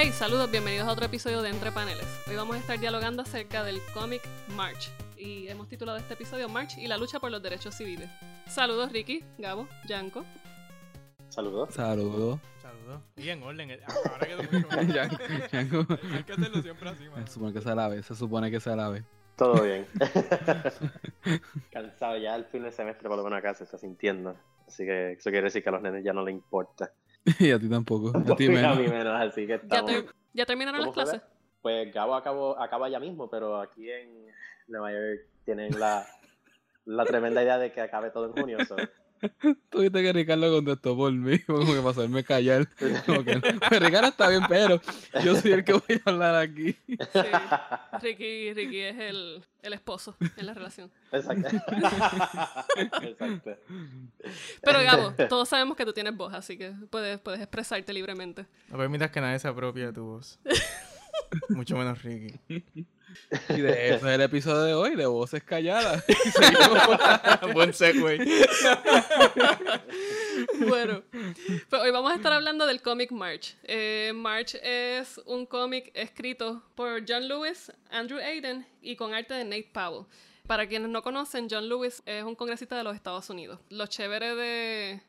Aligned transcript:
Hey, 0.00 0.12
saludos, 0.12 0.48
bienvenidos 0.48 0.86
a 0.86 0.92
otro 0.92 1.06
episodio 1.06 1.42
de 1.42 1.48
Entre 1.50 1.72
Paneles. 1.72 2.06
Hoy 2.28 2.36
vamos 2.36 2.54
a 2.54 2.60
estar 2.60 2.78
dialogando 2.78 3.22
acerca 3.22 3.64
del 3.64 3.80
cómic 3.92 4.22
March 4.54 4.92
y 5.16 5.48
hemos 5.48 5.68
titulado 5.68 5.98
este 5.98 6.14
episodio 6.14 6.48
March 6.48 6.78
y 6.78 6.86
la 6.86 6.96
lucha 6.96 7.18
por 7.18 7.32
los 7.32 7.42
derechos 7.42 7.74
civiles. 7.74 8.08
Saludos 8.46 8.92
Ricky, 8.92 9.24
Gabo, 9.38 9.66
Yanko. 9.88 10.24
Saludos. 11.30 11.74
Saludos. 11.74 12.38
Saludos. 12.62 13.02
Y 13.16 13.28
en 13.28 13.42
orden. 13.42 13.72
eh, 13.72 13.80
Ahora 14.12 14.26
quedó 14.26 14.42
mucho 14.44 14.68
más. 14.76 14.86
Yanko, 14.86 15.16
Yanko. 15.50 15.86
Hay 16.14 16.22
que 16.22 16.32
hacerlo 16.32 16.62
siempre 16.62 16.88
así, 16.90 17.08
mano. 17.08 17.26
Se 17.26 17.32
supone 17.32 17.52
que 17.52 17.60
se 17.60 17.74
lave, 17.74 18.02
se 18.04 18.14
supone 18.14 18.50
que 18.52 18.60
se 18.60 18.76
lave. 18.76 19.04
Todo 19.34 19.62
bien. 19.64 19.84
Cansado 21.72 22.18
ya 22.18 22.36
el 22.36 22.44
fin 22.44 22.62
de 22.62 22.70
semestre, 22.70 23.08
por 23.08 23.16
lo 23.18 23.24
menos 23.24 23.38
acá 23.40 23.52
se 23.54 23.64
está 23.64 23.78
sintiendo. 23.78 24.36
Así 24.66 24.84
que 24.84 25.12
eso 25.12 25.30
quiere 25.30 25.42
decir 25.46 25.62
que 25.62 25.68
a 25.70 25.72
los 25.72 25.82
nenes 25.82 26.04
ya 26.04 26.12
no 26.12 26.24
les 26.24 26.34
importa. 26.34 26.92
y 27.38 27.50
a 27.50 27.58
ti 27.58 27.68
tampoco. 27.68 28.16
A 28.16 28.36
ti 28.36 28.46
a 28.48 28.50
menos. 28.50 28.78
mí 28.78 28.88
menos, 28.88 29.14
así 29.20 29.42
que 29.42 29.48
¿Ya, 29.48 29.54
estamos. 29.56 29.90
ter- 29.90 30.06
¿ya 30.34 30.46
terminaron 30.46 30.80
las 30.80 30.86
¿Cómo 30.90 30.94
fue, 30.94 31.04
clases? 31.04 31.22
Pues 31.62 31.92
Gabo 31.92 32.14
acabó, 32.14 32.58
acaba 32.60 32.88
ya 32.88 33.00
mismo, 33.00 33.28
pero 33.28 33.60
aquí 33.60 33.90
en 33.90 34.26
Nueva 34.68 34.92
York 34.92 35.26
tienen 35.44 35.78
la, 35.78 36.06
la 36.84 37.04
tremenda 37.04 37.42
idea 37.42 37.58
de 37.58 37.72
que 37.72 37.80
acabe 37.80 38.10
todo 38.10 38.26
en 38.26 38.32
junio. 38.32 38.58
so. 38.64 38.76
Tuviste 39.70 40.02
que 40.02 40.12
Ricardo 40.12 40.52
contestó 40.52 40.96
por 40.96 41.12
mí, 41.12 41.38
como 41.46 41.66
que 41.66 41.78
para 41.78 41.90
hacerme 41.90 42.24
callar. 42.24 42.68
Como 43.06 43.24
que, 43.24 43.40
pues 43.40 43.80
Ricardo 43.80 44.08
está 44.08 44.28
bien, 44.28 44.42
pero 44.48 44.80
yo 45.24 45.36
soy 45.36 45.52
el 45.52 45.64
que 45.64 45.72
voy 45.72 46.00
a 46.04 46.10
hablar 46.10 46.34
aquí. 46.36 46.72
Sí. 46.72 46.96
Ricky, 48.00 48.52
Ricky 48.52 48.80
es 48.80 48.98
el, 48.98 49.44
el 49.62 49.72
esposo 49.72 50.16
en 50.36 50.46
la 50.46 50.54
relación. 50.54 50.90
Exacto. 51.12 51.56
Exacto. 53.02 53.56
Pero 54.62 54.82
Gabo, 54.82 55.12
todos 55.28 55.48
sabemos 55.48 55.76
que 55.76 55.84
tú 55.84 55.92
tienes 55.92 56.16
voz, 56.16 56.34
así 56.34 56.56
que 56.58 56.72
puedes, 56.90 57.18
puedes 57.20 57.40
expresarte 57.40 57.92
libremente. 57.92 58.46
No 58.68 58.78
permitas 58.78 59.10
que 59.10 59.20
nadie 59.20 59.38
se 59.38 59.48
apropie 59.48 59.86
de 59.86 59.92
tu 59.92 60.04
voz. 60.04 60.38
Mucho 61.48 61.76
menos 61.76 62.02
Ricky. 62.02 62.38
Y 63.48 63.60
de 63.60 63.94
eso 63.94 64.08
es 64.08 64.14
el 64.14 64.20
episodio 64.20 64.64
de 64.64 64.74
hoy, 64.74 64.96
de 64.96 65.06
voces 65.06 65.42
calladas. 65.42 66.04
Buen 67.54 67.72
segue. 67.72 68.00
Bueno, 70.66 71.02
pues 71.68 71.82
hoy 71.82 71.90
vamos 71.90 72.12
a 72.12 72.16
estar 72.16 72.32
hablando 72.32 72.66
del 72.66 72.82
cómic 72.82 73.10
March. 73.10 73.56
Eh, 73.64 74.12
March 74.14 74.56
es 74.62 75.20
un 75.26 75.46
cómic 75.46 75.90
escrito 75.94 76.62
por 76.74 77.04
John 77.08 77.28
Lewis, 77.28 77.72
Andrew 77.90 78.18
Aiden 78.18 78.66
y 78.80 78.96
con 78.96 79.14
arte 79.14 79.34
de 79.34 79.44
Nate 79.44 79.70
Powell. 79.72 80.06
Para 80.46 80.66
quienes 80.66 80.88
no 80.88 81.02
conocen, 81.02 81.48
John 81.50 81.68
Lewis 81.68 82.02
es 82.06 82.24
un 82.24 82.34
congresista 82.34 82.76
de 82.76 82.84
los 82.84 82.94
Estados 82.94 83.28
Unidos. 83.28 83.60
Lo 83.68 83.86
chévere 83.86 84.34
de, 84.34 85.02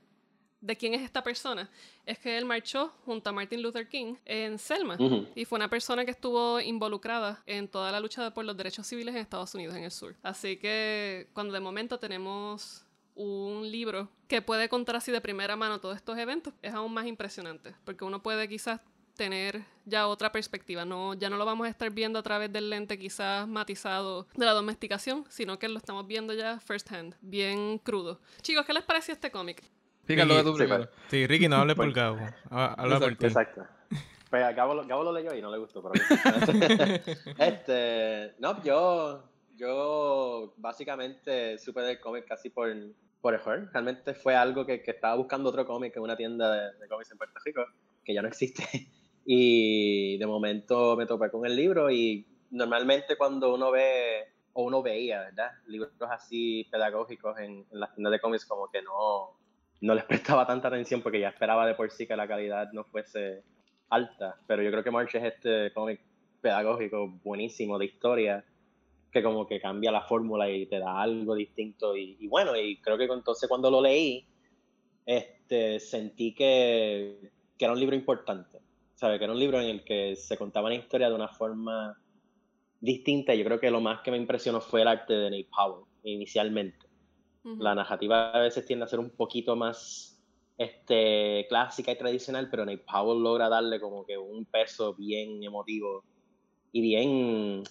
de 0.61 0.75
quién 0.75 0.93
es 0.93 1.02
esta 1.02 1.23
persona 1.23 1.69
es 2.05 2.19
que 2.19 2.38
él 2.38 2.45
marchó 2.45 2.91
junto 3.05 3.29
a 3.29 3.33
Martin 3.33 3.61
Luther 3.61 3.88
King 3.88 4.15
en 4.25 4.57
Selma 4.57 4.97
y 5.35 5.45
fue 5.45 5.57
una 5.57 5.69
persona 5.69 6.05
que 6.05 6.11
estuvo 6.11 6.59
involucrada 6.59 7.41
en 7.45 7.67
toda 7.67 7.91
la 7.91 7.99
lucha 7.99 8.33
por 8.33 8.45
los 8.45 8.57
derechos 8.57 8.87
civiles 8.87 9.15
en 9.15 9.21
Estados 9.21 9.53
Unidos, 9.55 9.75
en 9.75 9.83
el 9.83 9.91
sur. 9.91 10.15
Así 10.21 10.57
que 10.57 11.27
cuando 11.33 11.53
de 11.53 11.59
momento 11.59 11.99
tenemos 11.99 12.85
un 13.15 13.69
libro 13.69 14.09
que 14.27 14.41
puede 14.41 14.69
contar 14.69 14.95
así 14.95 15.11
de 15.11 15.21
primera 15.21 15.55
mano 15.55 15.80
todos 15.80 15.95
estos 15.95 16.17
eventos, 16.17 16.53
es 16.61 16.73
aún 16.73 16.93
más 16.93 17.05
impresionante, 17.05 17.75
porque 17.83 18.05
uno 18.05 18.21
puede 18.21 18.47
quizás 18.47 18.80
tener 19.15 19.65
ya 19.83 20.07
otra 20.07 20.31
perspectiva, 20.31 20.85
no, 20.85 21.13
ya 21.13 21.30
no 21.30 21.35
lo 21.35 21.45
vamos 21.45 21.67
a 21.67 21.69
estar 21.69 21.91
viendo 21.91 22.19
a 22.19 22.23
través 22.23 22.53
del 22.53 22.69
lente 22.69 22.97
quizás 22.97 23.45
matizado 23.45 24.25
de 24.33 24.45
la 24.45 24.53
domesticación, 24.53 25.25
sino 25.30 25.59
que 25.59 25.67
lo 25.67 25.77
estamos 25.77 26.07
viendo 26.07 26.33
ya 26.33 26.59
first 26.61 26.89
hand, 26.93 27.15
bien 27.19 27.80
crudo. 27.80 28.21
Chicos, 28.41 28.65
¿qué 28.65 28.73
les 28.73 28.83
pareció 28.83 29.13
este 29.13 29.30
cómic? 29.30 29.61
Tú 30.15 30.52
Sí, 30.53 30.57
primero. 30.57 30.89
Sí, 31.09 31.27
Ricky, 31.27 31.47
no 31.47 31.57
hables 31.57 31.75
por 31.75 31.91
Gabo. 31.93 32.17
Ha- 32.49 32.73
Habla 32.73 32.99
por 32.99 33.15
ti. 33.15 33.25
Exacto. 33.27 33.65
Pues 34.30 34.43
a 34.43 34.52
Gabo, 34.53 34.73
lo- 34.75 34.86
Gabo 34.86 35.03
lo 35.03 35.11
leyó 35.11 35.33
y 35.33 35.42
no 35.42 35.49
le 35.52 35.58
gustó, 35.58 35.81
pero 35.81 35.93
este, 37.37 38.33
no, 38.39 38.61
yo, 38.64 39.23
yo 39.55 40.53
básicamente 40.58 41.58
supe 41.58 41.81
del 41.81 41.99
cómic 41.99 42.25
casi 42.27 42.49
por, 42.49 42.69
por 43.21 43.33
error. 43.33 43.69
Realmente 43.73 44.14
fue 44.14 44.36
algo 44.36 44.65
que, 44.65 44.81
que 44.83 44.92
estaba 44.92 45.15
buscando 45.15 45.49
otro 45.49 45.65
cómic 45.65 45.95
en 45.95 46.03
una 46.03 46.15
tienda 46.15 46.52
de, 46.53 46.77
de 46.80 46.87
cómics 46.87 47.11
en 47.11 47.17
Puerto 47.17 47.39
Rico, 47.43 47.65
que 48.03 48.14
ya 48.14 48.21
no 48.21 48.27
existe. 48.27 48.64
Y 49.31 50.17
de 50.17 50.25
momento 50.25 50.95
me 50.95 51.05
topé 51.05 51.30
con 51.30 51.45
el 51.45 51.55
libro 51.55 51.92
y 51.92 52.25
normalmente 52.49 53.15
cuando 53.15 53.53
uno 53.53 53.69
ve, 53.69 54.23
o 54.53 54.64
uno 54.64 54.81
veía, 54.81 55.19
¿verdad? 55.19 55.52
Libros 55.67 55.92
así 56.09 56.67
pedagógicos 56.71 57.37
en, 57.37 57.64
en 57.69 57.80
las 57.80 57.93
tiendas 57.93 58.11
de 58.11 58.19
cómics 58.19 58.45
como 58.45 58.71
que 58.71 58.81
no, 58.81 59.37
no 59.82 59.94
les 59.94 60.04
prestaba 60.06 60.45
tanta 60.45 60.67
atención 60.67 61.02
porque 61.02 61.20
ya 61.20 61.30
esperaba 61.30 61.66
de 61.66 61.76
por 61.76 61.90
sí 61.92 62.08
que 62.08 62.16
la 62.16 62.28
calidad 62.28 62.72
no 62.72 62.84
fuese 62.84 63.44
alta. 63.90 64.36
Pero 64.48 64.62
yo 64.64 64.72
creo 64.72 64.84
que 64.84 64.92
March 64.92 65.16
es 65.16 65.23
este 65.23 65.73
cómic 65.73 66.02
pedagógico 66.42 67.08
buenísimo 67.23 67.78
de 67.78 67.86
historia 67.86 68.45
que 69.12 69.23
como 69.23 69.48
que 69.48 69.60
cambia 69.60 69.92
la 69.92 70.04
fórmula 70.04 70.50
y 70.50 70.67
te 70.67 70.80
da 70.80 71.02
algo 71.02 71.36
distinto. 71.36 71.95
Y, 71.95 72.17
y 72.20 72.28
bueno, 72.28 72.56
y 72.56 72.78
creo 72.78 72.98
que 72.98 73.06
entonces 73.06 73.50
cuando 73.50 73.72
lo 73.72 73.82
leí, 73.82 74.26
este, 75.06 75.80
sentí 75.80 76.34
que, 76.36 77.32
que 77.58 77.66
era 77.66 77.73
un 77.73 77.80
libro 77.80 77.96
importante. 77.96 78.60
¿Sabe? 78.94 79.17
Que 79.17 79.23
era 79.23 79.34
un 79.34 79.40
libro 79.40 79.61
en 79.61 79.67
el 79.67 79.84
que 79.84 80.16
se 80.17 80.38
contaba 80.38 80.67
una 80.67 80.76
historia 80.76 81.08
de 81.08 81.16
una 81.16 81.30
forma 81.30 81.98
distinta. 82.82 83.34
Yo 83.34 83.46
creo 83.46 83.60
que 83.60 83.72
lo 83.72 83.80
más 83.80 84.02
que 84.02 84.11
me 84.11 84.17
impresionó 84.17 84.60
fue 84.60 84.82
el 84.82 84.90
arte 84.90 85.14
de 85.14 85.32
Nate 85.32 85.48
Powell 85.56 85.86
inicialmente 86.04 86.89
La 87.44 87.73
narrativa 87.76 88.32
a 88.32 88.39
veces 88.39 88.66
tiende 88.66 88.86
a 88.86 88.88
ser 88.88 89.00
un 89.00 89.10
poquito 89.11 89.55
más 89.55 90.22
este, 90.58 91.45
clásica 91.48 91.92
y 91.92 91.98
tradicional, 91.98 92.50
pero 92.52 92.66
Nate 92.66 92.83
Powell 92.92 93.23
logra 93.23 93.48
darle 93.50 93.80
como 93.80 94.05
que 94.05 94.17
un 94.17 94.45
peso 94.45 94.94
bien 94.94 95.42
emotivo 95.44 96.04
y 96.72 96.82
bien 96.82 97.64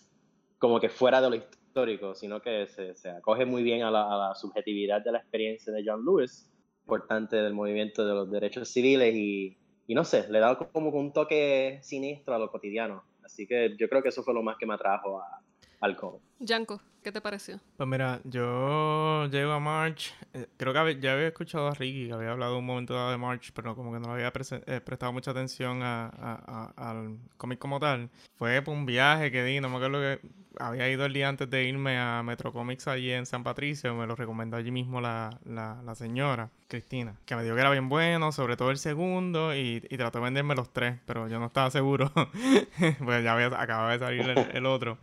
como 0.58 0.80
que 0.80 0.88
fuera 0.88 1.20
de 1.20 1.30
lo 1.30 1.36
histórico, 1.36 2.14
sino 2.14 2.40
que 2.40 2.66
se, 2.66 2.94
se 2.96 3.10
acoge 3.10 3.44
muy 3.44 3.62
bien 3.62 3.82
a 3.82 3.90
la, 3.90 4.12
a 4.12 4.28
la 4.28 4.34
subjetividad 4.34 5.02
de 5.04 5.12
la 5.12 5.18
experiencia 5.18 5.72
de 5.72 5.84
John 5.86 6.04
Lewis, 6.04 6.50
importante 6.84 7.36
del 7.36 7.52
movimiento 7.54 8.06
de 8.06 8.14
los 8.14 8.30
derechos 8.30 8.68
civiles 8.70 9.14
y, 9.14 9.56
y 9.86 9.94
no 9.94 10.04
sé, 10.04 10.26
le 10.30 10.40
da 10.40 10.56
como 10.58 10.90
que 10.90 10.96
un 10.96 11.12
toque 11.12 11.78
siniestro 11.82 12.34
a 12.34 12.38
lo 12.38 12.50
cotidiano. 12.50 13.04
Así 13.22 13.46
que 13.46 13.76
yo 13.78 13.88
creo 13.90 14.02
que 14.02 14.08
eso 14.08 14.22
fue 14.22 14.32
lo 14.32 14.42
más 14.42 14.56
que 14.56 14.64
me 14.66 14.74
atrajo 14.74 15.20
a- 15.20 15.42
al 15.80 15.94
cómic. 15.96 16.22
Yanko, 16.40 16.80
¿qué 17.08 17.12
te 17.12 17.20
pareció? 17.22 17.58
Pues 17.78 17.88
mira, 17.88 18.20
yo 18.24 19.26
llego 19.30 19.52
a 19.52 19.60
March. 19.60 20.12
eh, 20.34 20.46
creo 20.58 20.74
que 20.74 21.00
ya 21.00 21.14
había 21.14 21.28
escuchado 21.28 21.68
a 21.68 21.70
Ricky 21.72 22.08
que 22.08 22.12
había 22.12 22.32
hablado 22.32 22.58
un 22.58 22.66
momento 22.66 22.92
dado 22.92 23.10
de 23.10 23.16
March, 23.16 23.50
pero 23.54 23.74
como 23.74 23.94
que 23.94 23.98
no 23.98 24.12
había 24.12 24.30
eh, 24.30 24.80
prestado 24.82 25.10
mucha 25.14 25.30
atención 25.30 25.82
al 25.82 27.16
cómic 27.38 27.58
como 27.58 27.80
tal. 27.80 28.10
Fue 28.36 28.60
por 28.60 28.74
un 28.74 28.84
viaje 28.84 29.30
que 29.30 29.42
di, 29.42 29.58
no 29.58 29.70
me 29.70 29.76
acuerdo 29.76 30.00
que 30.00 30.20
había 30.60 30.90
ido 30.90 31.06
el 31.06 31.14
día 31.14 31.30
antes 31.30 31.48
de 31.48 31.64
irme 31.64 31.98
a 31.98 32.22
Metro 32.22 32.52
Comics 32.52 32.88
allí 32.88 33.10
en 33.10 33.24
San 33.24 33.42
Patricio. 33.42 33.94
Me 33.94 34.06
lo 34.06 34.14
recomendó 34.14 34.58
allí 34.58 34.70
mismo 34.70 35.00
la, 35.00 35.30
la, 35.46 35.80
la 35.82 35.94
señora 35.94 36.50
Cristina, 36.66 37.14
que 37.24 37.36
me 37.36 37.42
dijo 37.42 37.54
que 37.54 37.62
era 37.62 37.70
bien 37.70 37.88
bueno, 37.88 38.32
sobre 38.32 38.58
todo 38.58 38.70
el 38.70 38.76
segundo, 38.76 39.54
y, 39.54 39.82
y 39.88 39.96
trató 39.96 40.18
de 40.18 40.24
venderme 40.24 40.54
los 40.54 40.74
tres, 40.74 40.98
pero 41.06 41.26
yo 41.26 41.38
no 41.38 41.46
estaba 41.46 41.70
seguro. 41.70 42.12
pues 43.02 43.24
ya 43.24 43.32
había, 43.32 43.46
acababa 43.46 43.92
de 43.92 43.98
salir 43.98 44.28
el 44.52 44.66
otro. 44.66 44.98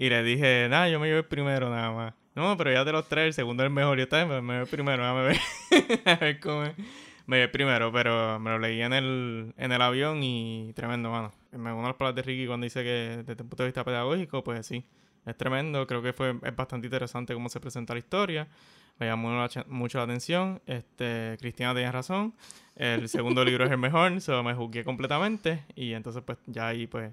Y 0.00 0.10
le 0.10 0.22
dije, 0.22 0.68
nada, 0.70 0.88
yo 0.88 1.00
me 1.00 1.08
llevo 1.08 1.18
el 1.18 1.24
primero 1.24 1.68
nada 1.70 1.90
más. 1.90 2.14
No, 2.36 2.56
pero 2.56 2.70
ya 2.70 2.84
de 2.84 2.92
los 2.92 3.08
tres, 3.08 3.26
el 3.26 3.32
segundo 3.32 3.64
es 3.64 3.66
el 3.66 3.74
mejor. 3.74 3.98
Y 3.98 4.02
esta 4.02 4.24
vez 4.24 4.40
me, 4.40 4.52
llevo 4.52 4.64
el 4.64 4.70
primero, 4.70 5.02
déjame 5.02 5.22
ver. 5.24 5.40
a 6.04 6.14
ver 6.14 6.38
cómo 6.38 6.62
es. 6.62 6.76
Me 7.26 7.38
llevo 7.38 7.44
el 7.46 7.50
primero, 7.50 7.90
pero 7.92 8.38
me 8.38 8.50
lo 8.50 8.60
leí 8.60 8.80
en 8.80 8.92
el, 8.92 9.52
en 9.56 9.72
el 9.72 9.82
avión 9.82 10.22
y 10.22 10.72
tremendo, 10.76 11.10
mano. 11.10 11.32
Me 11.50 11.72
uno 11.72 11.88
a 11.88 11.96
las 11.98 12.14
de 12.14 12.22
Ricky 12.22 12.46
cuando 12.46 12.62
dice 12.62 12.84
que 12.84 13.24
desde 13.26 13.32
el 13.32 13.38
punto 13.38 13.64
de 13.64 13.66
vista 13.66 13.82
pedagógico, 13.82 14.44
pues 14.44 14.64
sí, 14.68 14.84
es 15.26 15.36
tremendo. 15.36 15.84
Creo 15.88 16.00
que 16.00 16.12
fue, 16.12 16.36
es 16.44 16.54
bastante 16.54 16.86
interesante 16.86 17.34
cómo 17.34 17.48
se 17.48 17.58
presenta 17.58 17.92
la 17.92 17.98
historia. 17.98 18.46
Me 19.00 19.06
llamó 19.06 19.48
mucho 19.66 19.98
la 19.98 20.04
atención. 20.04 20.62
Este, 20.66 21.36
Cristina 21.40 21.74
tenía 21.74 21.90
razón. 21.90 22.34
El 22.76 23.08
segundo 23.08 23.44
libro 23.44 23.64
es 23.64 23.72
el 23.72 23.78
mejor, 23.78 24.20
so 24.20 24.44
me 24.44 24.54
juzgué 24.54 24.84
completamente. 24.84 25.64
Y 25.74 25.92
entonces, 25.94 26.22
pues 26.24 26.38
ya 26.46 26.68
ahí, 26.68 26.86
pues, 26.86 27.12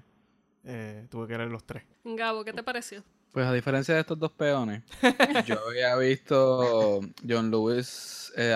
eh, 0.66 1.06
tuve 1.10 1.26
que 1.28 1.38
leer 1.38 1.50
los 1.50 1.64
tres. 1.64 1.84
Gabo, 2.04 2.44
¿qué 2.44 2.52
te 2.52 2.62
pareció? 2.62 3.02
Pues 3.32 3.46
a 3.46 3.52
diferencia 3.52 3.94
de 3.94 4.00
estos 4.00 4.18
dos 4.18 4.32
peones, 4.32 4.82
yo 5.46 5.58
había 5.68 5.94
visto 5.96 7.00
John 7.28 7.50
Lewis 7.50 8.32
eh, 8.36 8.54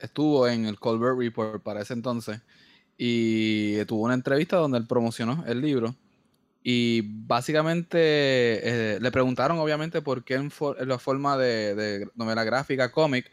estuvo 0.00 0.48
en 0.48 0.66
el 0.66 0.78
Colbert 0.78 1.18
Report 1.18 1.62
para 1.62 1.82
ese 1.82 1.92
entonces 1.94 2.40
y 2.96 3.84
tuvo 3.86 4.04
una 4.04 4.14
entrevista 4.14 4.56
donde 4.56 4.78
él 4.78 4.86
promocionó 4.86 5.44
el 5.46 5.60
libro 5.60 5.94
y 6.62 7.02
básicamente 7.26 7.98
eh, 7.98 8.98
le 9.00 9.10
preguntaron 9.10 9.58
obviamente 9.58 10.00
por 10.02 10.24
qué 10.24 10.34
en, 10.34 10.50
for- 10.50 10.76
en 10.80 10.88
la 10.88 10.98
forma 10.98 11.36
de, 11.36 11.74
de 11.74 12.08
novela 12.14 12.44
gráfica, 12.44 12.92
cómic 12.92 13.30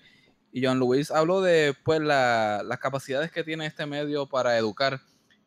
y 0.51 0.65
John 0.65 0.79
Lewis 0.79 1.11
habló 1.11 1.41
de 1.41 1.75
pues 1.83 2.01
la- 2.01 2.63
las 2.65 2.79
capacidades 2.79 3.31
que 3.31 3.43
tiene 3.43 3.65
este 3.67 3.85
medio 3.85 4.25
para 4.27 4.57
educar 4.57 4.99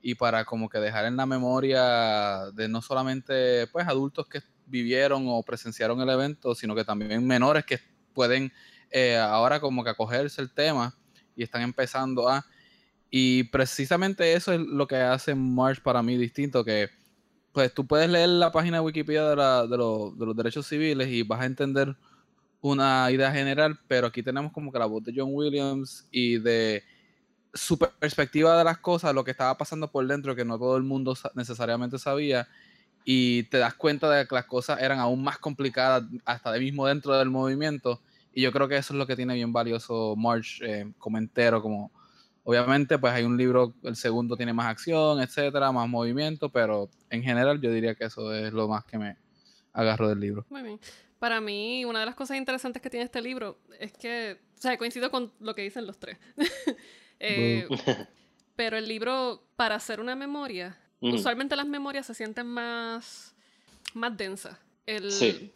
y 0.02 0.16
para 0.16 0.44
como 0.44 0.68
que 0.68 0.78
dejar 0.78 1.04
en 1.04 1.16
la 1.16 1.26
memoria 1.26 2.50
de 2.52 2.68
no 2.68 2.82
solamente 2.82 3.68
pues 3.68 3.86
adultos 3.86 4.26
que 4.26 4.42
vivieron 4.66 5.24
o 5.28 5.42
presenciaron 5.42 6.00
el 6.00 6.10
evento, 6.10 6.54
sino 6.54 6.74
que 6.74 6.84
también 6.84 7.24
menores 7.24 7.64
que 7.64 7.78
pueden 8.12 8.52
eh, 8.90 9.16
ahora 9.16 9.60
como 9.60 9.84
que 9.84 9.90
acogerse 9.90 10.42
el 10.42 10.52
tema 10.52 10.94
y 11.36 11.44
están 11.44 11.62
empezando 11.62 12.28
a 12.28 12.44
Y 13.10 13.44
precisamente 13.44 14.34
eso 14.34 14.52
es 14.52 14.60
lo 14.60 14.86
que 14.86 14.96
hace 14.96 15.34
March 15.34 15.82
para 15.82 16.02
mí 16.02 16.16
distinto, 16.16 16.64
que 16.64 16.90
pues 17.52 17.72
tú 17.72 17.86
puedes 17.86 18.10
leer 18.10 18.30
la 18.30 18.50
página 18.50 18.78
de 18.78 18.84
Wikipedia 18.84 19.24
de, 19.24 19.36
de, 19.68 19.76
los 19.76 20.36
derechos 20.36 20.66
civiles 20.66 21.08
y 21.08 21.22
vas 21.22 21.42
a 21.42 21.46
entender 21.46 21.94
una 22.60 23.10
idea 23.10 23.30
general, 23.32 23.78
pero 23.88 24.06
aquí 24.06 24.22
tenemos 24.22 24.52
como 24.52 24.72
que 24.72 24.78
la 24.78 24.86
voz 24.86 25.04
de 25.04 25.12
John 25.14 25.30
Williams 25.32 26.08
y 26.10 26.38
de 26.38 26.82
su 27.54 27.78
perspectiva 27.78 28.56
de 28.56 28.64
las 28.64 28.78
cosas, 28.78 29.14
lo 29.14 29.24
que 29.24 29.30
estaba 29.30 29.56
pasando 29.58 29.90
por 29.90 30.06
dentro, 30.06 30.34
que 30.34 30.44
no 30.44 30.58
todo 30.58 30.76
el 30.76 30.82
mundo 30.82 31.16
necesariamente 31.34 31.98
sabía, 31.98 32.48
y 33.04 33.44
te 33.44 33.58
das 33.58 33.74
cuenta 33.74 34.10
de 34.10 34.26
que 34.26 34.34
las 34.34 34.46
cosas 34.46 34.80
eran 34.80 34.98
aún 34.98 35.22
más 35.22 35.38
complicadas 35.38 36.04
hasta 36.24 36.52
de 36.52 36.60
mismo 36.60 36.86
dentro 36.86 37.16
del 37.18 37.30
movimiento, 37.30 38.00
y 38.32 38.42
yo 38.42 38.52
creo 38.52 38.68
que 38.68 38.76
eso 38.76 38.94
es 38.94 38.98
lo 38.98 39.06
que 39.06 39.16
tiene 39.16 39.34
bien 39.34 39.52
valioso 39.52 40.14
March 40.16 40.60
eh, 40.62 40.90
como 40.98 41.18
entero, 41.18 41.60
como 41.60 41.90
obviamente 42.44 42.98
pues 42.98 43.12
hay 43.12 43.24
un 43.24 43.36
libro, 43.36 43.74
el 43.82 43.96
segundo 43.96 44.36
tiene 44.36 44.52
más 44.52 44.66
acción, 44.66 45.20
etcétera, 45.20 45.70
más 45.72 45.88
movimiento, 45.88 46.48
pero 46.48 46.88
en 47.10 47.22
general 47.22 47.60
yo 47.60 47.70
diría 47.70 47.94
que 47.94 48.04
eso 48.04 48.34
es 48.34 48.52
lo 48.52 48.68
más 48.68 48.84
que 48.84 48.98
me 48.98 49.16
agarro 49.72 50.08
del 50.08 50.20
libro. 50.20 50.46
Muy 50.48 50.62
bien. 50.62 50.80
Para 51.18 51.40
mí, 51.40 51.84
una 51.84 52.00
de 52.00 52.06
las 52.06 52.16
cosas 52.16 52.36
interesantes 52.36 52.82
que 52.82 52.90
tiene 52.90 53.04
este 53.04 53.20
libro 53.20 53.58
es 53.78 53.92
que, 53.92 54.40
o 54.64 54.78
coincido 54.78 55.10
con 55.10 55.32
lo 55.38 55.54
que 55.54 55.62
dicen 55.62 55.86
los 55.86 55.98
tres. 55.98 56.18
Eh, 57.22 57.68
pero 58.56 58.76
el 58.76 58.88
libro, 58.88 59.42
para 59.56 59.76
hacer 59.76 60.00
una 60.00 60.16
memoria, 60.16 60.76
usualmente 61.00 61.56
las 61.56 61.66
memorias 61.66 62.06
se 62.06 62.14
sienten 62.14 62.46
más, 62.46 63.34
más 63.94 64.16
densas. 64.16 64.58
El, 64.84 65.06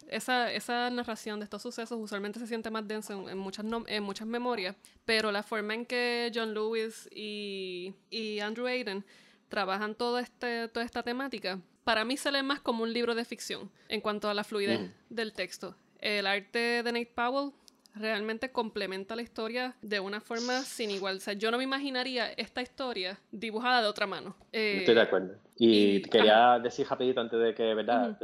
esa, 0.07 0.53
esa, 0.53 0.89
narración 0.89 1.39
de 1.39 1.43
estos 1.43 1.61
sucesos 1.61 1.99
usualmente 2.01 2.39
se 2.39 2.47
siente 2.47 2.71
más 2.71 2.87
densa 2.87 3.13
en, 3.13 3.37
muchas, 3.37 3.65
en 3.87 4.01
muchas 4.01 4.25
memorias, 4.25 4.75
pero 5.03 5.33
la 5.33 5.43
forma 5.43 5.73
en 5.73 5.85
que 5.85 6.31
John 6.33 6.53
Lewis 6.53 7.09
y, 7.11 7.93
y 8.09 8.39
Andrew 8.39 8.67
Aiden 8.67 9.03
trabajan 9.49 9.95
todo 9.95 10.17
este, 10.17 10.69
toda 10.69 10.85
esta 10.85 11.03
temática 11.03 11.59
para 11.87 12.03
mí 12.03 12.17
se 12.17 12.29
lee 12.33 12.43
más 12.43 12.59
como 12.59 12.83
un 12.83 12.91
libro 12.91 13.15
de 13.15 13.23
ficción 13.23 13.71
en 13.87 14.01
cuanto 14.01 14.29
a 14.29 14.33
la 14.33 14.43
fluidez 14.43 14.81
mm. 14.81 14.91
del 15.09 15.31
texto. 15.31 15.73
El 15.99 16.27
arte 16.27 16.83
de 16.83 16.91
Nate 16.91 17.13
Powell 17.15 17.53
realmente 17.99 18.51
complementa 18.51 19.15
la 19.15 19.21
historia 19.21 19.75
de 19.81 19.99
una 19.99 20.21
forma 20.21 20.61
sin 20.61 20.91
igual. 20.91 21.17
O 21.17 21.19
sea, 21.19 21.33
yo 21.33 21.51
no 21.51 21.57
me 21.57 21.63
imaginaría 21.63 22.31
esta 22.33 22.61
historia 22.61 23.19
dibujada 23.31 23.81
de 23.81 23.87
otra 23.87 24.07
mano. 24.07 24.35
Eh, 24.51 24.77
Estoy 24.79 24.95
de 24.95 25.01
acuerdo. 25.01 25.35
Y, 25.57 26.01
quería 26.03 26.59
decir 26.59 26.87
rapidito 26.87 27.21
antes 27.21 27.39
de 27.39 27.53
que, 27.53 27.73
¿verdad? 27.73 28.17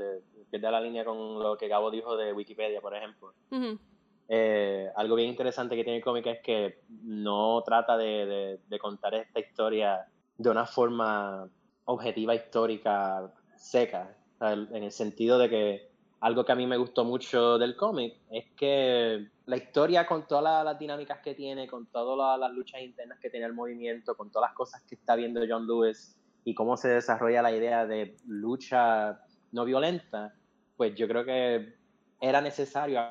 que 0.51 0.59
la 0.59 0.81
línea 0.81 1.03
con 1.03 1.39
lo 1.39 1.57
que 1.57 1.67
Gabo 1.67 1.89
dijo 1.89 2.15
de 2.15 2.31
Wikipedia, 2.31 2.79
por 2.79 2.95
ejemplo. 2.95 3.33
Eh, 4.29 4.87
algo 4.95 5.15
bien 5.15 5.29
interesante 5.29 5.75
que 5.75 5.83
tiene 5.83 5.97
el 5.97 6.03
cómic 6.03 6.25
es 6.27 6.39
que 6.41 6.79
no 7.03 7.61
trata 7.65 7.97
de 7.97 8.59
contar 8.79 9.15
esta 9.15 9.39
historia 9.39 10.05
de 10.37 10.49
una 10.49 10.65
forma 10.65 11.49
objetiva 11.85 12.35
histórica 12.35 13.31
seca, 13.55 14.15
en 14.41 14.83
el 14.83 14.91
sentido 14.91 15.37
de 15.37 15.49
que 15.49 15.92
algo 16.23 16.45
que 16.45 16.53
a 16.53 16.55
mí 16.55 16.65
me 16.65 16.77
gustó 16.77 17.03
mucho 17.03 17.57
del 17.57 17.75
cómic 17.75 18.15
es 18.31 18.45
que 18.55 19.27
la 19.45 19.57
historia 19.57 20.07
con 20.07 20.25
todas 20.25 20.63
las, 20.63 20.79
dinámicas 20.79 21.19
que 21.19 21.35
tiene, 21.35 21.67
con 21.67 21.87
todas 21.87 22.39
las, 22.39 22.53
luchas 22.53 22.81
internas 22.81 23.19
que 23.19 23.29
tiene 23.29 23.45
el 23.45 23.53
movimiento, 23.53 24.15
con 24.15 24.31
todas 24.31 24.49
las 24.49 24.55
cosas 24.55 24.81
que 24.83 24.95
está 24.95 25.15
viendo 25.17 25.41
John 25.45 25.67
Lewis 25.67 26.17
y 26.45 26.55
cómo 26.55 26.77
se 26.77 26.87
desarrolla 26.87 27.41
la 27.41 27.51
idea 27.51 27.85
de 27.85 28.15
lucha 28.25 29.19
no 29.51 29.65
violenta, 29.65 30.33
pues 30.77 30.95
yo 30.95 31.09
creo 31.09 31.25
que 31.25 31.75
era 32.21 32.39
necesario 32.39 33.01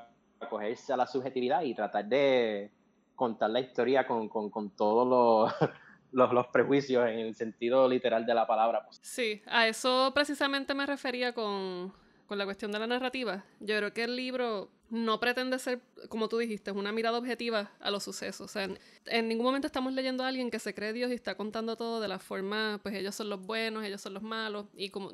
acogerse 0.41 0.94
a 0.94 0.97
la 0.97 1.06
subjetividad 1.06 1.61
y 1.65 1.75
tratar 1.75 2.06
de 2.06 2.73
contar 3.15 3.50
la 3.50 3.61
historia 3.61 4.06
con, 4.06 4.31
con, 4.31 4.49
con 4.49 4.70
todos 4.70 5.06
los 5.06 5.70
los, 6.12 6.32
los, 6.32 6.47
prejuicios 6.47 7.06
en 7.08 7.19
el 7.19 7.35
sentido 7.35 7.88
literal 7.88 8.25
de 8.25 8.35
la 8.35 8.47
palabra. 8.47 8.87
Sí, 9.03 9.43
a 9.47 9.69
eso 9.69 10.12
precisamente 10.15 10.75
me 10.75 10.87
refería 10.87 11.35
con, 11.35 11.93
con 12.26 12.38
la 12.38 12.44
cuestión 12.44 12.72
de 12.72 12.78
la 12.78 12.86
narrativa. 12.86 13.44
Yo 13.60 13.76
creo 13.76 13.92
que 13.92 14.04
el 14.04 14.16
libro 14.16 14.70
no 14.90 15.20
pretende 15.20 15.58
ser, 15.58 15.80
como 16.08 16.28
tú 16.28 16.38
dijiste, 16.38 16.70
una 16.70 16.92
mirada 16.92 17.19
objetiva 17.19 17.72
a 17.80 17.90
los 17.90 18.02
sucesos. 18.04 18.42
O 18.42 18.48
sea, 18.48 18.69
en, 19.06 19.28
ningún 19.28 19.46
momento 19.46 19.66
estamos 19.66 19.92
leyendo 19.92 20.22
a 20.22 20.28
alguien 20.28 20.50
que 20.50 20.58
se 20.58 20.74
cree 20.74 20.92
Dios 20.92 21.10
y 21.10 21.14
está 21.14 21.34
contando 21.34 21.76
todo 21.76 22.00
de 22.00 22.08
la 22.08 22.19
forma, 22.19 22.78
pues 22.82 22.94
ellos 22.94 23.14
son 23.14 23.30
los 23.30 23.40
buenos, 23.40 23.84
ellos 23.84 24.00
son 24.00 24.14
los 24.14 24.22
malos, 24.22 24.66
y 24.76 24.90
como 24.90 25.10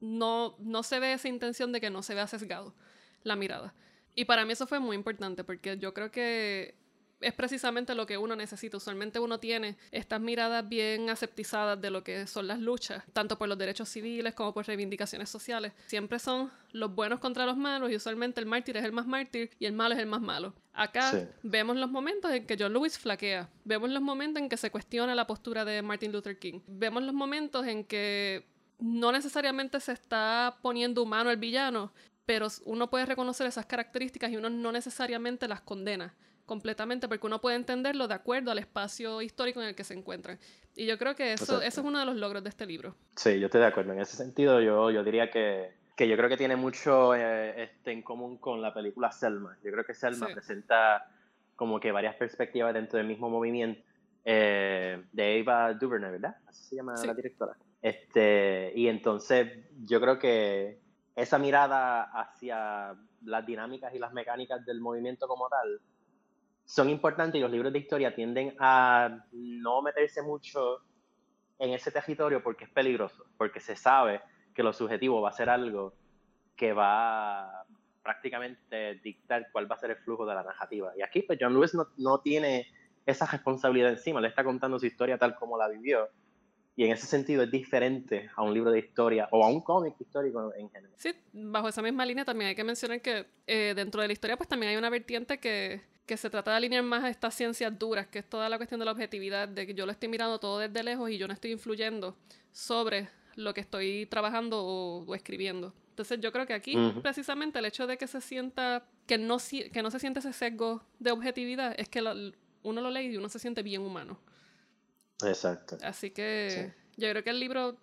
no, 0.00 0.56
no 0.58 0.82
se 0.82 1.00
ve 1.00 1.14
esa 1.14 1.28
intención 1.28 1.72
de 1.72 1.80
que 1.80 1.88
no 1.88 2.02
se 2.02 2.14
vea 2.14 2.26
sesgado 2.26 2.74
la 3.22 3.36
mirada. 3.36 3.74
Y 4.14 4.26
para 4.26 4.44
mí 4.44 4.52
eso 4.52 4.66
fue 4.66 4.80
muy 4.80 4.96
importante, 4.96 5.44
porque 5.44 5.78
yo 5.78 5.94
creo 5.94 6.10
que 6.10 6.74
es 7.20 7.32
precisamente 7.32 7.94
lo 7.94 8.06
que 8.06 8.18
uno 8.18 8.36
necesita. 8.36 8.76
Usualmente 8.76 9.18
uno 9.18 9.38
tiene 9.40 9.76
estas 9.90 10.20
miradas 10.20 10.68
bien 10.68 11.08
aseptizadas 11.10 11.80
de 11.80 11.90
lo 11.90 12.02
que 12.04 12.26
son 12.26 12.46
las 12.46 12.60
luchas, 12.60 13.02
tanto 13.12 13.38
por 13.38 13.48
los 13.48 13.58
derechos 13.58 13.88
civiles 13.88 14.34
como 14.34 14.52
por 14.52 14.66
reivindicaciones 14.66 15.28
sociales. 15.28 15.72
Siempre 15.86 16.18
son 16.18 16.50
los 16.72 16.94
buenos 16.94 17.20
contra 17.20 17.46
los 17.46 17.56
malos 17.56 17.90
y 17.90 17.96
usualmente 17.96 18.40
el 18.40 18.46
mártir 18.46 18.76
es 18.76 18.84
el 18.84 18.92
más 18.92 19.06
mártir 19.06 19.50
y 19.58 19.66
el 19.66 19.72
malo 19.72 19.94
es 19.94 20.00
el 20.00 20.06
más 20.06 20.20
malo. 20.20 20.54
Acá 20.72 21.28
vemos 21.42 21.76
los 21.76 21.90
momentos 21.90 22.30
en 22.32 22.46
que 22.46 22.56
John 22.58 22.72
Lewis 22.72 22.98
flaquea, 22.98 23.48
vemos 23.64 23.88
los 23.90 24.02
momentos 24.02 24.42
en 24.42 24.48
que 24.48 24.58
se 24.58 24.70
cuestiona 24.70 25.14
la 25.14 25.26
postura 25.26 25.64
de 25.64 25.80
Martin 25.80 26.12
Luther 26.12 26.38
King, 26.38 26.60
vemos 26.66 27.02
los 27.02 27.14
momentos 27.14 27.66
en 27.66 27.84
que 27.84 28.44
no 28.78 29.10
necesariamente 29.10 29.80
se 29.80 29.92
está 29.92 30.58
poniendo 30.60 31.02
humano 31.02 31.30
el 31.30 31.38
villano, 31.38 31.92
pero 32.26 32.48
uno 32.66 32.90
puede 32.90 33.06
reconocer 33.06 33.46
esas 33.46 33.64
características 33.64 34.30
y 34.30 34.36
uno 34.36 34.50
no 34.50 34.70
necesariamente 34.70 35.48
las 35.48 35.62
condena 35.62 36.14
completamente 36.46 37.08
porque 37.08 37.26
uno 37.26 37.40
puede 37.40 37.56
entenderlo 37.56 38.08
de 38.08 38.14
acuerdo 38.14 38.50
al 38.50 38.58
espacio 38.58 39.20
histórico 39.20 39.60
en 39.60 39.68
el 39.68 39.74
que 39.74 39.84
se 39.84 39.94
encuentran. 39.94 40.38
Y 40.74 40.86
yo 40.86 40.96
creo 40.96 41.14
que 41.14 41.32
eso, 41.32 41.60
eso 41.60 41.80
es 41.80 41.86
uno 41.86 41.98
de 41.98 42.06
los 42.06 42.16
logros 42.16 42.42
de 42.42 42.48
este 42.48 42.66
libro. 42.66 42.94
Sí, 43.16 43.38
yo 43.38 43.46
estoy 43.46 43.60
de 43.60 43.66
acuerdo. 43.66 43.92
En 43.92 44.00
ese 44.00 44.16
sentido, 44.16 44.60
yo, 44.60 44.90
yo 44.90 45.02
diría 45.04 45.30
que, 45.30 45.72
que 45.96 46.08
yo 46.08 46.16
creo 46.16 46.28
que 46.28 46.36
tiene 46.36 46.56
mucho 46.56 47.14
eh, 47.14 47.64
este, 47.64 47.92
en 47.92 48.02
común 48.02 48.38
con 48.38 48.62
la 48.62 48.72
película 48.72 49.10
Selma. 49.10 49.58
Yo 49.64 49.72
creo 49.72 49.84
que 49.84 49.94
Selma 49.94 50.28
presenta 50.28 51.10
como 51.56 51.80
que 51.80 51.90
varias 51.90 52.14
perspectivas 52.16 52.74
dentro 52.74 52.98
del 52.98 53.06
mismo 53.06 53.28
movimiento 53.28 53.82
eh, 54.24 55.02
de 55.12 55.38
Eva 55.38 55.72
DuVernay, 55.72 56.12
¿verdad? 56.12 56.36
Así 56.46 56.64
se 56.64 56.76
llama 56.76 56.94
la 57.04 57.14
directora. 57.14 57.56
Este, 57.80 58.72
y 58.74 58.88
entonces 58.88 59.64
yo 59.84 60.00
creo 60.00 60.18
que 60.18 60.80
esa 61.14 61.38
mirada 61.38 62.02
hacia 62.02 62.94
las 63.22 63.46
dinámicas 63.46 63.94
y 63.94 63.98
las 63.98 64.12
mecánicas 64.12 64.64
del 64.66 64.80
movimiento 64.80 65.26
como 65.26 65.48
tal 65.48 65.80
son 66.66 66.90
importantes 66.90 67.38
y 67.38 67.42
los 67.42 67.50
libros 67.50 67.72
de 67.72 67.78
historia 67.78 68.14
tienden 68.14 68.54
a 68.58 69.24
no 69.32 69.82
meterse 69.82 70.20
mucho 70.20 70.80
en 71.58 71.70
ese 71.72 71.90
territorio 71.90 72.42
porque 72.42 72.64
es 72.64 72.70
peligroso, 72.70 73.24
porque 73.38 73.60
se 73.60 73.76
sabe 73.76 74.20
que 74.52 74.62
lo 74.62 74.72
subjetivo 74.72 75.22
va 75.22 75.30
a 75.30 75.32
ser 75.32 75.48
algo 75.48 75.94
que 76.56 76.72
va 76.72 77.44
a 77.44 77.64
prácticamente 78.02 78.96
dictar 78.96 79.48
cuál 79.52 79.70
va 79.70 79.76
a 79.76 79.78
ser 79.78 79.90
el 79.90 79.96
flujo 79.98 80.26
de 80.26 80.34
la 80.34 80.42
narrativa. 80.42 80.92
Y 80.96 81.02
aquí 81.02 81.22
pues 81.22 81.38
John 81.40 81.54
Lewis 81.54 81.74
no, 81.74 81.86
no 81.96 82.20
tiene 82.20 82.66
esa 83.06 83.26
responsabilidad 83.26 83.90
encima, 83.90 84.20
le 84.20 84.28
está 84.28 84.42
contando 84.42 84.78
su 84.78 84.86
historia 84.86 85.18
tal 85.18 85.36
como 85.36 85.56
la 85.56 85.68
vivió. 85.68 86.08
Y 86.76 86.84
en 86.84 86.92
ese 86.92 87.06
sentido 87.06 87.42
es 87.42 87.50
diferente 87.50 88.28
a 88.36 88.42
un 88.42 88.52
libro 88.52 88.70
de 88.70 88.78
historia 88.78 89.28
o 89.32 89.42
a 89.42 89.48
un 89.48 89.62
cómic 89.62 89.94
histórico 89.98 90.52
en 90.54 90.68
general. 90.70 90.92
Sí, 90.96 91.14
bajo 91.32 91.68
esa 91.68 91.80
misma 91.80 92.04
línea 92.04 92.24
también 92.24 92.50
hay 92.50 92.54
que 92.54 92.64
mencionar 92.64 93.00
que 93.00 93.26
eh, 93.46 93.72
dentro 93.74 94.02
de 94.02 94.08
la 94.08 94.12
historia 94.12 94.36
pues 94.36 94.48
también 94.48 94.72
hay 94.72 94.76
una 94.76 94.90
vertiente 94.90 95.38
que 95.38 95.80
que 96.06 96.16
se 96.16 96.30
trata 96.30 96.52
de 96.52 96.58
alinear 96.58 96.84
más 96.84 97.02
a 97.02 97.10
estas 97.10 97.34
ciencias 97.34 97.76
duras, 97.76 98.06
que 98.06 98.20
es 98.20 98.28
toda 98.28 98.48
la 98.48 98.56
cuestión 98.56 98.78
de 98.78 98.86
la 98.86 98.92
objetividad, 98.92 99.48
de 99.48 99.66
que 99.66 99.74
yo 99.74 99.84
lo 99.84 99.92
estoy 99.92 100.08
mirando 100.08 100.38
todo 100.38 100.60
desde 100.60 100.82
lejos 100.84 101.10
y 101.10 101.18
yo 101.18 101.26
no 101.26 101.34
estoy 101.34 101.50
influyendo 101.50 102.16
sobre 102.52 103.08
lo 103.34 103.52
que 103.52 103.60
estoy 103.60 104.06
trabajando 104.06 104.64
o, 104.64 105.14
escribiendo. 105.14 105.74
Entonces 105.90 106.20
yo 106.20 106.30
creo 106.30 106.46
que 106.46 106.54
aquí 106.54 106.76
precisamente 107.02 107.58
el 107.58 107.64
hecho 107.64 107.86
de 107.86 107.98
que 107.98 108.06
se 108.06 108.20
sienta, 108.20 108.86
que 109.06 109.18
no, 109.18 109.38
que 109.72 109.82
no 109.82 109.90
se 109.90 109.98
siente 109.98 110.20
ese 110.20 110.32
sesgo 110.32 110.82
de 111.00 111.10
objetividad, 111.10 111.74
es 111.76 111.88
que 111.88 112.00
uno 112.62 112.80
lo 112.80 112.90
lee 112.90 113.12
y 113.12 113.16
uno 113.16 113.28
se 113.28 113.38
siente 113.38 113.62
bien 113.62 113.82
humano. 113.82 114.20
Exacto. 115.24 115.78
Así 115.82 116.10
que 116.10 116.72
yo 116.96 117.08
creo 117.10 117.22
que 117.22 117.30
el 117.30 117.40
libro 117.40 117.76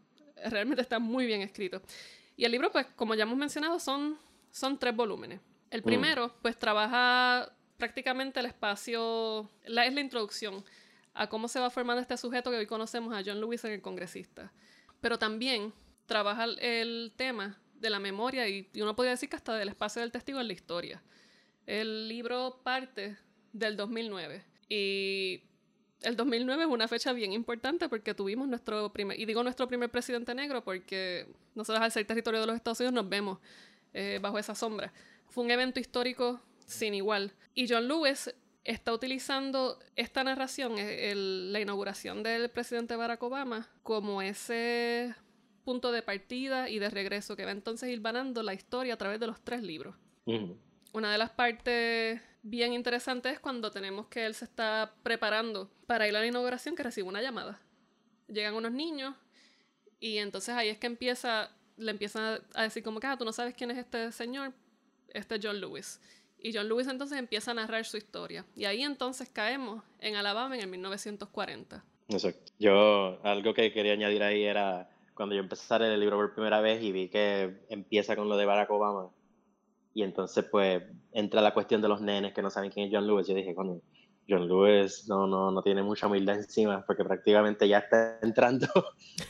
realmente 0.46 0.82
está 0.82 1.00
muy 1.00 1.26
bien 1.26 1.42
escrito. 1.42 1.82
Y 2.36 2.46
el 2.46 2.52
libro, 2.52 2.72
pues, 2.72 2.88
como 2.96 3.16
ya 3.16 3.24
hemos 3.24 3.38
mencionado, 3.38 3.80
son, 3.80 4.18
son 4.52 4.78
tres 4.80 4.96
volúmenes. 4.96 5.40
El 5.70 5.82
mm. 5.82 5.86
primero, 5.86 6.36
pues, 6.42 6.58
trabaja 6.58 7.52
prácticamente 7.78 8.40
el 8.40 8.48
espacio, 8.48 9.50
la, 9.66 9.86
es 9.86 9.94
la 9.94 10.02
introducción 10.02 10.64
a 11.14 11.28
cómo 11.28 11.48
se 11.48 11.60
va 11.60 11.70
formando 11.70 12.02
este 12.02 12.18
sujeto 12.18 12.50
que 12.50 12.58
hoy 12.58 12.66
conocemos 12.66 13.14
a 13.14 13.22
John 13.24 13.40
Lewis 13.40 13.64
en 13.66 13.74
el 13.74 13.82
congresista. 13.82 14.52
Pero 15.00 15.20
también 15.20 15.74
trabaja 16.06 16.46
el 16.46 17.14
tema 17.16 17.60
de 17.76 17.90
la 17.90 18.00
memoria 18.00 18.48
y, 18.48 18.70
uno 18.76 18.96
podría 18.96 19.12
decir 19.12 19.30
que 19.30 19.36
hasta 19.36 19.56
del 19.56 19.70
espacio 19.70 20.02
del 20.02 20.12
testigo 20.12 20.40
en 20.40 20.48
la 20.48 20.54
historia. 20.54 21.04
El 21.66 22.08
libro 22.08 22.62
parte 22.64 23.18
del 23.52 23.78
2009 23.78 24.44
y 24.70 25.44
el 26.04 26.16
2009 26.16 26.64
es 26.64 26.70
una 26.70 26.88
fecha 26.88 27.14
bien 27.14 27.34
importante 27.34 27.90
porque 27.90 28.14
tuvimos 28.14 28.48
nuestro 28.48 28.92
primer, 28.92 29.20
y 29.20 29.26
digo 29.26 29.44
nuestro 29.44 29.68
primer 29.68 29.90
presidente 29.90 30.36
negro 30.36 30.64
porque 30.64 31.28
nosotros 31.56 31.84
al 31.84 31.92
ser 31.92 32.06
territorio 32.06 32.42
de 32.42 32.48
los 32.48 32.56
Estados 32.56 32.80
Unidos 32.80 32.94
nos 32.94 33.10
vemos 33.10 33.40
eh, 33.94 34.20
bajo 34.22 34.38
esa 34.38 34.56
sombra. 34.56 34.92
Fue 35.30 35.44
un 35.44 35.52
evento 35.52 35.80
histórico 35.80 36.40
sin 36.66 36.94
igual. 36.94 37.34
Y 37.54 37.68
John 37.68 37.88
Lewis 37.88 38.34
está 38.64 38.94
utilizando 38.94 39.80
esta 39.96 40.24
narración, 40.24 40.76
eh, 40.78 41.14
la 41.16 41.60
inauguración 41.60 42.24
del 42.24 42.50
presidente 42.50 42.96
Barack 42.96 43.22
Obama, 43.24 43.70
como 43.84 44.22
ese 44.22 45.16
punto 45.64 45.92
de 45.92 46.02
partida 46.02 46.70
y 46.70 46.80
de 46.80 46.90
regreso 46.90 47.36
que 47.36 47.46
va 47.46 47.52
entonces 47.52 47.90
ir 47.90 48.00
vanando 48.00 48.44
la 48.44 48.54
historia 48.54 48.96
a 48.96 48.98
través 48.98 49.20
de 49.20 49.28
los 49.28 49.42
tres 49.42 49.64
libros. 49.64 49.96
Una 50.94 51.12
de 51.12 51.18
las 51.18 51.32
partes 51.32 52.22
bien 52.44 52.74
interesantes 52.74 53.34
es 53.34 53.40
cuando 53.40 53.72
tenemos 53.72 54.08
que 54.08 54.26
él 54.26 54.36
se 54.36 54.46
está 54.46 54.94
preparando 55.02 55.72
para 55.88 56.08
ir 56.08 56.16
a 56.16 56.20
la 56.20 56.28
inauguración 56.28 56.76
que 56.76 56.84
recibe 56.84 57.08
una 57.08 57.22
llamada. 57.22 57.60
Llegan 58.28 58.54
unos 58.54 58.74
niños 58.74 59.16
y 60.00 60.18
entonces 60.18 60.54
ahí 60.54 60.70
es 60.70 60.78
que 60.78 60.88
empieza, 60.88 61.50
le 61.78 61.92
empiezan 61.92 62.42
a 62.54 62.64
decir 62.64 62.84
como 62.84 63.00
que, 63.00 63.08
ah, 63.08 63.18
tú 63.18 63.26
no 63.26 63.32
sabes 63.32 63.56
quién 63.56 63.72
es 63.72 63.78
este 63.78 64.12
señor, 64.12 64.54
este 65.08 65.40
John 65.42 65.60
Lewis. 65.60 66.02
Y 66.38 66.54
John 66.54 66.68
Lewis 66.68 66.88
entonces 66.88 67.18
empieza 67.18 67.52
a 67.52 67.54
narrar 67.54 67.86
su 67.86 67.96
historia. 67.96 68.46
Y 68.56 68.66
ahí 68.66 68.84
entonces 68.84 69.30
caemos 69.30 69.82
en 70.00 70.16
Alabama 70.16 70.56
en 70.56 70.62
el 70.62 70.68
1940. 70.68 71.86
Exacto. 72.10 72.52
Yo, 72.60 73.20
algo 73.24 73.54
que 73.54 73.72
quería 73.72 73.94
añadir 73.94 74.22
ahí 74.24 74.44
era 74.44 74.90
cuando 75.14 75.36
yo 75.36 75.42
empecé 75.42 75.74
a 75.74 75.80
leer 75.80 75.94
el 75.94 76.02
libro 76.02 76.18
por 76.18 76.34
primera 76.34 76.60
vez 76.60 76.84
y 76.84 76.92
vi 76.92 77.08
que 77.08 77.66
empieza 77.70 78.18
con 78.18 78.28
lo 78.28 78.36
de 78.36 78.46
Barack 78.46 78.70
Obama. 78.72 79.10
Y 79.94 80.04
entonces, 80.04 80.46
pues, 80.50 80.84
entra 81.12 81.42
la 81.42 81.54
cuestión 81.54 81.82
de 81.82 81.88
los 81.88 82.02
nenes 82.02 82.34
que 82.34 82.42
no 82.42 82.50
saben 82.50 82.72
quién 82.72 82.88
es 82.88 82.94
John 82.94 83.06
Lewis. 83.06 83.28
Yo 83.28 83.36
dije, 83.36 83.54
bueno, 83.54 83.82
John 84.28 84.48
Lewis 84.48 85.08
no, 85.08 85.28
no, 85.28 85.52
no 85.52 85.62
tiene 85.62 85.84
mucha 85.84 86.08
humildad 86.08 86.38
encima 86.38 86.84
porque 86.86 87.04
prácticamente 87.04 87.68
ya 87.68 87.80
está 87.80 88.20
entrando 88.22 88.68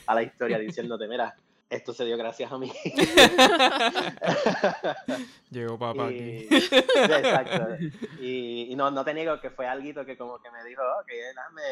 a 0.06 0.14
la 0.14 0.22
historia 0.22 0.58
diciéndote, 0.58 1.08
mira, 1.08 1.34
esto 1.68 1.92
se 1.92 2.04
dio 2.04 2.16
gracias 2.16 2.52
a 2.52 2.58
mí. 2.58 2.72
Llegó 5.50 5.78
papá 5.78 6.06
aquí. 6.06 6.46
Exacto. 6.50 7.84
Y, 8.20 8.72
no, 8.76 8.90
no 8.90 9.04
te 9.04 9.14
niego 9.14 9.40
que 9.40 9.50
fue 9.50 9.66
algo 9.66 10.04
que 10.04 10.16
como 10.16 10.40
que 10.40 10.50
me 10.50 10.62
dijo, 10.64 10.82
ok, 11.00 11.10
dame, 11.34 11.62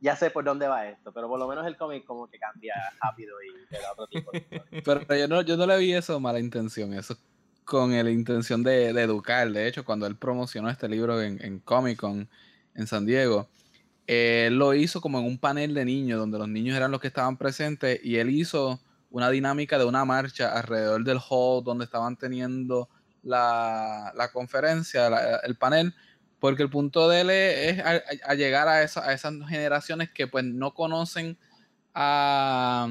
ya 0.00 0.16
sé 0.16 0.30
por 0.30 0.44
dónde 0.44 0.66
va 0.66 0.88
esto, 0.88 1.12
pero 1.12 1.28
por 1.28 1.38
lo 1.38 1.46
menos 1.46 1.66
el 1.66 1.76
cómic 1.76 2.04
como 2.04 2.28
que 2.28 2.38
cambia 2.38 2.74
rápido 3.00 3.36
y 3.42 3.66
te 3.68 3.80
da 3.80 3.92
otro 3.92 4.06
tipo 4.08 4.32
de 4.32 4.82
Pero 4.82 5.16
yo 5.16 5.28
no, 5.28 5.42
yo 5.42 5.56
no 5.56 5.66
le 5.66 5.78
vi 5.78 5.94
eso 5.94 6.18
mala 6.18 6.40
intención, 6.40 6.92
eso 6.94 7.16
con 7.64 7.92
la 7.92 8.10
intención 8.10 8.62
de, 8.62 8.90
educar. 8.90 9.50
De 9.50 9.66
hecho, 9.66 9.84
cuando 9.84 10.06
él 10.06 10.16
promocionó 10.16 10.70
este 10.70 10.88
libro 10.88 11.20
en, 11.22 11.42
en 11.44 11.58
Comic 11.60 11.98
Con 11.98 12.28
en 12.74 12.86
San 12.86 13.06
Diego, 13.06 13.48
él 14.06 14.56
lo 14.56 14.74
hizo 14.74 15.00
como 15.00 15.18
en 15.18 15.24
un 15.24 15.38
panel 15.38 15.74
de 15.74 15.84
niños, 15.84 16.18
donde 16.18 16.38
los 16.38 16.48
niños 16.48 16.76
eran 16.76 16.90
los 16.90 17.00
que 17.00 17.06
estaban 17.08 17.36
presentes, 17.36 18.00
y 18.02 18.16
él 18.16 18.30
hizo 18.30 18.80
una 19.10 19.30
dinámica 19.30 19.78
de 19.78 19.84
una 19.84 20.04
marcha 20.04 20.52
alrededor 20.52 21.04
del 21.04 21.18
hall 21.18 21.62
donde 21.62 21.84
estaban 21.84 22.16
teniendo 22.16 22.88
la, 23.22 24.12
conferencia, 24.32 25.38
el 25.44 25.56
panel, 25.56 25.94
porque 26.40 26.62
el 26.62 26.70
punto 26.70 27.08
de 27.08 27.20
él 27.20 27.30
es 27.30 27.82
a, 28.24 28.34
llegar 28.34 28.68
a, 28.68 28.82
esa, 28.82 29.08
a, 29.08 29.12
esas 29.12 29.34
generaciones 29.48 30.10
que 30.10 30.26
pues 30.26 30.44
no 30.44 30.74
conocen 30.74 31.38
a, 31.94 32.88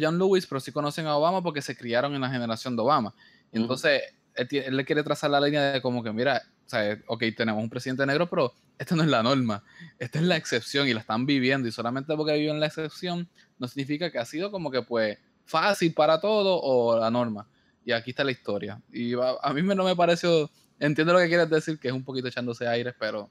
John 0.00 0.18
Lewis, 0.18 0.46
pero 0.46 0.60
sí 0.60 0.72
conocen 0.72 1.06
a 1.06 1.16
Obama 1.16 1.42
porque 1.42 1.62
se 1.62 1.76
criaron 1.76 2.14
en 2.14 2.20
la 2.20 2.30
generación 2.30 2.74
de 2.74 2.82
Obama. 2.82 3.14
Y 3.54 3.58
entonces 3.58 4.02
él, 4.34 4.76
le 4.76 4.84
quiere 4.84 5.02
trazar 5.02 5.30
la 5.30 5.40
línea 5.40 5.72
de 5.72 5.80
como 5.80 6.02
que, 6.02 6.12
mira, 6.12 6.42
o 6.66 6.68
sea, 6.68 6.98
ok, 7.06 7.24
tenemos 7.36 7.62
un 7.62 7.70
presidente 7.70 8.04
negro, 8.04 8.28
pero 8.28 8.52
esta 8.78 8.96
no 8.96 9.02
es 9.02 9.08
la 9.08 9.22
norma, 9.22 9.62
esta 9.98 10.18
es 10.18 10.24
la 10.24 10.36
excepción 10.36 10.88
y 10.88 10.94
la 10.94 11.00
están 11.00 11.24
viviendo 11.24 11.68
y 11.68 11.72
solamente 11.72 12.14
porque 12.16 12.34
viven 12.34 12.60
la 12.60 12.66
excepción 12.66 13.28
no 13.58 13.68
significa 13.68 14.10
que 14.10 14.18
ha 14.18 14.24
sido 14.24 14.50
como 14.50 14.70
que 14.70 14.82
pues 14.82 15.18
fácil 15.44 15.94
para 15.94 16.20
todo 16.20 16.60
o 16.60 16.98
la 16.98 17.10
norma. 17.10 17.48
Y 17.84 17.92
aquí 17.92 18.10
está 18.10 18.24
la 18.24 18.30
historia. 18.30 18.80
Y 18.90 19.12
a, 19.14 19.52
mí 19.52 19.62
no 19.62 19.84
me 19.84 19.94
pareció, 19.94 20.50
entiendo 20.80 21.12
lo 21.12 21.18
que 21.18 21.28
quieres 21.28 21.50
decir, 21.50 21.78
que 21.78 21.88
es 21.88 21.94
un 21.94 22.02
poquito 22.02 22.28
echándose 22.28 22.66
aire, 22.66 22.94
pero 22.98 23.30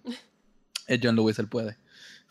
es 0.87 0.99
John 1.01 1.15
Lewis, 1.15 1.39
él 1.39 1.49
puede. 1.49 1.75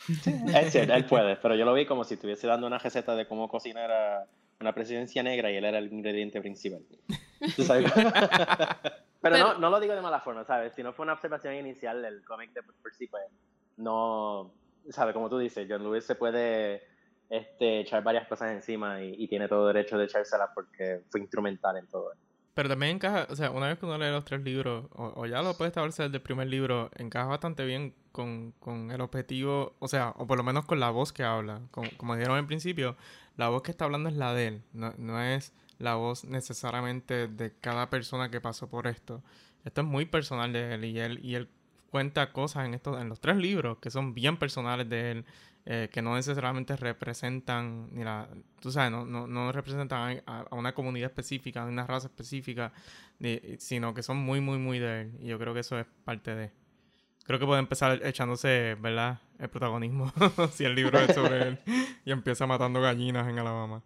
es 0.54 0.72
cierto, 0.72 0.94
él 0.94 1.04
puede, 1.04 1.36
pero 1.36 1.56
yo 1.56 1.64
lo 1.64 1.74
vi 1.74 1.84
como 1.84 2.04
si 2.04 2.14
estuviese 2.14 2.46
dando 2.46 2.66
una 2.66 2.78
receta 2.78 3.16
de 3.16 3.26
cómo 3.26 3.48
cocinar 3.48 3.90
a 3.90 4.26
una 4.60 4.72
presidencia 4.72 5.22
negra 5.22 5.50
y 5.50 5.56
él 5.56 5.64
era 5.64 5.78
el 5.78 5.92
ingrediente 5.92 6.40
principal. 6.40 6.82
pero, 9.20 9.38
no, 9.38 9.58
no 9.58 9.70
lo 9.70 9.80
digo 9.80 9.94
de 9.94 10.00
mala 10.00 10.20
forma, 10.20 10.44
¿sabes? 10.44 10.74
Si 10.74 10.82
no 10.82 10.92
fue 10.92 11.04
una 11.04 11.14
observación 11.14 11.54
inicial 11.54 12.02
del 12.02 12.24
cómic 12.24 12.52
de 12.52 12.62
por 12.62 12.94
sí, 12.94 13.06
pues 13.06 13.24
no, 13.76 14.52
¿sabes? 14.90 15.12
Como 15.12 15.28
tú 15.28 15.38
dices, 15.38 15.66
John 15.68 15.82
Lewis 15.82 16.04
se 16.04 16.14
puede 16.14 16.82
este, 17.28 17.80
echar 17.80 18.02
varias 18.02 18.28
cosas 18.28 18.52
encima 18.52 19.02
y, 19.02 19.26
tiene 19.28 19.48
todo 19.48 19.66
derecho 19.66 19.96
de 19.98 20.04
echárselas 20.04 20.50
porque 20.54 21.00
fue 21.10 21.20
instrumental 21.20 21.76
en 21.76 21.86
todo. 21.86 22.12
Pero 22.54 22.68
también 22.68 22.96
encaja, 22.96 23.26
o 23.30 23.34
sea, 23.34 23.50
una 23.50 23.68
vez 23.68 23.78
que 23.78 23.86
uno 23.86 23.96
lee 23.96 24.10
los 24.10 24.26
tres 24.26 24.42
libros, 24.42 24.84
o, 24.92 25.24
ya 25.24 25.40
lo 25.40 25.54
puede 25.54 25.68
establecer 25.68 26.06
desde 26.06 26.18
el 26.18 26.22
primer 26.22 26.48
libro, 26.48 26.90
encaja 26.96 27.26
bastante 27.26 27.64
bien 27.64 27.94
con, 28.12 28.52
con, 28.60 28.90
el 28.90 29.00
objetivo, 29.00 29.74
o 29.78 29.88
sea, 29.88 30.12
o 30.18 30.26
por 30.26 30.36
lo 30.36 30.44
menos 30.44 30.66
con 30.66 30.78
la 30.78 30.90
voz 30.90 31.14
que 31.14 31.24
habla. 31.24 31.62
como 31.96 32.14
dijeron 32.14 32.36
al 32.36 32.46
principio, 32.46 32.96
la 33.38 33.48
voz 33.48 33.62
que 33.62 33.70
está 33.70 33.86
hablando 33.86 34.10
es 34.10 34.16
la 34.16 34.34
de 34.34 34.48
él, 34.48 34.62
no, 34.74 34.92
no 34.98 35.18
es 35.22 35.54
la 35.82 35.96
voz 35.96 36.24
necesariamente 36.24 37.26
de 37.26 37.52
cada 37.60 37.90
persona 37.90 38.30
que 38.30 38.40
pasó 38.40 38.68
por 38.68 38.86
esto. 38.86 39.22
Esto 39.64 39.80
es 39.80 39.86
muy 39.86 40.04
personal 40.06 40.52
de 40.52 40.74
él 40.74 40.84
y 40.84 40.98
él, 40.98 41.20
y 41.22 41.34
él 41.34 41.48
cuenta 41.90 42.32
cosas 42.32 42.66
en, 42.66 42.74
estos, 42.74 43.00
en 43.00 43.08
los 43.08 43.20
tres 43.20 43.36
libros 43.36 43.78
que 43.78 43.90
son 43.90 44.14
bien 44.14 44.36
personales 44.36 44.88
de 44.88 45.10
él 45.10 45.24
eh, 45.64 45.88
que 45.92 46.02
no 46.02 46.14
necesariamente 46.14 46.76
representan, 46.76 47.88
ni 47.92 48.02
la, 48.02 48.28
tú 48.60 48.72
sabes, 48.72 48.90
no, 48.90 49.04
no, 49.04 49.26
no 49.26 49.52
representan 49.52 50.22
a, 50.26 50.46
una 50.52 50.72
comunidad 50.74 51.10
específica, 51.10 51.62
a 51.62 51.66
una 51.66 51.86
raza 51.86 52.08
específica, 52.08 52.72
sino 53.58 53.94
que 53.94 54.02
son 54.02 54.16
muy, 54.18 54.40
muy, 54.40 54.58
muy 54.58 54.78
de 54.78 55.02
él. 55.02 55.12
Y 55.20 55.26
yo 55.26 55.38
creo 55.38 55.54
que 55.54 55.60
eso 55.60 55.78
es 55.78 55.86
parte 56.04 56.34
de... 56.34 56.50
Creo 57.24 57.38
que 57.38 57.46
puede 57.46 57.60
empezar 57.60 58.04
echándose, 58.04 58.76
¿verdad? 58.80 59.20
El 59.38 59.48
protagonismo, 59.48 60.12
si 60.52 60.64
el 60.64 60.74
libro 60.74 60.98
es 60.98 61.14
sobre 61.14 61.48
él, 61.48 61.58
y 62.04 62.10
empieza 62.10 62.46
matando 62.46 62.80
gallinas 62.80 63.28
en 63.28 63.38
Alabama. 63.38 63.82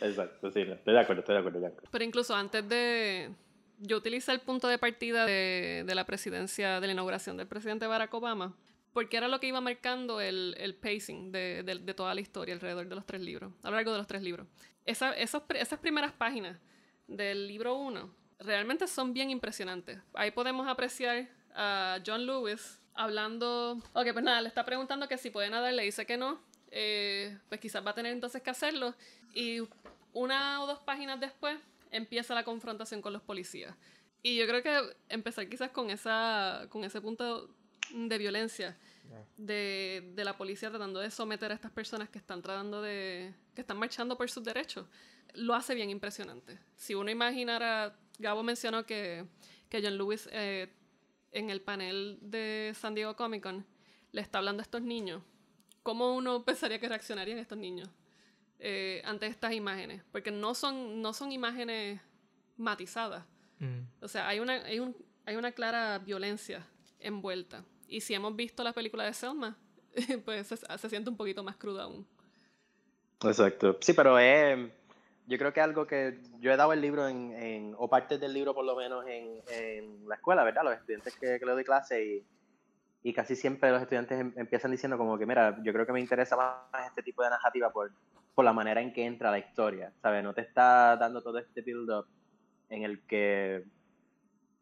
Exacto, 0.00 0.50
sí, 0.50 0.60
estoy 0.60 0.94
de 0.94 1.00
acuerdo, 1.00 1.20
estoy 1.20 1.34
de 1.34 1.40
acuerdo. 1.40 1.72
Pero 1.90 2.04
incluso 2.04 2.34
antes 2.34 2.68
de, 2.68 3.30
yo 3.78 3.96
utilicé 3.96 4.32
el 4.32 4.40
punto 4.40 4.68
de 4.68 4.78
partida 4.78 5.26
de, 5.26 5.84
de, 5.86 5.94
la 5.94 6.04
presidencia, 6.04 6.80
de 6.80 6.86
la 6.86 6.92
inauguración 6.92 7.36
del 7.36 7.46
presidente 7.46 7.86
Barack 7.86 8.12
Obama, 8.14 8.54
porque 8.92 9.16
era 9.16 9.28
lo 9.28 9.40
que 9.40 9.48
iba 9.48 9.60
marcando 9.60 10.20
el, 10.20 10.54
el 10.58 10.74
pacing 10.74 11.32
de, 11.32 11.62
de, 11.62 11.94
toda 11.94 12.14
la 12.14 12.20
historia 12.20 12.54
alrededor 12.54 12.88
de 12.88 12.94
los 12.94 13.04
tres 13.04 13.20
libros, 13.20 13.52
a 13.62 13.70
lo 13.70 13.76
largo 13.76 13.92
de 13.92 13.98
los 13.98 14.06
tres 14.06 14.22
libros. 14.22 14.46
Esa, 14.84 15.12
esos, 15.14 15.42
esas 15.54 15.78
primeras 15.80 16.12
páginas 16.12 16.58
del 17.08 17.46
libro 17.48 17.74
1 17.76 18.25
realmente 18.38 18.86
son 18.86 19.12
bien 19.12 19.30
impresionantes. 19.30 19.98
Ahí 20.14 20.30
podemos 20.30 20.66
apreciar 20.68 21.28
a 21.54 21.98
John 22.04 22.26
Lewis 22.26 22.78
hablando... 22.94 23.82
Ok, 23.92 24.12
pues 24.12 24.24
nada, 24.24 24.40
le 24.40 24.48
está 24.48 24.64
preguntando 24.64 25.08
que 25.08 25.18
si 25.18 25.30
puede 25.30 25.50
nadar, 25.50 25.72
le 25.72 25.82
dice 25.82 26.06
que 26.06 26.16
no. 26.16 26.40
Eh, 26.70 27.38
pues 27.48 27.60
quizás 27.60 27.84
va 27.84 27.90
a 27.90 27.94
tener 27.94 28.12
entonces 28.12 28.42
que 28.42 28.50
hacerlo. 28.50 28.94
Y 29.34 29.60
una 30.12 30.62
o 30.62 30.66
dos 30.66 30.78
páginas 30.80 31.20
después 31.20 31.58
empieza 31.90 32.34
la 32.34 32.44
confrontación 32.44 33.02
con 33.02 33.12
los 33.12 33.22
policías. 33.22 33.74
Y 34.22 34.36
yo 34.36 34.46
creo 34.46 34.62
que 34.62 34.96
empezar 35.08 35.48
quizás 35.48 35.70
con, 35.70 35.90
esa, 35.90 36.66
con 36.70 36.84
ese 36.84 37.00
punto 37.00 37.48
de 37.94 38.18
violencia 38.18 38.76
de, 39.36 40.12
de, 40.14 40.24
la 40.24 40.36
policía 40.36 40.70
tratando 40.70 40.98
de 40.98 41.10
someter 41.10 41.52
a 41.52 41.54
estas 41.54 41.70
personas 41.70 42.08
que 42.08 42.18
están 42.18 42.42
tratando 42.42 42.82
de, 42.82 43.32
que 43.54 43.60
están 43.60 43.78
marchando 43.78 44.16
por 44.16 44.28
sus 44.28 44.42
derechos, 44.42 44.86
lo 45.34 45.54
hace 45.54 45.74
bien 45.74 45.90
impresionante. 45.90 46.58
Si 46.76 46.94
uno 46.94 47.10
imaginara, 47.10 47.94
Gabo 48.18 48.42
mencionó 48.42 48.86
que, 48.86 49.24
que 49.68 49.82
John 49.82 49.96
Lewis 49.96 50.28
eh, 50.32 50.72
en 51.32 51.50
el 51.50 51.60
panel 51.60 52.18
de 52.22 52.72
San 52.74 52.94
Diego 52.94 53.14
Comic 53.14 53.42
Con 53.42 53.66
le 54.12 54.22
está 54.22 54.38
hablando 54.38 54.62
a 54.62 54.64
estos 54.64 54.80
niños, 54.80 55.22
¿cómo 55.82 56.14
uno 56.14 56.44
pensaría 56.44 56.78
que 56.78 56.88
reaccionarían 56.88 57.38
estos 57.38 57.58
niños 57.58 57.88
eh, 58.58 59.02
ante 59.04 59.26
estas 59.26 59.52
imágenes? 59.52 60.02
Porque 60.10 60.30
no 60.30 60.54
son, 60.54 61.02
no 61.02 61.12
son 61.12 61.32
imágenes 61.32 62.00
matizadas. 62.56 63.24
Mm. 63.58 63.80
O 64.00 64.08
sea, 64.08 64.26
hay 64.28 64.40
una, 64.40 64.54
hay, 64.54 64.78
un, 64.78 64.96
hay 65.26 65.36
una 65.36 65.52
clara 65.52 65.98
violencia 65.98 66.66
envuelta. 66.98 67.64
Y 67.88 68.00
si 68.00 68.14
hemos 68.14 68.34
visto 68.34 68.64
la 68.64 68.72
película 68.72 69.04
de 69.04 69.12
Selma, 69.12 69.56
pues 70.24 70.46
se, 70.46 70.88
siente 70.88 71.10
un 71.10 71.16
poquito 71.16 71.44
más 71.44 71.56
cruda 71.56 71.84
aún. 71.84 72.06
Exacto. 73.22 73.76
Sí, 73.80 73.92
pero 73.92 74.18
eh, 74.18 74.72
yo 75.26 75.38
creo 75.38 75.52
que 75.52 75.60
algo 75.60 75.86
que 75.86 76.20
yo 76.38 76.52
he 76.52 76.56
dado 76.56 76.72
el 76.72 76.80
libro 76.80 77.08
en, 77.08 77.74
o 77.78 77.88
partes 77.88 78.20
del 78.20 78.32
libro 78.32 78.54
por 78.54 78.64
lo 78.64 78.76
menos 78.76 79.04
en, 79.06 79.42
en 79.48 80.08
la 80.08 80.16
escuela, 80.16 80.44
¿verdad? 80.44 80.64
Los 80.64 80.74
estudiantes 80.74 81.16
que, 81.16 81.38
que 81.38 81.46
le 81.46 81.52
doy 81.52 81.64
clase 81.64 82.04
y, 82.04 82.26
y 83.02 83.12
casi 83.12 83.36
siempre 83.36 83.70
los 83.70 83.82
estudiantes 83.82 84.18
em, 84.18 84.32
empiezan 84.36 84.70
diciendo 84.70 84.98
como 84.98 85.16
que, 85.16 85.26
mira, 85.26 85.58
yo 85.62 85.72
creo 85.72 85.86
que 85.86 85.92
me 85.92 86.00
interesa 86.00 86.36
más 86.36 86.86
este 86.88 87.02
tipo 87.02 87.22
de 87.22 87.30
narrativa 87.30 87.70
por, 87.70 87.92
por 88.34 88.44
la 88.44 88.52
manera 88.52 88.80
en 88.80 88.92
que 88.92 89.04
entra 89.04 89.30
la 89.30 89.38
historia, 89.38 89.92
¿sabes? 90.02 90.24
No 90.24 90.34
te 90.34 90.40
está 90.40 90.96
dando 90.96 91.22
todo 91.22 91.38
este 91.38 91.62
build-up 91.62 92.06
en 92.68 92.82
el 92.82 93.06
que 93.06 93.64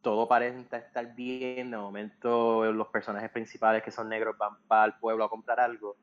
todo 0.03 0.29
parece 0.29 0.77
estar 0.77 1.15
bien, 1.15 1.71
de 1.71 1.77
momento 1.79 2.71
los 2.71 2.89
personajes 2.89 3.31
principales 3.31 3.83
que 3.83 3.91
son 3.91 4.11
negros 4.11 4.37
van 4.37 4.59
para 4.69 4.85
el 4.85 4.95
pueblo 4.95 5.25
a 5.25 5.31
comprar 5.31 5.61
algo 5.61 5.97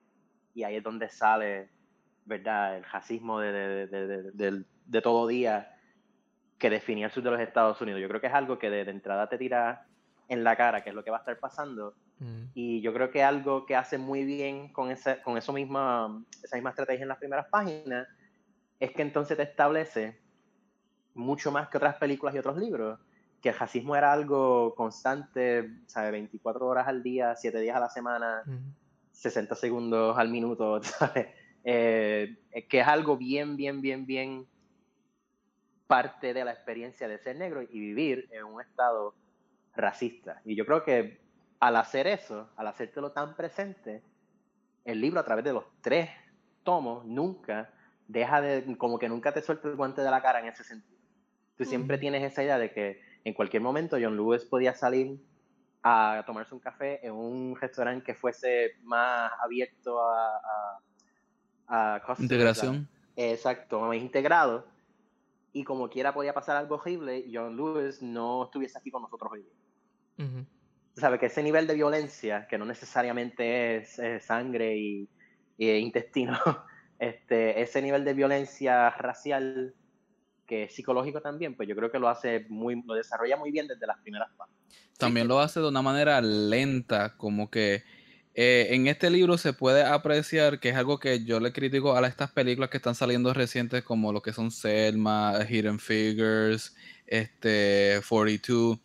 y 0.55 0.63
ahí 0.63 0.77
es 0.77 0.83
donde 0.83 1.09
sale, 1.09 1.69
¿verdad? 2.31 2.77
El 2.77 2.83
racismo 2.85 3.39
de, 3.39 3.88
de, 3.88 4.63
de, 4.85 5.01
todo 5.01 5.27
día 5.27 5.75
que 6.57 6.69
definía 6.69 7.07
el 7.07 7.11
sur 7.11 7.23
de 7.23 7.31
los 7.31 7.39
Estados 7.39 7.81
Unidos. 7.81 8.01
Yo 8.01 8.07
creo 8.07 8.21
que 8.21 8.27
es 8.27 8.33
algo 8.33 8.57
que 8.57 8.69
de, 8.69 8.81
entrada 8.89 9.27
te 9.27 9.38
tira 9.38 9.85
en 10.29 10.43
la 10.43 10.55
cara 10.55 10.81
qué 10.81 10.91
es 10.91 10.95
lo 10.95 11.03
que 11.03 11.11
va 11.11 11.17
a 11.17 11.19
estar 11.19 11.38
pasando. 11.39 11.93
Mm. 12.19 12.43
Y 12.53 12.81
yo 12.81 12.93
creo 12.93 13.11
que 13.11 13.21
algo 13.21 13.65
que 13.65 13.75
hace 13.75 13.97
muy 13.97 14.23
bien 14.23 14.71
con, 14.71 14.91
ese, 14.91 15.21
con 15.21 15.38
eso 15.38 15.51
misma, 15.51 16.23
esa 16.41 16.55
misma 16.55 16.69
estrategia 16.69 17.03
en 17.03 17.09
las 17.09 17.17
primeras 17.17 17.47
páginas 17.50 18.07
es 18.79 18.91
que 18.91 19.01
entonces 19.01 19.35
te 19.35 19.43
establece 19.43 20.21
mucho 21.13 21.51
más 21.51 21.67
que 21.67 21.77
otras 21.77 21.95
películas 21.95 22.33
y 22.33 22.39
otros 22.39 22.57
libros, 22.57 22.97
que 23.41 23.50
el 23.50 23.55
racismo 23.55 23.95
era 23.95 24.13
algo 24.13 24.73
constante, 24.75 25.69
¿sabe? 25.85 26.11
24 26.11 26.65
horas 26.65 26.88
al 26.88 27.03
día, 27.03 27.35
7 27.35 27.59
días 27.59 27.75
a 27.75 27.81
la 27.81 27.89
semana, 27.89 28.43
Mm. 28.45 28.81
60 29.21 29.55
segundos 29.55 30.17
al 30.17 30.29
minuto, 30.29 30.81
¿sabes? 30.83 31.27
Eh, 31.63 32.37
que 32.69 32.79
es 32.79 32.87
algo 32.87 33.17
bien, 33.17 33.55
bien, 33.55 33.81
bien, 33.81 34.05
bien 34.05 34.47
parte 35.87 36.33
de 36.33 36.45
la 36.45 36.51
experiencia 36.51 37.07
de 37.07 37.17
ser 37.17 37.35
negro 37.35 37.61
y 37.61 37.79
vivir 37.79 38.29
en 38.31 38.45
un 38.45 38.61
estado 38.61 39.13
racista. 39.75 40.41
Y 40.45 40.55
yo 40.55 40.65
creo 40.65 40.83
que 40.83 41.19
al 41.59 41.75
hacer 41.75 42.07
eso, 42.07 42.49
al 42.55 42.67
hacértelo 42.67 43.11
tan 43.11 43.35
presente, 43.35 44.01
el 44.85 45.01
libro 45.01 45.19
a 45.19 45.25
través 45.25 45.43
de 45.45 45.53
los 45.53 45.65
tres 45.81 46.09
tomos 46.63 47.05
nunca 47.05 47.73
deja 48.07 48.41
de, 48.41 48.77
como 48.77 48.97
que 48.97 49.09
nunca 49.09 49.31
te 49.31 49.41
suelta 49.41 49.67
el 49.67 49.75
guante 49.75 50.01
de 50.01 50.11
la 50.11 50.21
cara 50.21 50.39
en 50.39 50.47
ese 50.47 50.63
sentido. 50.63 50.99
Tú 51.57 51.65
siempre 51.65 51.97
tienes 51.97 52.23
esa 52.23 52.43
idea 52.43 52.57
de 52.57 52.71
que 52.71 53.01
en 53.23 53.33
cualquier 53.33 53.61
momento 53.61 53.97
John 54.01 54.15
Lewis 54.15 54.45
podía 54.45 54.73
salir 54.73 55.19
a 55.83 56.23
tomarse 56.25 56.53
un 56.53 56.59
café 56.59 57.05
en 57.05 57.13
un 57.13 57.55
restaurante 57.55 58.03
que 58.03 58.15
fuese 58.15 58.77
más 58.83 59.31
abierto 59.43 60.01
a, 60.01 60.37
a, 60.37 60.79
a 61.67 62.01
Integración. 62.19 62.87
Exacto, 63.15 63.79
más 63.81 63.97
integrado. 63.97 64.67
Y 65.53 65.63
como 65.63 65.89
quiera 65.89 66.13
podía 66.13 66.33
pasar 66.33 66.55
algo 66.55 66.75
horrible 66.75 67.19
y 67.19 67.35
John 67.35 67.55
Lewis 67.55 68.01
no 68.01 68.45
estuviese 68.45 68.77
aquí 68.77 68.89
con 68.89 69.01
nosotros 69.01 69.31
hoy. 69.33 69.45
Ujú. 70.17 70.45
Sabe 70.95 71.19
que 71.19 71.25
ese 71.27 71.43
nivel 71.43 71.67
de 71.67 71.75
violencia, 71.75 72.47
que 72.47 72.57
no 72.57 72.65
necesariamente 72.65 73.77
es, 73.77 73.99
eh, 73.99 74.19
sangre 74.19 74.77
y, 74.77 75.09
y 75.57 75.69
intestino, 75.71 76.37
este, 76.99 77.61
ese 77.61 77.81
nivel 77.81 78.05
de 78.05 78.13
violencia 78.13 78.89
racial 78.91 79.73
que 80.51 80.63
es 80.63 80.75
psicológico 80.75 81.21
también, 81.21 81.55
pues 81.55 81.69
yo 81.69 81.77
creo 81.77 81.89
que 81.89 81.97
lo 81.97 82.09
hace 82.09 82.45
muy, 82.49 82.83
lo 82.85 82.93
desarrolla 82.93 83.37
muy 83.37 83.51
bien 83.51 83.67
desde 83.67 83.87
las 83.87 83.97
primeras 83.99 84.29
partes. 84.35 84.57
También 84.97 85.29
lo 85.29 85.39
hace 85.39 85.61
de 85.61 85.69
una 85.69 85.81
manera 85.81 86.19
lenta, 86.19 87.15
como 87.15 87.49
que 87.49 87.83
eh, 88.33 88.67
en 88.71 88.88
este 88.88 89.09
libro 89.09 89.38
se 89.38 89.53
puede 89.53 89.83
apreciar 89.83 90.59
que 90.59 90.69
es 90.69 90.75
algo 90.75 91.00
que 91.00 91.23
yo 91.25 91.39
le 91.39 91.51
critico 91.53 91.95
a 91.95 92.07
estas 92.07 92.31
películas 92.31 92.69
que 92.69 92.77
están 92.77 92.95
saliendo 92.95 93.33
recientes, 93.33 93.83
como 93.83 94.13
lo 94.13 94.21
que 94.21 94.33
son 94.33 94.51
Selma, 94.51 95.39
Hidden 95.50 95.79
Figures, 95.79 96.75
este, 97.07 98.00
42. 98.07 98.79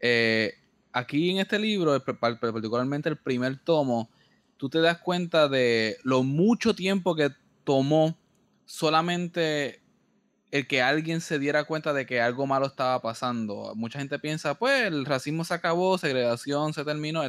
Eh, 0.00 0.54
aquí 0.92 1.30
en 1.30 1.38
este 1.38 1.58
libro, 1.58 2.02
pa- 2.04 2.38
particularmente 2.40 3.08
el 3.08 3.16
primer 3.18 3.58
tomo, 3.62 4.10
tú 4.56 4.68
te 4.68 4.80
das 4.80 4.98
cuenta 4.98 5.48
de 5.48 5.96
lo 6.02 6.22
mucho 6.22 6.74
tiempo 6.74 7.14
que 7.14 7.30
tomó 7.64 8.18
solamente 8.66 9.82
el 10.50 10.66
que 10.66 10.82
alguien 10.82 11.20
se 11.20 11.38
diera 11.38 11.64
cuenta 11.64 11.92
de 11.92 12.06
que 12.06 12.20
algo 12.20 12.46
malo 12.46 12.66
estaba 12.66 13.00
pasando. 13.00 13.72
Mucha 13.76 14.00
gente 14.00 14.18
piensa, 14.18 14.54
pues 14.54 14.86
el 14.86 15.04
racismo 15.04 15.44
se 15.44 15.54
acabó, 15.54 15.96
segregación 15.98 16.72
se 16.74 16.84
terminó, 16.84 17.22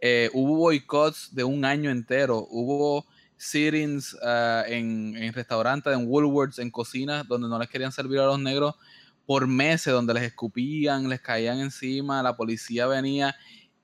etc. 0.00 0.30
hubo 0.34 0.56
boicots 0.56 1.34
de 1.34 1.44
un 1.44 1.64
año 1.64 1.90
entero, 1.90 2.46
hubo 2.50 3.06
sittings 3.36 4.16
ah, 4.22 4.64
en, 4.66 5.16
en 5.16 5.32
restaurantes, 5.32 5.92
en 5.92 6.06
Woolworths, 6.06 6.58
en 6.58 6.70
cocinas, 6.70 7.26
donde 7.28 7.48
no 7.48 7.58
les 7.58 7.68
querían 7.68 7.92
servir 7.92 8.20
a 8.20 8.26
los 8.26 8.40
negros 8.40 8.74
por 9.26 9.46
meses, 9.46 9.92
donde 9.92 10.14
les 10.14 10.22
escupían, 10.22 11.08
les 11.08 11.20
caían 11.20 11.58
encima, 11.58 12.22
la 12.22 12.36
policía 12.36 12.86
venía 12.86 13.34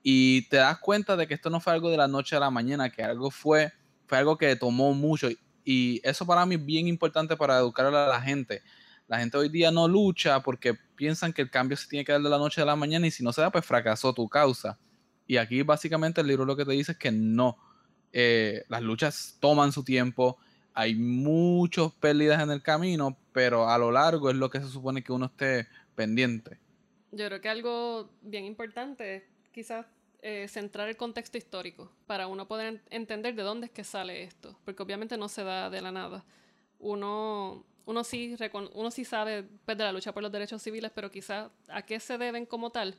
y 0.01 0.47
te 0.49 0.57
das 0.57 0.79
cuenta 0.79 1.15
de 1.15 1.27
que 1.27 1.33
esto 1.33 1.49
no 1.49 1.59
fue 1.59 1.73
algo 1.73 1.89
de 1.89 1.97
la 1.97 2.07
noche 2.07 2.35
a 2.35 2.39
la 2.39 2.49
mañana, 2.49 2.89
que 2.89 3.03
algo 3.03 3.31
fue, 3.31 3.71
fue 4.05 4.17
algo 4.17 4.37
que 4.37 4.55
tomó 4.55 4.93
mucho 4.93 5.29
y 5.63 6.01
eso 6.03 6.25
para 6.25 6.45
mí 6.45 6.55
es 6.55 6.65
bien 6.65 6.87
importante 6.87 7.37
para 7.37 7.57
educar 7.57 7.85
a 7.85 8.07
la 8.07 8.21
gente. 8.21 8.61
La 9.07 9.19
gente 9.19 9.37
hoy 9.37 9.49
día 9.49 9.71
no 9.71 9.87
lucha 9.87 10.41
porque 10.41 10.73
piensan 10.95 11.33
que 11.33 11.41
el 11.41 11.49
cambio 11.49 11.77
se 11.77 11.87
tiene 11.87 12.05
que 12.05 12.11
dar 12.11 12.21
de 12.21 12.29
la 12.29 12.37
noche 12.37 12.61
a 12.61 12.65
la 12.65 12.75
mañana 12.75 13.07
y 13.07 13.11
si 13.11 13.23
no 13.23 13.31
se 13.31 13.41
da, 13.41 13.51
pues 13.51 13.65
fracasó 13.65 14.13
tu 14.13 14.27
causa. 14.27 14.77
Y 15.27 15.37
aquí 15.37 15.61
básicamente 15.63 16.21
el 16.21 16.27
libro 16.27 16.45
lo 16.45 16.55
que 16.55 16.65
te 16.65 16.71
dice 16.71 16.93
es 16.93 16.97
que 16.97 17.11
no. 17.11 17.57
Eh, 18.11 18.63
las 18.69 18.81
luchas 18.81 19.37
toman 19.39 19.71
su 19.71 19.83
tiempo, 19.83 20.37
hay 20.73 20.95
muchas 20.95 21.91
pérdidas 21.93 22.41
en 22.41 22.51
el 22.51 22.61
camino, 22.61 23.17
pero 23.31 23.69
a 23.69 23.77
lo 23.77 23.91
largo 23.91 24.29
es 24.29 24.35
lo 24.35 24.49
que 24.49 24.59
se 24.59 24.67
supone 24.67 25.03
que 25.03 25.11
uno 25.11 25.25
esté 25.27 25.67
pendiente. 25.95 26.59
Yo 27.11 27.27
creo 27.27 27.41
que 27.41 27.49
algo 27.49 28.09
bien 28.21 28.45
importante 28.45 29.15
es 29.17 29.23
quizás 29.51 29.85
eh, 30.21 30.47
centrar 30.47 30.89
el 30.89 30.97
contexto 30.97 31.37
histórico 31.37 31.91
para 32.07 32.27
uno 32.27 32.47
poder 32.47 32.67
en- 32.67 32.81
entender 32.89 33.35
de 33.35 33.43
dónde 33.43 33.67
es 33.67 33.71
que 33.71 33.83
sale 33.83 34.23
esto, 34.23 34.57
porque 34.65 34.81
obviamente 34.83 35.17
no 35.17 35.27
se 35.29 35.43
da 35.43 35.69
de 35.69 35.81
la 35.81 35.91
nada. 35.91 36.23
Uno, 36.79 37.65
uno, 37.85 38.03
sí, 38.03 38.35
uno 38.73 38.91
sí 38.91 39.05
sabe 39.05 39.43
pues, 39.65 39.77
de 39.77 39.83
la 39.83 39.91
lucha 39.91 40.13
por 40.13 40.23
los 40.23 40.31
derechos 40.31 40.61
civiles, 40.61 40.91
pero 40.93 41.11
quizás 41.11 41.51
a 41.67 41.81
qué 41.83 41.99
se 41.99 42.17
deben 42.17 42.45
como 42.45 42.71
tal, 42.71 42.97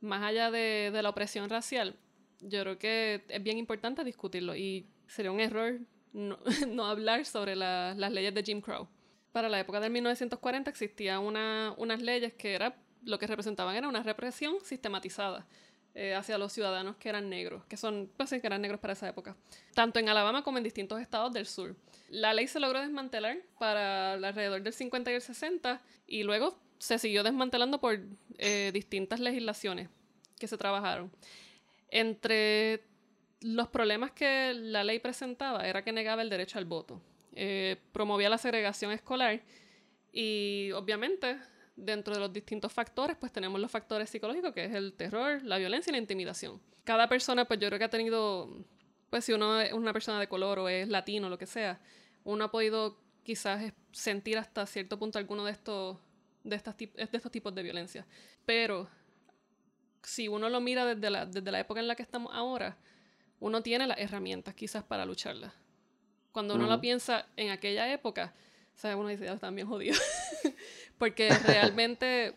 más 0.00 0.22
allá 0.22 0.50
de, 0.50 0.90
de 0.92 1.02
la 1.02 1.10
opresión 1.10 1.48
racial, 1.48 1.96
yo 2.40 2.60
creo 2.62 2.78
que 2.78 3.24
es 3.28 3.42
bien 3.42 3.58
importante 3.58 4.04
discutirlo 4.04 4.54
y 4.54 4.86
sería 5.06 5.32
un 5.32 5.40
error 5.40 5.80
no, 6.12 6.38
no 6.68 6.86
hablar 6.86 7.24
sobre 7.24 7.56
la- 7.56 7.94
las 7.96 8.12
leyes 8.12 8.34
de 8.34 8.42
Jim 8.42 8.60
Crow. 8.60 8.88
Para 9.32 9.48
la 9.48 9.60
época 9.60 9.80
del 9.80 9.90
1940 9.92 10.70
existían 10.70 11.20
una- 11.22 11.74
unas 11.76 12.00
leyes 12.00 12.32
que 12.34 12.54
era, 12.54 12.76
lo 13.04 13.18
que 13.18 13.26
representaban 13.26 13.74
era 13.76 13.88
una 13.88 14.02
represión 14.02 14.56
sistematizada 14.62 15.46
eh, 15.94 16.14
hacia 16.14 16.38
los 16.38 16.52
ciudadanos 16.52 16.96
que 16.96 17.08
eran 17.08 17.28
negros, 17.28 17.64
que 17.66 17.76
son, 17.76 18.08
pues 18.16 18.30
que 18.30 18.40
eran 18.42 18.60
negros 18.62 18.80
para 18.80 18.92
esa 18.92 19.08
época, 19.08 19.36
tanto 19.74 19.98
en 19.98 20.08
Alabama 20.08 20.42
como 20.44 20.58
en 20.58 20.64
distintos 20.64 21.00
estados 21.00 21.32
del 21.32 21.46
sur. 21.46 21.74
La 22.08 22.32
ley 22.34 22.46
se 22.46 22.60
logró 22.60 22.80
desmantelar 22.80 23.38
para 23.58 24.12
alrededor 24.12 24.62
del 24.62 24.72
50 24.72 25.10
y 25.10 25.14
el 25.14 25.20
60 25.22 25.82
y 26.06 26.22
luego 26.22 26.56
se 26.78 26.98
siguió 26.98 27.22
desmantelando 27.22 27.80
por 27.80 28.00
eh, 28.38 28.70
distintas 28.72 29.20
legislaciones 29.20 29.88
que 30.38 30.46
se 30.46 30.56
trabajaron. 30.56 31.10
Entre 31.90 32.84
los 33.40 33.68
problemas 33.68 34.12
que 34.12 34.52
la 34.54 34.84
ley 34.84 34.98
presentaba 34.98 35.66
era 35.66 35.82
que 35.82 35.92
negaba 35.92 36.22
el 36.22 36.30
derecho 36.30 36.58
al 36.58 36.64
voto, 36.64 37.00
eh, 37.34 37.76
promovía 37.92 38.30
la 38.30 38.38
segregación 38.38 38.92
escolar 38.92 39.42
y 40.12 40.70
obviamente 40.72 41.38
dentro 41.76 42.14
de 42.14 42.20
los 42.20 42.32
distintos 42.32 42.72
factores 42.72 43.16
pues 43.16 43.32
tenemos 43.32 43.60
los 43.60 43.70
factores 43.70 44.10
psicológicos 44.10 44.52
que 44.52 44.64
es 44.64 44.74
el 44.74 44.92
terror, 44.94 45.42
la 45.44 45.58
violencia 45.58 45.90
y 45.90 45.92
la 45.92 45.98
intimidación. 45.98 46.60
Cada 46.84 47.08
persona 47.08 47.44
pues 47.44 47.60
yo 47.60 47.68
creo 47.68 47.78
que 47.78 47.84
ha 47.84 47.90
tenido, 47.90 48.64
pues 49.10 49.24
si 49.24 49.32
uno 49.32 49.60
es 49.60 49.72
una 49.72 49.92
persona 49.92 50.18
de 50.18 50.28
color 50.28 50.58
o 50.58 50.68
es 50.68 50.88
latino, 50.88 51.28
lo 51.28 51.38
que 51.38 51.46
sea, 51.46 51.80
uno 52.24 52.44
ha 52.44 52.50
podido 52.50 52.98
quizás 53.22 53.72
sentir 53.92 54.38
hasta 54.38 54.66
cierto 54.66 54.98
punto 54.98 55.18
alguno 55.18 55.44
de 55.44 55.52
estos, 55.52 55.98
de, 56.48 56.56
estas 56.56 56.76
tip- 56.76 56.94
de 56.94 57.02
estos 57.16 57.30
tipos 57.30 57.54
de 57.54 57.62
violencia. 57.62 58.06
Pero 58.46 58.88
si 60.02 60.28
uno 60.28 60.48
lo 60.48 60.60
mira 60.60 60.84
desde 60.84 61.10
la, 61.10 61.26
desde 61.26 61.50
la 61.50 61.60
época 61.60 61.80
en 61.80 61.88
la 61.88 61.94
que 61.94 62.02
estamos 62.02 62.32
ahora, 62.34 62.76
uno 63.40 63.62
tiene 63.62 63.86
las 63.86 63.98
herramientas 63.98 64.54
quizás 64.54 64.82
para 64.84 65.04
lucharla. 65.04 65.52
Cuando 66.32 66.54
uno 66.54 66.66
lo 66.66 66.74
Ujú. 66.74 66.80
piensa 66.80 67.26
en 67.36 67.50
aquella 67.50 67.92
época, 67.92 68.34
¿sabes? 68.74 68.96
uno 68.96 69.08
dice, 69.08 69.24
ya 69.24 69.32
están 69.34 69.54
bien 69.54 69.66
jodidos. 69.68 70.00
Porque 70.98 71.38
realmente 71.38 72.34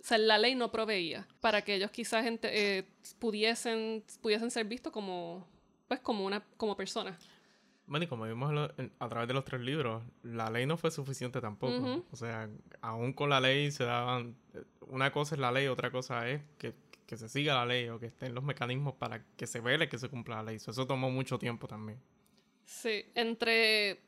o 0.00 0.06
sea, 0.06 0.18
la 0.18 0.36
ley 0.36 0.54
no 0.54 0.70
proveía 0.70 1.26
para 1.40 1.62
que 1.62 1.74
ellos 1.76 1.90
quizás 1.90 2.26
eh, 2.42 2.84
pudiesen, 3.18 4.04
pudiesen 4.20 4.50
ser 4.50 4.66
vistos 4.66 4.92
como, 4.92 5.46
pues, 5.88 6.00
como, 6.00 6.26
una, 6.26 6.44
como 6.58 6.76
personas. 6.76 7.16
Bueno, 7.86 8.04
y 8.04 8.08
como 8.08 8.24
vimos 8.24 8.70
a 8.98 9.08
través 9.08 9.28
de 9.28 9.34
los 9.34 9.44
tres 9.44 9.60
libros, 9.60 10.02
la 10.22 10.48
ley 10.50 10.64
no 10.66 10.76
fue 10.76 10.90
suficiente 10.90 11.40
tampoco. 11.40 11.76
Ujú. 11.76 12.04
O 12.10 12.16
sea, 12.16 12.48
aún 12.80 13.12
con 13.12 13.28
la 13.30 13.40
ley 13.40 13.70
se 13.70 13.84
daban... 13.84 14.34
Una 14.88 15.12
cosa 15.12 15.34
es 15.34 15.40
la 15.40 15.52
ley, 15.52 15.66
otra 15.66 15.90
cosa 15.90 16.28
es 16.28 16.42
que, 16.58 16.72
que 17.06 17.16
se 17.18 17.28
siga 17.28 17.54
la 17.54 17.66
ley 17.66 17.88
o 17.90 17.98
que 18.00 18.06
estén 18.06 18.34
los 18.34 18.42
mecanismos 18.44 18.94
para 18.94 19.22
que 19.36 19.46
se 19.46 19.60
vele 19.60 19.88
que 19.88 19.98
se 19.98 20.08
cumpla 20.08 20.36
la 20.36 20.44
ley. 20.44 20.58
So, 20.58 20.70
Eso 20.70 20.86
tomó 20.86 21.10
mucho 21.10 21.38
tiempo 21.38 21.68
también. 21.68 22.00
Sí, 22.64 23.04
entre 23.14 24.00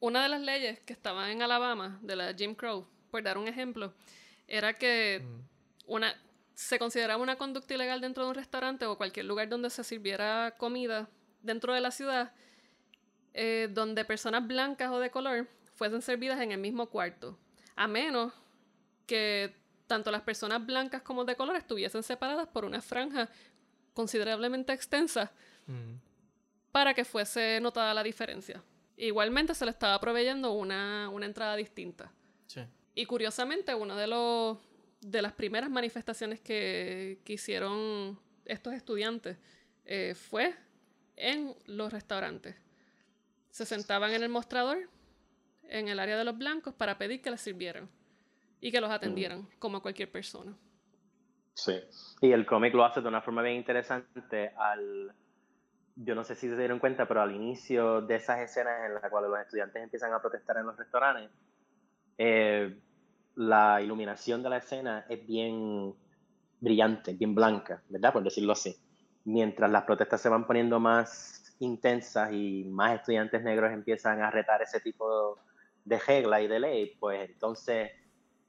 una 0.00 0.22
de 0.22 0.28
las 0.28 0.40
leyes 0.42 0.80
que 0.80 0.92
estaban 0.92 1.30
en 1.30 1.40
Alabama, 1.42 1.98
de 2.02 2.16
la 2.16 2.34
Jim 2.34 2.54
Crow, 2.54 2.86
por 3.10 3.22
dar 3.22 3.38
un 3.38 3.48
ejemplo, 3.48 3.94
era 4.46 4.74
que 4.74 5.20
Mm. 5.24 5.40
una, 5.86 6.14
se 6.54 6.78
consideraba 6.78 7.22
una 7.22 7.36
conducta 7.36 7.72
ilegal 7.72 8.00
dentro 8.02 8.24
de 8.24 8.28
un 8.30 8.34
restaurante 8.34 8.84
o 8.84 8.96
cualquier 8.98 9.24
lugar 9.24 9.48
donde 9.48 9.70
se 9.70 9.82
sirviera 9.84 10.54
comida 10.58 11.08
dentro 11.42 11.72
de 11.72 11.80
la 11.80 11.90
ciudad, 11.90 12.32
eh, 13.34 13.68
donde 13.72 14.04
personas 14.04 14.46
blancas 14.46 14.90
o 14.90 14.98
de 14.98 15.10
color 15.10 15.46
fuesen 15.74 16.02
servidas 16.02 16.40
en 16.40 16.52
el 16.52 16.58
mismo 16.58 16.88
cuarto, 16.90 17.38
a 17.76 17.86
menos 17.88 18.32
que 19.06 19.54
tanto 19.86 20.10
las 20.10 20.22
personas 20.22 20.64
blancas 20.64 21.02
como 21.02 21.24
de 21.24 21.36
color 21.36 21.56
estuviesen 21.56 22.02
separadas 22.02 22.48
por 22.48 22.64
una 22.64 22.80
franja 22.80 23.28
considerablemente 23.94 24.72
extensa 24.72 25.32
Mm. 25.66 25.94
para 26.72 26.92
que 26.94 27.04
fuese 27.04 27.60
notada 27.60 27.94
la 27.94 28.02
diferencia. 28.02 28.62
Igualmente 28.96 29.54
se 29.54 29.64
le 29.64 29.70
estaba 29.70 30.00
proveyendo 30.00 30.52
una, 30.52 31.08
una 31.08 31.26
entrada 31.26 31.54
distinta. 31.56 32.10
Sí. 32.46 32.62
Y 32.94 33.06
curiosamente, 33.06 33.74
uno 33.74 33.94
de 33.96 34.06
los, 34.06 34.58
de 35.00 35.22
las 35.22 35.32
primeras 35.32 35.70
manifestaciones 35.70 36.40
que, 36.40 37.20
que 37.24 37.34
hicieron 37.34 38.18
estos 38.44 38.74
estudiantes 38.74 39.36
eh, 39.84 40.14
fue 40.14 40.54
en 41.16 41.54
los 41.66 41.92
restaurantes. 41.92 42.56
Se 43.52 43.66
sentaban 43.66 44.12
en 44.12 44.22
el 44.22 44.30
mostrador, 44.30 44.88
en 45.68 45.88
el 45.88 46.00
área 46.00 46.16
de 46.16 46.24
los 46.24 46.36
blancos, 46.36 46.74
para 46.74 46.96
pedir 46.96 47.20
que 47.20 47.30
les 47.30 47.40
sirvieran 47.42 47.88
y 48.60 48.72
que 48.72 48.80
los 48.80 48.90
atendieran, 48.90 49.46
como 49.58 49.76
a 49.76 49.82
cualquier 49.82 50.10
persona. 50.10 50.56
Sí, 51.52 51.74
y 52.22 52.32
el 52.32 52.46
cómic 52.46 52.72
lo 52.72 52.82
hace 52.82 53.02
de 53.02 53.08
una 53.08 53.20
forma 53.20 53.42
bien 53.42 53.56
interesante 53.56 54.52
al... 54.56 55.12
Yo 55.96 56.14
no 56.14 56.24
sé 56.24 56.34
si 56.34 56.48
se 56.48 56.56
dieron 56.56 56.78
cuenta, 56.78 57.06
pero 57.06 57.20
al 57.20 57.34
inicio 57.34 58.00
de 58.00 58.16
esas 58.16 58.40
escenas 58.40 58.86
en 58.86 58.94
las 58.94 59.10
cuales 59.10 59.30
los 59.30 59.40
estudiantes 59.40 59.82
empiezan 59.82 60.14
a 60.14 60.20
protestar 60.22 60.56
en 60.56 60.66
los 60.66 60.76
restaurantes, 60.78 61.30
eh, 62.16 62.74
la 63.34 63.82
iluminación 63.82 64.42
de 64.42 64.48
la 64.48 64.56
escena 64.56 65.04
es 65.10 65.26
bien 65.26 65.94
brillante, 66.58 67.12
bien 67.12 67.34
blanca, 67.34 67.82
¿verdad? 67.90 68.14
Por 68.14 68.24
decirlo 68.24 68.54
así. 68.54 68.74
Mientras 69.24 69.70
las 69.70 69.84
protestas 69.84 70.22
se 70.22 70.30
van 70.30 70.46
poniendo 70.46 70.80
más 70.80 71.41
intensas 71.62 72.32
y 72.32 72.64
más 72.64 72.96
estudiantes 72.96 73.42
negros 73.42 73.72
empiezan 73.72 74.20
a 74.20 74.30
retar 74.30 74.60
ese 74.62 74.80
tipo 74.80 75.38
de 75.84 75.98
regla 75.98 76.40
y 76.40 76.48
de 76.48 76.60
ley, 76.60 76.96
pues 76.98 77.30
entonces 77.30 77.90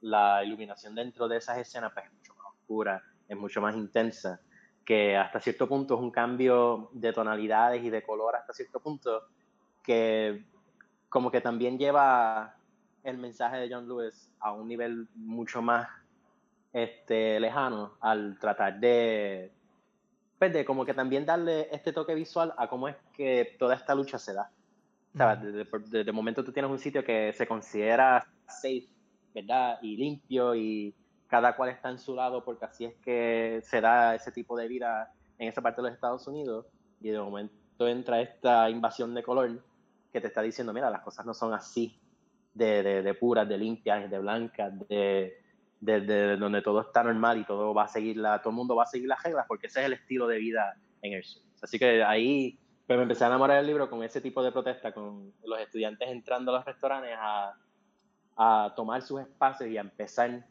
la 0.00 0.44
iluminación 0.44 0.94
dentro 0.94 1.28
de 1.28 1.38
esas 1.38 1.58
escenas 1.58 1.92
pues, 1.92 2.06
es 2.06 2.12
mucho 2.12 2.34
más 2.34 2.46
oscura, 2.52 3.02
es 3.28 3.36
mucho 3.36 3.60
más 3.60 3.74
intensa, 3.76 4.40
que 4.84 5.16
hasta 5.16 5.40
cierto 5.40 5.68
punto 5.68 5.94
es 5.94 6.00
un 6.00 6.10
cambio 6.10 6.90
de 6.92 7.12
tonalidades 7.12 7.82
y 7.82 7.90
de 7.90 8.02
color 8.02 8.36
hasta 8.36 8.52
cierto 8.52 8.80
punto 8.80 9.28
que 9.82 10.44
como 11.08 11.30
que 11.30 11.40
también 11.40 11.78
lleva 11.78 12.56
el 13.04 13.18
mensaje 13.18 13.58
de 13.58 13.72
John 13.72 13.86
Lewis 13.86 14.32
a 14.40 14.52
un 14.52 14.66
nivel 14.66 15.08
mucho 15.14 15.62
más 15.62 15.88
este, 16.72 17.38
lejano 17.38 17.96
al 18.00 18.38
tratar 18.38 18.80
de, 18.80 19.52
pues 20.44 20.52
de 20.52 20.64
como 20.66 20.84
que 20.84 20.92
también 20.92 21.24
darle 21.24 21.68
este 21.72 21.90
toque 21.90 22.14
visual 22.14 22.52
a 22.58 22.68
cómo 22.68 22.86
es 22.86 22.96
que 23.16 23.56
toda 23.58 23.74
esta 23.74 23.94
lucha 23.94 24.18
se 24.18 24.34
da. 24.34 24.50
O 25.14 25.16
sea, 25.16 25.36
de, 25.36 26.12
momento 26.12 26.44
tú 26.44 26.52
tienes 26.52 26.70
un 26.70 26.78
sitio 26.78 27.02
que 27.02 27.32
se 27.32 27.46
considera 27.46 28.26
safe, 28.46 28.86
¿verdad? 29.34 29.78
Y 29.80 29.96
limpio 29.96 30.54
y 30.54 30.94
cada 31.28 31.56
cual 31.56 31.70
está 31.70 31.88
en 31.88 31.98
su 31.98 32.14
lado 32.14 32.44
porque 32.44 32.66
así 32.66 32.84
es 32.84 32.94
que 32.96 33.62
se 33.64 33.80
da 33.80 34.14
ese 34.14 34.32
tipo 34.32 34.54
de 34.54 34.68
vida 34.68 35.14
en 35.38 35.48
esa 35.48 35.62
parte 35.62 35.80
de 35.80 35.88
los 35.88 35.94
Estados 35.94 36.26
Unidos 36.28 36.66
y 37.00 37.08
de 37.08 37.18
momento 37.18 37.88
entra 37.88 38.20
esta 38.20 38.68
invasión 38.68 39.14
de 39.14 39.22
color 39.22 39.64
que 40.12 40.20
te 40.20 40.26
está 40.26 40.42
diciendo, 40.42 40.74
mira, 40.74 40.90
las 40.90 41.00
cosas 41.00 41.24
no 41.24 41.32
son 41.32 41.54
así 41.54 41.98
de, 42.52 42.82
de, 42.82 43.02
de 43.02 43.14
puras, 43.14 43.48
de 43.48 43.56
limpias, 43.56 44.10
de 44.10 44.18
blancas, 44.18 44.78
de, 44.90 45.38
de, 45.84 46.36
donde 46.36 46.62
todo 46.62 46.80
está 46.80 47.02
normal 47.02 47.38
y 47.38 47.44
todo 47.44 47.74
va 47.74 47.84
a 47.84 47.88
seguir 47.88 48.16
la, 48.16 48.40
todo 48.40 48.50
el 48.50 48.56
mundo 48.56 48.74
va 48.74 48.84
a 48.84 48.86
seguir 48.86 49.08
las 49.08 49.22
reglas 49.22 49.44
porque 49.46 49.66
ese 49.66 49.80
es 49.80 49.86
el 49.86 49.92
estilo 49.92 50.26
de 50.26 50.38
vida 50.38 50.76
en 51.02 51.12
el 51.12 51.24
sur. 51.24 51.42
Así 51.62 51.78
que 51.78 52.02
ahí 52.02 52.58
pues 52.86 52.96
me 52.96 53.02
empecé 53.02 53.24
a 53.24 53.28
enamorar 53.28 53.58
del 53.58 53.66
libro 53.66 53.88
con 53.88 54.02
ese 54.02 54.20
tipo 54.20 54.42
de 54.42 54.52
protesta, 54.52 54.92
con 54.92 55.32
los 55.44 55.60
estudiantes 55.60 56.08
entrando 56.08 56.52
a 56.52 56.56
los 56.56 56.64
restaurantes 56.64 57.12
a, 57.18 57.54
a 58.36 58.72
tomar 58.76 59.02
sus 59.02 59.20
espacios 59.20 59.70
y 59.70 59.78
a 59.78 59.80
empezar 59.80 60.46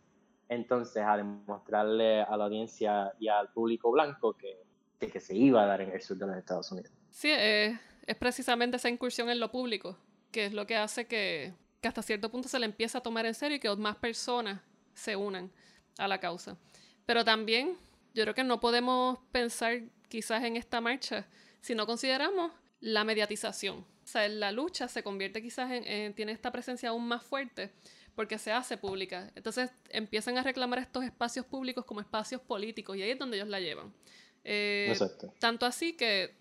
entonces 0.49 1.03
a 1.03 1.17
demostrarle 1.17 2.21
a 2.21 2.37
la 2.37 2.45
audiencia 2.45 3.13
y 3.19 3.27
al 3.27 3.49
público 3.51 3.91
blanco 3.91 4.33
que, 4.33 4.63
que 4.99 5.19
se 5.19 5.35
iba 5.35 5.63
a 5.63 5.65
dar 5.65 5.81
en 5.81 5.91
el 5.91 6.01
sur 6.01 6.17
de 6.17 6.27
los 6.27 6.37
Estados 6.37 6.71
Unidos. 6.71 6.91
Sí, 7.09 7.29
es 7.31 7.77
precisamente 8.19 8.77
esa 8.77 8.89
incursión 8.89 9.29
en 9.29 9.39
lo 9.39 9.51
público, 9.51 9.97
que 10.31 10.45
es 10.45 10.53
lo 10.53 10.65
que 10.65 10.77
hace 10.77 11.05
que, 11.05 11.53
que 11.81 11.87
hasta 11.87 12.01
cierto 12.01 12.31
punto 12.31 12.47
se 12.47 12.59
le 12.59 12.65
empiece 12.65 12.97
a 12.97 13.01
tomar 13.01 13.25
en 13.25 13.33
serio 13.33 13.57
y 13.57 13.59
que 13.59 13.73
más 13.75 13.97
personas 13.97 14.61
se 14.93 15.15
unan 15.15 15.51
a 15.97 16.07
la 16.07 16.19
causa. 16.19 16.57
Pero 17.05 17.23
también 17.23 17.77
yo 18.13 18.23
creo 18.23 18.35
que 18.35 18.43
no 18.43 18.59
podemos 18.59 19.19
pensar 19.31 19.81
quizás 20.07 20.43
en 20.43 20.55
esta 20.55 20.81
marcha 20.81 21.27
si 21.61 21.75
no 21.75 21.85
consideramos 21.85 22.51
la 22.79 23.03
mediatización. 23.03 23.79
O 23.79 24.07
sea, 24.07 24.27
la 24.27 24.51
lucha 24.51 24.87
se 24.87 25.01
convierte 25.01 25.41
quizás 25.41 25.71
en, 25.71 26.13
tiene 26.13 26.33
esta 26.33 26.51
presencia 26.51 26.89
aún 26.89 27.07
más 27.07 27.23
fuerte 27.23 27.71
porque 28.15 28.37
se 28.37 28.51
hace 28.51 28.77
pública. 28.77 29.31
Entonces 29.35 29.71
empiezan 29.89 30.37
a 30.37 30.43
reclamar 30.43 30.79
estos 30.79 31.03
espacios 31.03 31.45
públicos 31.45 31.85
como 31.85 32.01
espacios 32.01 32.41
políticos 32.41 32.97
y 32.97 33.01
ahí 33.01 33.11
es 33.11 33.19
donde 33.19 33.37
ellos 33.37 33.49
la 33.49 33.59
llevan. 33.59 33.93
Eh, 34.43 34.93
tanto 35.39 35.65
así 35.65 35.93
que 35.93 36.35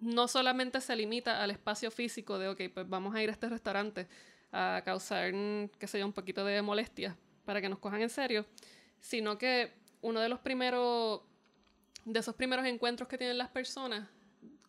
no 0.00 0.28
solamente 0.28 0.80
se 0.80 0.94
limita 0.94 1.42
al 1.42 1.50
espacio 1.50 1.90
físico 1.90 2.38
de, 2.38 2.48
ok, 2.48 2.60
pues 2.72 2.88
vamos 2.88 3.14
a 3.14 3.22
ir 3.22 3.30
a 3.30 3.32
este 3.32 3.48
restaurante 3.48 4.06
a 4.52 4.82
causar, 4.84 5.32
qué 5.78 5.86
sé 5.86 5.98
yo, 5.98 6.06
un 6.06 6.12
poquito 6.12 6.44
de 6.44 6.62
molestia, 6.62 7.16
para 7.48 7.62
que 7.62 7.68
nos 7.70 7.78
cojan 7.78 8.02
en 8.02 8.10
serio, 8.10 8.44
sino 9.00 9.38
que 9.38 9.72
uno 10.02 10.20
de 10.20 10.28
los 10.28 10.38
primeros, 10.38 11.22
de 12.04 12.20
esos 12.20 12.34
primeros 12.34 12.66
encuentros 12.66 13.08
que 13.08 13.16
tienen 13.16 13.38
las 13.38 13.48
personas 13.48 14.06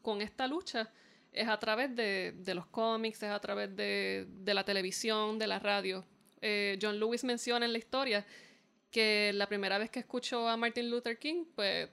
con 0.02 0.22
esta 0.22 0.48
lucha 0.48 0.90
es 1.34 1.50
a 1.50 1.60
través 1.60 1.94
de, 1.94 2.54
los 2.56 2.68
cómics, 2.68 3.22
es 3.22 3.32
a 3.32 3.40
través 3.42 3.76
de, 3.76 4.26
la 4.46 4.64
televisión, 4.64 5.38
de 5.38 5.48
la 5.48 5.60
radio. 5.60 6.06
Eh, 6.40 6.80
John 6.82 6.98
Lewis 7.02 7.26
menciona 7.26 7.66
en 7.66 7.74
la 7.74 7.80
historia 7.80 8.26
que 8.90 9.34
la 9.34 9.48
primera 9.48 9.78
vez 9.78 9.90
que 9.90 10.00
escuchó 10.00 10.48
a 10.48 10.56
Martin 10.56 10.90
Luther 10.90 11.20
King, 11.20 11.48
pues 11.54 11.90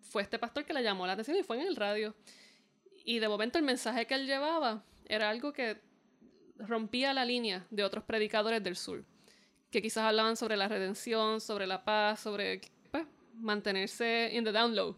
fue 0.00 0.22
este 0.22 0.38
pastor 0.38 0.64
que 0.64 0.72
le 0.72 0.82
llamó 0.82 1.06
la 1.06 1.12
atención 1.12 1.36
y 1.36 1.42
fue 1.42 1.60
en 1.60 1.66
el 1.66 1.76
radio. 1.76 2.16
Y 3.04 3.18
de 3.18 3.28
momento 3.28 3.58
el 3.58 3.66
mensaje 3.66 4.06
que 4.06 4.14
él 4.14 4.24
llevaba 4.24 4.82
era 5.10 5.28
algo 5.28 5.52
que 5.52 5.76
rompía 6.56 7.12
la 7.12 7.26
línea 7.26 7.66
de 7.68 7.84
otros 7.84 8.04
predicadores 8.04 8.62
del 8.62 8.76
sur 8.76 9.04
que 9.72 9.82
quizás 9.82 10.04
hablaban 10.04 10.36
sobre 10.36 10.56
la 10.56 10.68
redención, 10.68 11.40
sobre 11.40 11.66
la 11.66 11.82
paz, 11.82 12.20
sobre 12.20 12.60
pues, 12.92 13.04
mantenerse 13.34 14.30
in 14.32 14.44
the 14.44 14.52
down 14.52 14.76
low. 14.76 14.94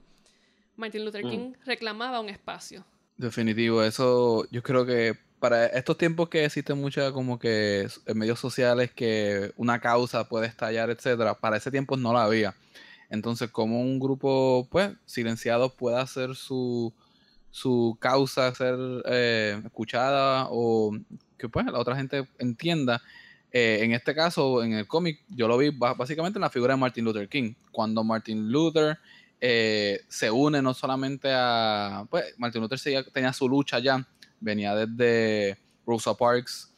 Martin 0.76 1.04
Luther 1.04 1.24
mm. 1.24 1.30
King 1.30 1.52
reclamaba 1.64 2.20
un 2.20 2.28
espacio. 2.28 2.84
Definitivo, 3.16 3.82
eso 3.84 4.46
yo 4.50 4.62
creo 4.62 4.84
que 4.84 5.16
para 5.38 5.66
estos 5.66 5.96
tiempos 5.96 6.28
que 6.28 6.44
existen 6.44 6.80
muchas 6.80 7.12
como 7.12 7.38
que 7.38 7.87
en 8.06 8.18
medios 8.18 8.40
sociales 8.40 8.90
que 8.90 9.52
una 9.56 9.80
causa 9.80 10.28
puede 10.28 10.48
estallar, 10.48 10.90
etcétera, 10.90 11.34
para 11.34 11.56
ese 11.56 11.70
tiempo 11.70 11.96
no 11.96 12.12
la 12.12 12.24
había. 12.24 12.56
Entonces, 13.10 13.50
como 13.50 13.80
un 13.80 14.00
grupo, 14.00 14.66
pues, 14.70 14.90
silenciado 15.04 15.70
pueda 15.70 16.00
hacer 16.00 16.34
su, 16.34 16.92
su 17.52 17.96
causa 18.00 18.52
ser 18.54 18.74
eh, 19.04 19.60
escuchada 19.64 20.48
o 20.50 20.98
que 21.38 21.48
pues 21.48 21.66
la 21.66 21.78
otra 21.78 21.94
gente 21.94 22.26
entienda, 22.38 23.00
eh, 23.56 23.84
en 23.84 23.92
este 23.92 24.16
caso, 24.16 24.64
en 24.64 24.72
el 24.72 24.88
cómic, 24.88 25.20
yo 25.28 25.46
lo 25.46 25.56
vi 25.56 25.70
básicamente 25.70 26.38
en 26.38 26.40
la 26.40 26.50
figura 26.50 26.74
de 26.74 26.80
Martin 26.80 27.04
Luther 27.04 27.28
King. 27.28 27.54
Cuando 27.70 28.02
Martin 28.02 28.50
Luther 28.50 28.98
eh, 29.40 30.00
se 30.08 30.28
une 30.28 30.60
no 30.60 30.74
solamente 30.74 31.28
a. 31.32 32.04
Pues 32.10 32.34
Martin 32.36 32.62
Luther 32.62 33.04
tenía 33.12 33.32
su 33.32 33.48
lucha 33.48 33.78
ya, 33.78 34.04
venía 34.40 34.74
desde 34.74 35.56
Rosa 35.86 36.14
Parks 36.16 36.74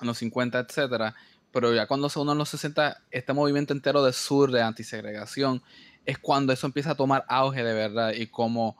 en 0.00 0.06
los 0.06 0.18
50, 0.18 0.60
etcétera. 0.60 1.12
Pero 1.50 1.74
ya 1.74 1.88
cuando 1.88 2.08
se 2.08 2.20
une 2.20 2.30
en 2.30 2.38
los 2.38 2.50
60, 2.50 3.02
este 3.10 3.32
movimiento 3.32 3.72
entero 3.72 4.04
de 4.04 4.12
sur, 4.12 4.52
de 4.52 4.62
antisegregación, 4.62 5.60
es 6.04 6.18
cuando 6.18 6.52
eso 6.52 6.68
empieza 6.68 6.92
a 6.92 6.94
tomar 6.94 7.24
auge 7.26 7.64
de 7.64 7.74
verdad. 7.74 8.12
Y 8.12 8.28
como 8.28 8.76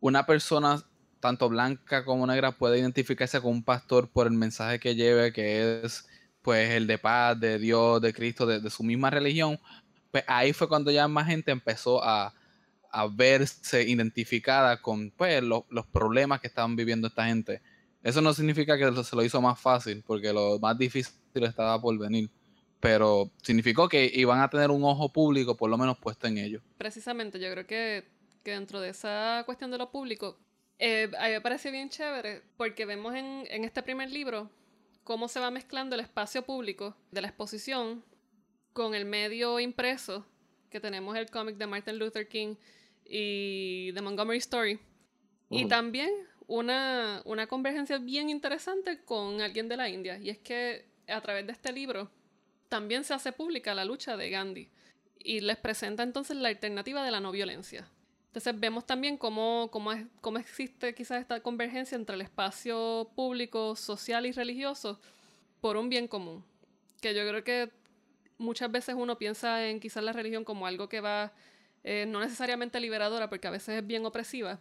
una 0.00 0.24
persona 0.24 0.82
tanto 1.20 1.50
blanca 1.50 2.06
como 2.06 2.26
negra 2.26 2.52
puede 2.52 2.78
identificarse 2.78 3.42
con 3.42 3.50
un 3.50 3.62
pastor 3.62 4.08
por 4.08 4.26
el 4.26 4.32
mensaje 4.32 4.80
que 4.80 4.94
lleve, 4.94 5.30
que 5.34 5.82
es 5.82 6.06
pues 6.44 6.70
el 6.72 6.86
de 6.86 6.98
paz, 6.98 7.40
de 7.40 7.58
Dios, 7.58 8.02
de 8.02 8.12
Cristo, 8.12 8.44
de, 8.44 8.68
su 8.68 8.82
misma 8.84 9.08
religión, 9.08 9.58
pues 10.10 10.24
ahí 10.26 10.52
fue 10.52 10.68
cuando 10.68 10.90
ya 10.90 11.08
más 11.08 11.26
gente 11.26 11.50
empezó 11.50 12.04
a, 12.04 12.32
verse 13.16 13.82
identificada 13.82 14.80
con 14.80 15.10
pues, 15.10 15.42
los 15.42 15.86
problemas 15.90 16.40
que 16.40 16.46
estaban 16.46 16.76
viviendo 16.76 17.08
esta 17.08 17.26
gente. 17.26 17.60
Eso 18.04 18.20
no 18.20 18.32
significa 18.34 18.78
que 18.78 19.02
se 19.02 19.16
lo 19.16 19.24
hizo 19.24 19.40
más 19.40 19.58
fácil, 19.58 20.04
porque 20.06 20.32
lo 20.32 20.60
más 20.60 20.78
difícil 20.78 21.14
estaba 21.32 21.80
por 21.80 21.98
venir, 21.98 22.30
pero 22.78 23.32
significó 23.42 23.88
que 23.88 24.12
iban 24.14 24.40
a 24.40 24.48
tener 24.50 24.70
un 24.70 24.84
ojo 24.84 25.12
público 25.12 25.56
por 25.56 25.70
lo 25.70 25.78
menos 25.78 25.98
puesto 25.98 26.28
en 26.28 26.38
ellos. 26.38 26.62
Precisamente, 26.76 27.40
yo 27.40 27.50
creo 27.50 27.66
que, 27.66 28.04
dentro 28.44 28.80
de 28.80 28.90
esa 28.90 29.42
cuestión 29.46 29.70
de 29.70 29.78
lo 29.78 29.90
público, 29.90 30.38
eh, 30.78 31.10
a 31.18 31.24
mí 31.24 31.32
me 31.32 31.40
parece 31.40 31.70
bien 31.70 31.88
chévere, 31.88 32.42
porque 32.58 32.84
vemos 32.84 33.14
en, 33.14 33.44
en 33.48 33.64
este 33.64 33.82
primer 33.82 34.10
libro 34.10 34.50
cómo 35.04 35.28
se 35.28 35.38
va 35.40 35.50
mezclando 35.50 35.94
el 35.94 36.00
espacio 36.00 36.42
público 36.42 36.96
de 37.10 37.20
la 37.20 37.28
exposición 37.28 38.04
con 38.72 38.94
el 38.94 39.04
medio 39.04 39.60
impreso, 39.60 40.26
que 40.70 40.80
tenemos 40.80 41.16
el 41.16 41.30
cómic 41.30 41.56
de 41.56 41.66
Martin 41.66 41.98
Luther 41.98 42.26
King 42.26 42.56
y 43.04 43.92
de 43.92 44.02
Montgomery 44.02 44.38
Story. 44.38 44.80
Y 45.50 45.66
también 45.66 46.10
una, 46.48 47.22
una 47.24 47.46
convergencia 47.46 47.98
bien 47.98 48.28
interesante 48.28 49.04
con 49.04 49.40
alguien 49.40 49.68
de 49.68 49.76
la 49.76 49.88
India. 49.88 50.18
Y 50.18 50.30
es 50.30 50.38
que 50.38 50.86
a 51.06 51.20
través 51.20 51.46
de 51.46 51.52
este 51.52 51.70
libro 51.70 52.10
también 52.68 53.04
se 53.04 53.14
hace 53.14 53.30
pública 53.30 53.74
la 53.74 53.84
lucha 53.84 54.16
de 54.16 54.30
Gandhi. 54.30 54.68
Y 55.18 55.40
les 55.40 55.56
presenta 55.58 56.02
entonces 56.02 56.36
la 56.36 56.48
alternativa 56.48 57.04
de 57.04 57.10
la 57.12 57.20
no 57.20 57.30
violencia. 57.30 57.88
Entonces 58.34 58.58
vemos 58.58 58.84
también 58.84 59.16
cómo, 59.16 59.68
cómo, 59.70 59.92
es, 59.92 60.06
cómo 60.20 60.38
existe 60.38 60.92
quizás 60.92 61.20
esta 61.20 61.40
convergencia 61.40 61.94
entre 61.94 62.16
el 62.16 62.20
espacio 62.20 63.08
público, 63.14 63.76
social 63.76 64.26
y 64.26 64.32
religioso 64.32 64.98
por 65.60 65.76
un 65.76 65.88
bien 65.88 66.08
común. 66.08 66.44
Que 67.00 67.14
yo 67.14 67.22
creo 67.28 67.44
que 67.44 67.70
muchas 68.36 68.72
veces 68.72 68.96
uno 68.98 69.18
piensa 69.18 69.68
en 69.68 69.78
quizás 69.78 70.02
la 70.02 70.12
religión 70.12 70.42
como 70.42 70.66
algo 70.66 70.88
que 70.88 71.00
va, 71.00 71.32
eh, 71.84 72.06
no 72.08 72.18
necesariamente 72.18 72.80
liberadora, 72.80 73.30
porque 73.30 73.46
a 73.46 73.52
veces 73.52 73.78
es 73.78 73.86
bien 73.86 74.04
opresiva, 74.04 74.60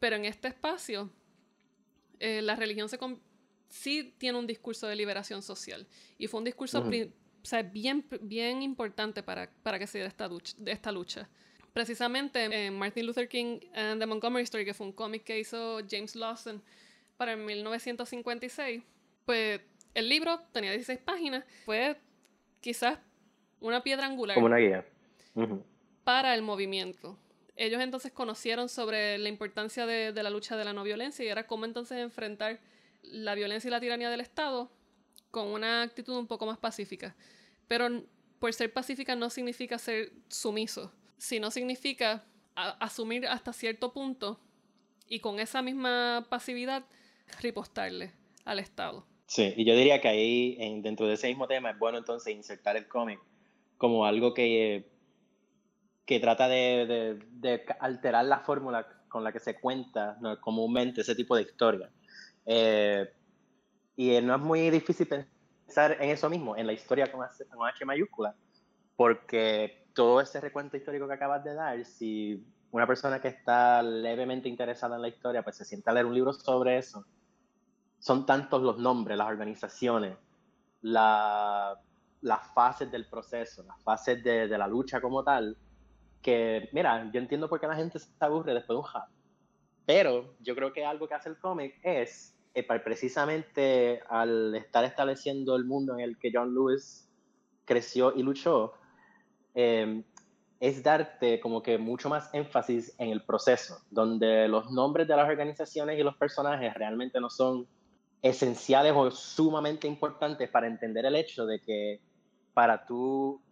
pero 0.00 0.16
en 0.16 0.24
este 0.24 0.48
espacio 0.48 1.08
eh, 2.18 2.42
la 2.42 2.56
religión 2.56 2.88
se 2.88 2.98
sí 3.68 4.16
tiene 4.18 4.36
un 4.36 4.48
discurso 4.48 4.88
de 4.88 4.96
liberación 4.96 5.42
social 5.42 5.86
y 6.18 6.26
fue 6.26 6.38
un 6.38 6.44
discurso 6.44 6.82
bien, 7.70 8.04
bien 8.20 8.62
importante 8.62 9.22
para, 9.22 9.48
para 9.62 9.78
que 9.78 9.86
se 9.86 9.98
diera 9.98 10.08
esta 10.08 10.26
lucha, 10.26 10.56
esta 10.66 10.90
lucha. 10.90 11.28
Precisamente 11.72 12.44
en 12.44 12.78
Martin 12.78 13.06
Luther 13.06 13.28
King 13.28 13.60
and 13.74 14.00
the 14.00 14.06
Montgomery 14.06 14.44
Story, 14.44 14.64
que 14.64 14.74
fue 14.74 14.86
un 14.86 14.92
cómic 14.92 15.24
que 15.24 15.38
hizo 15.38 15.80
James 15.88 16.14
Lawson 16.14 16.62
para 17.16 17.36
1956, 17.36 18.82
pues 19.24 19.60
el 19.94 20.08
libro 20.08 20.40
tenía 20.52 20.70
16 20.70 20.98
páginas, 21.00 21.44
fue 21.64 21.96
quizás 22.60 22.98
una 23.60 23.82
piedra 23.82 24.06
angular. 24.06 24.34
Como 24.34 24.46
una 24.46 24.58
guía. 24.58 24.84
Para 26.04 26.34
el 26.34 26.42
movimiento. 26.42 27.18
Ellos 27.56 27.80
entonces 27.80 28.12
conocieron 28.12 28.68
sobre 28.68 29.18
la 29.18 29.28
importancia 29.28 29.86
de, 29.86 30.12
de, 30.12 30.22
la 30.22 30.30
lucha 30.30 30.56
de 30.56 30.64
la 30.64 30.72
no 30.72 30.82
violencia 30.82 31.24
y 31.24 31.28
era 31.28 31.46
cómo 31.46 31.64
entonces 31.64 31.98
enfrentar 31.98 32.60
la 33.02 33.34
violencia 33.34 33.68
y 33.68 33.70
la 33.70 33.80
tiranía 33.80 34.10
del 34.10 34.20
Estado 34.20 34.70
con 35.30 35.48
una 35.48 35.82
actitud 35.82 36.16
un 36.16 36.26
poco 36.26 36.46
más 36.46 36.58
pacífica. 36.58 37.14
Pero 37.68 38.04
por 38.38 38.52
ser 38.52 38.72
pacífica 38.72 39.16
no 39.16 39.30
significa 39.30 39.78
ser 39.78 40.12
sumiso, 40.28 40.92
sino 41.22 41.52
significa 41.52 42.24
asumir 42.56 43.28
hasta 43.28 43.52
cierto 43.52 43.92
punto 43.92 44.40
y 45.06 45.20
con 45.20 45.38
esa 45.38 45.62
misma 45.62 46.26
pasividad 46.28 46.84
ripostarle 47.40 48.12
al 48.44 48.58
Estado. 48.58 49.06
Sí, 49.26 49.54
y 49.56 49.64
yo 49.64 49.76
diría 49.76 50.00
que 50.00 50.08
ahí, 50.08 50.56
en, 50.58 50.82
dentro 50.82 51.06
de 51.06 51.14
ese 51.14 51.28
mismo 51.28 51.46
tema, 51.46 51.70
es 51.70 51.78
bueno 51.78 51.98
entonces 51.98 52.34
insertar 52.34 52.76
el 52.76 52.88
cómic 52.88 53.20
como 53.78 54.04
algo 54.04 54.34
que, 54.34 54.90
que 56.06 56.18
trata 56.18 56.48
de, 56.48 57.20
de, 57.30 57.64
alterar 57.78 58.24
la 58.24 58.40
fórmula 58.40 58.88
con 59.08 59.22
la 59.22 59.32
que 59.32 59.38
se 59.38 59.60
cuenta 59.60 60.18
comúnmente 60.40 61.02
ese 61.02 61.14
tipo 61.14 61.36
de 61.36 61.42
historia. 61.42 61.88
Eh, 62.46 63.08
y 63.94 64.20
no 64.22 64.34
es 64.34 64.40
muy 64.40 64.70
difícil 64.70 65.06
pensar 65.06 65.98
en 66.00 66.10
eso 66.10 66.28
mismo, 66.28 66.56
en 66.56 66.66
la 66.66 66.72
historia 66.72 67.12
con 67.12 67.22
H, 67.22 67.44
con 67.46 67.68
H 67.68 67.84
mayúscula, 67.84 68.34
porque 68.96 69.81
todo 69.94 70.20
ese 70.20 70.40
recuento 70.40 70.76
histórico 70.76 71.06
que 71.06 71.14
acabas 71.14 71.44
de 71.44 71.54
dar, 71.54 71.84
si 71.84 72.44
una 72.70 72.86
persona 72.86 73.20
que 73.20 73.28
está 73.28 73.82
levemente 73.82 74.48
interesada 74.48 74.96
en 74.96 75.02
la 75.02 75.08
historia, 75.08 75.42
pues 75.42 75.56
se 75.56 75.64
sienta 75.64 75.90
a 75.90 75.94
leer 75.94 76.06
un 76.06 76.14
libro 76.14 76.32
sobre 76.32 76.78
eso, 76.78 77.04
son 77.98 78.26
tantos 78.26 78.62
los 78.62 78.78
nombres, 78.78 79.16
las 79.16 79.28
organizaciones, 79.28 80.16
la, 80.80 81.78
las 82.22 82.46
fases 82.54 82.90
del 82.90 83.06
proceso, 83.06 83.62
las 83.62 83.80
fases 83.82 84.22
de, 84.24 84.48
de, 84.48 84.58
la 84.58 84.66
lucha 84.66 85.00
como 85.00 85.22
tal, 85.22 85.56
que, 86.20 86.68
mira, 86.72 87.10
yo 87.12 87.20
entiendo 87.20 87.48
por 87.48 87.60
qué 87.60 87.66
la 87.66 87.76
gente 87.76 87.98
se 87.98 88.08
aburre 88.20 88.54
después 88.54 88.76
de 88.76 88.80
un 88.80 88.84
hack. 88.84 89.08
Pero 89.84 90.34
yo 90.40 90.54
creo 90.54 90.72
que 90.72 90.84
algo 90.84 91.08
que 91.08 91.14
hace 91.14 91.28
el 91.28 91.38
cómic 91.38 91.78
es, 91.82 92.36
eh, 92.54 92.62
precisamente 92.64 94.00
al 94.08 94.54
estar 94.54 94.84
estableciendo 94.84 95.56
el 95.56 95.64
mundo 95.64 95.94
en 95.94 96.00
el 96.00 96.18
que 96.18 96.30
John 96.32 96.54
Lewis 96.54 97.08
creció 97.64 98.14
y 98.14 98.22
luchó, 98.22 98.74
eh, 99.54 100.02
es 100.60 100.82
darte 100.82 101.40
como 101.40 101.62
que 101.62 101.76
mucho 101.76 102.08
más 102.08 102.32
énfasis 102.32 102.94
en 102.98 103.10
el 103.10 103.22
proceso, 103.22 103.78
donde 103.90 104.46
los 104.46 104.70
nombres 104.70 105.08
de 105.08 105.16
las 105.16 105.28
organizaciones 105.28 105.98
y 105.98 106.04
los 106.04 106.16
personajes 106.16 106.72
realmente 106.74 107.20
no 107.20 107.30
son 107.30 107.66
esenciales 108.22 108.92
o 108.94 109.10
sumamente 109.10 109.88
importantes 109.88 110.48
para 110.48 110.68
entender 110.68 111.04
el 111.04 111.16
hecho 111.16 111.46
de 111.46 111.60
que 111.60 112.00
para 112.54 112.86
tú 112.86 113.42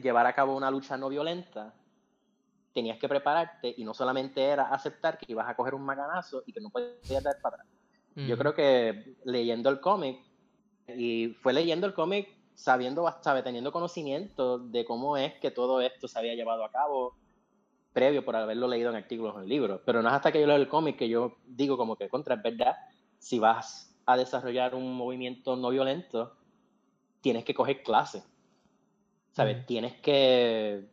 llevar 0.00 0.26
a 0.26 0.34
cabo 0.34 0.56
una 0.56 0.70
lucha 0.70 0.96
no 0.96 1.08
violenta, 1.08 1.74
tenías 2.72 2.98
que 2.98 3.08
prepararte 3.08 3.74
y 3.76 3.82
no 3.82 3.92
solamente 3.92 4.40
era 4.40 4.68
aceptar 4.68 5.18
que 5.18 5.26
ibas 5.32 5.48
a 5.48 5.56
coger 5.56 5.74
un 5.74 5.82
maganazo 5.82 6.44
y 6.46 6.52
que 6.52 6.60
no 6.60 6.70
podías 6.70 7.24
dar 7.24 7.40
para 7.40 7.56
atrás. 7.56 7.66
Yo 8.14 8.38
creo 8.38 8.54
que 8.54 9.16
leyendo 9.24 9.68
el 9.70 9.80
cómic, 9.80 10.20
y 10.88 11.36
fue 11.40 11.52
leyendo 11.52 11.86
el 11.86 11.94
cómic 11.94 12.28
sabiendo, 12.58 13.08
sabe, 13.22 13.44
teniendo 13.44 13.70
conocimiento 13.70 14.58
de 14.58 14.84
cómo 14.84 15.16
es 15.16 15.34
que 15.34 15.52
todo 15.52 15.80
esto 15.80 16.08
se 16.08 16.18
había 16.18 16.34
llevado 16.34 16.64
a 16.64 16.72
cabo 16.72 17.14
previo 17.92 18.24
por 18.24 18.34
haberlo 18.34 18.66
leído 18.66 18.90
en 18.90 18.96
artículos 18.96 19.36
o 19.36 19.40
en 19.40 19.48
libros. 19.48 19.80
Pero 19.86 20.02
no 20.02 20.08
es 20.08 20.14
hasta 20.14 20.32
que 20.32 20.40
yo 20.40 20.46
leo 20.48 20.56
el 20.56 20.66
cómic 20.66 20.98
que 20.98 21.08
yo 21.08 21.36
digo 21.46 21.76
como 21.76 21.94
que 21.94 22.08
contra, 22.08 22.34
es 22.34 22.42
verdad, 22.42 22.74
si 23.18 23.38
vas 23.38 23.96
a 24.06 24.16
desarrollar 24.16 24.74
un 24.74 24.92
movimiento 24.92 25.54
no 25.54 25.70
violento, 25.70 26.36
tienes 27.20 27.44
que 27.44 27.54
coger 27.54 27.84
clases. 27.84 28.28
¿Sabes? 29.30 29.64
Tienes 29.64 29.94
que 30.00 30.84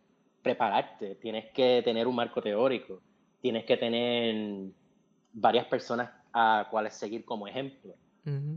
prepararte, 0.44 1.16
tienes 1.16 1.52
que 1.52 1.82
tener 1.84 2.06
un 2.06 2.14
marco 2.14 2.44
teórico, 2.44 3.02
tienes 3.42 3.66
que 3.66 3.76
tener 3.76 4.70
varias 5.34 5.66
personas 5.66 6.12
a 6.32 6.68
cuales 6.70 6.94
seguir 6.94 7.26
como 7.26 7.48
ejemplo. 7.48 7.96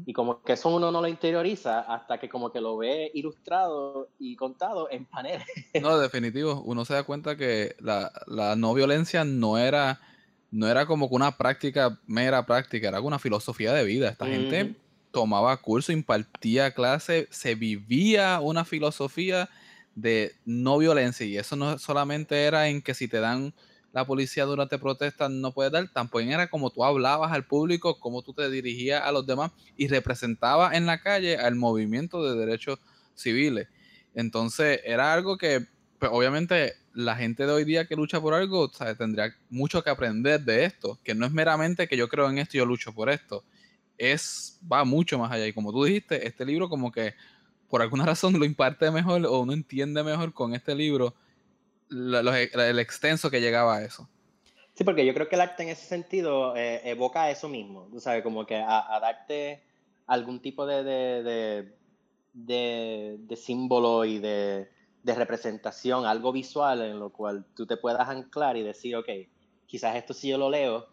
Y 0.07 0.13
como 0.15 0.43
que 0.43 0.55
eso 0.55 0.71
uno 0.71 0.91
no 0.91 1.03
lo 1.03 1.09
interioriza 1.09 1.81
hasta 1.81 2.19
que 2.19 2.29
como 2.29 2.51
que 2.51 2.61
lo 2.61 2.79
ve 2.79 3.11
ilustrado 3.13 4.09
y 4.19 4.35
contado 4.35 4.91
en 4.91 5.05
paneles. 5.05 5.47
No, 5.83 5.99
definitivo. 5.99 6.63
Uno 6.65 6.85
se 6.85 6.95
da 6.95 7.03
cuenta 7.03 7.37
que 7.37 7.77
la, 7.79 8.11
la 8.27 8.57
no 8.57 8.73
violencia 8.73 9.25
no 9.25 9.59
era, 9.59 10.01
no 10.51 10.69
era 10.69 10.87
como 10.87 11.09
que 11.09 11.15
una 11.15 11.37
práctica, 11.37 11.99
mera 12.07 12.47
práctica, 12.47 12.89
era 12.89 13.01
una 13.01 13.19
filosofía 13.19 13.75
de 13.75 13.85
vida. 13.85 14.09
Esta 14.09 14.27
gente 14.27 14.75
tomaba 15.11 15.57
curso, 15.59 15.93
impartía 15.93 16.73
clase, 16.73 17.29
se 17.31 17.55
vivía 17.55 18.41
una 18.41 18.65
filosofía 18.65 19.51
de 19.95 20.35
no 20.47 20.79
violencia. 20.79 21.27
Y 21.27 21.37
eso 21.37 21.57
no 21.57 21.79
solamente 21.79 22.45
era 22.45 22.69
en 22.69 22.81
que 22.81 22.95
si 22.95 23.07
te 23.07 23.21
dan 23.21 23.53
la 23.99 24.07
policía 24.07 24.45
durante 24.45 24.79
protestas 24.79 25.31
no 25.31 25.53
puedes 25.53 25.73
dar, 25.73 25.89
también 25.89 26.31
era 26.31 26.49
como 26.49 26.71
tú 26.71 26.85
hablabas 26.85 27.33
al 27.33 27.45
público, 27.45 27.99
como 27.99 28.23
tú 28.23 28.33
te 28.33 28.49
dirigías 28.49 29.03
a 29.03 29.11
los 29.11 29.27
demás 29.27 29.51
y 29.77 29.89
representabas 29.89 30.75
en 30.75 30.87
la 30.87 31.01
calle 31.01 31.37
al 31.37 31.57
movimiento 31.57 32.23
de 32.23 32.39
derechos 32.39 32.79
civiles. 33.15 33.67
Entonces 34.15 34.81
era 34.85 35.13
algo 35.13 35.37
que 35.37 35.67
pues, 35.99 36.13
obviamente 36.15 36.75
la 36.95 37.17
gente 37.17 37.45
de 37.45 37.53
hoy 37.53 37.65
día 37.65 37.87
que 37.87 37.97
lucha 37.97 38.21
por 38.21 38.35
algo 38.35 38.71
tendría 38.97 39.35
mucho 39.51 39.83
que 39.83 39.91
aprender 39.91 40.41
de 40.41 40.65
esto, 40.65 40.99
que 41.03 41.15
no 41.15 41.27
es 41.27 41.33
meramente 41.33 41.89
que 41.89 41.97
yo 41.97 42.09
creo 42.09 42.31
en 42.31 42.39
esto 42.39 42.57
y 42.57 42.59
yo 42.59 42.67
lucho 42.67 42.93
por 42.93 43.11
esto, 43.11 43.43
es 43.97 44.61
va 44.71 44.85
mucho 44.85 45.19
más 45.19 45.33
allá 45.33 45.47
y 45.47 45.53
como 45.53 45.73
tú 45.73 45.83
dijiste, 45.85 46.25
este 46.25 46.45
libro 46.45 46.69
como 46.69 46.93
que 46.93 47.15
por 47.69 47.83
alguna 47.83 48.07
razón 48.07 48.39
lo 48.39 48.45
imparte 48.45 48.93
mejor 48.93 49.27
o 49.27 49.41
uno 49.41 49.53
entiende 49.53 50.05
mejor 50.05 50.33
con 50.33 50.55
este 50.55 50.75
libro 50.75 51.15
el 51.91 52.79
extenso 52.79 53.31
que 53.31 53.41
llegaba 53.41 53.77
a 53.77 53.85
eso. 53.85 54.09
Sí, 54.79 54.85
porque 54.85 55.05
yo 55.05 55.13
creo 55.13 55.29
que 55.29 55.35
el 55.35 55.41
arte 55.41 55.65
en 55.65 55.71
ese 55.71 55.87
sentido 55.87 56.55
eh, 56.55 56.81
evoca 56.85 57.31
eso 57.31 57.49
mismo, 57.49 57.89
tú 57.91 57.99
sabes, 57.99 58.23
como 58.23 58.47
que 58.47 58.55
a, 58.55 58.99
darte 59.03 59.65
algún 60.07 60.41
tipo 60.41 60.67
de, 60.67 60.85
de, 60.85 61.75
de, 62.33 63.17
de 63.19 63.37
símbolo 63.37 64.05
y 64.05 64.21
de, 64.21 64.71
representación, 65.05 66.07
algo 66.07 66.31
visual 66.31 66.83
en 66.83 67.01
lo 67.01 67.11
cual 67.11 67.45
tú 67.57 67.67
te 67.67 67.77
puedas 67.77 68.09
anclar 68.09 68.57
y 68.57 68.63
decir, 68.63 68.95
ok, 68.95 69.09
quizás 69.67 69.97
esto 69.97 70.15
si 70.15 70.29
yo 70.29 70.39
lo 70.39 70.49
leo, 70.49 70.87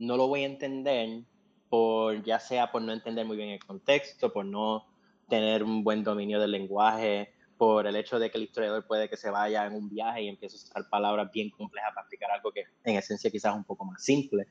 no 0.00 0.16
lo 0.16 0.26
voy 0.26 0.42
a 0.42 0.46
entender 0.46 1.22
por 1.68 2.24
ya 2.24 2.40
sea 2.40 2.72
por 2.72 2.82
no 2.82 2.92
entender 2.92 3.24
muy 3.24 3.36
bien 3.36 3.50
el 3.50 3.64
contexto, 3.64 4.32
por 4.32 4.46
no 4.46 4.86
tener 5.28 5.62
un 5.62 5.84
buen 5.84 6.02
dominio 6.02 6.40
del 6.40 6.50
lenguaje, 6.50 7.32
por 7.62 7.86
el 7.86 7.94
hecho 7.94 8.18
de 8.18 8.28
que 8.28 8.38
el 8.38 8.42
historiador 8.42 8.84
puede 8.88 9.08
que 9.08 9.16
se 9.16 9.30
vaya 9.30 9.64
en 9.66 9.74
un 9.74 9.88
viaje 9.88 10.22
y 10.22 10.28
empiece 10.28 10.56
a 10.56 10.58
usar 10.58 10.90
palabras 10.90 11.30
bien 11.30 11.48
complejas 11.48 11.92
para 11.94 12.02
explicar 12.02 12.32
algo 12.32 12.50
que 12.50 12.64
en 12.82 12.96
esencia 12.96 13.30
quizás 13.30 13.52
es 13.52 13.56
un 13.56 13.62
poco 13.62 13.84
más 13.84 14.02
simple. 14.02 14.48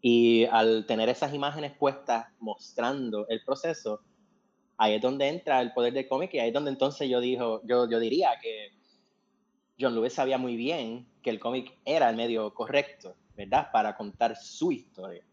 Y 0.00 0.44
al 0.46 0.84
tener 0.84 1.08
esas 1.08 1.32
imágenes 1.32 1.76
puestas 1.78 2.26
mostrando 2.40 3.28
el 3.28 3.44
proceso, 3.44 4.00
ahí 4.78 4.94
es 4.94 5.00
donde 5.00 5.28
entra 5.28 5.60
el 5.60 5.72
poder 5.72 5.92
del 5.92 6.08
cómic 6.08 6.34
y 6.34 6.40
ahí 6.40 6.48
es 6.48 6.54
donde 6.54 6.72
entonces 6.72 7.08
yo, 7.08 7.20
dijo, 7.20 7.60
yo, 7.68 7.88
yo 7.88 8.00
diría 8.00 8.30
que 8.42 8.72
John 9.78 9.94
Lewis 9.94 10.14
sabía 10.14 10.38
muy 10.38 10.56
bien 10.56 11.06
que 11.22 11.30
el 11.30 11.38
cómic 11.38 11.72
era 11.84 12.10
el 12.10 12.16
medio 12.16 12.52
correcto, 12.52 13.14
¿verdad? 13.36 13.70
Para 13.72 13.96
contar 13.96 14.34
su 14.34 14.72
historia. 14.72 15.24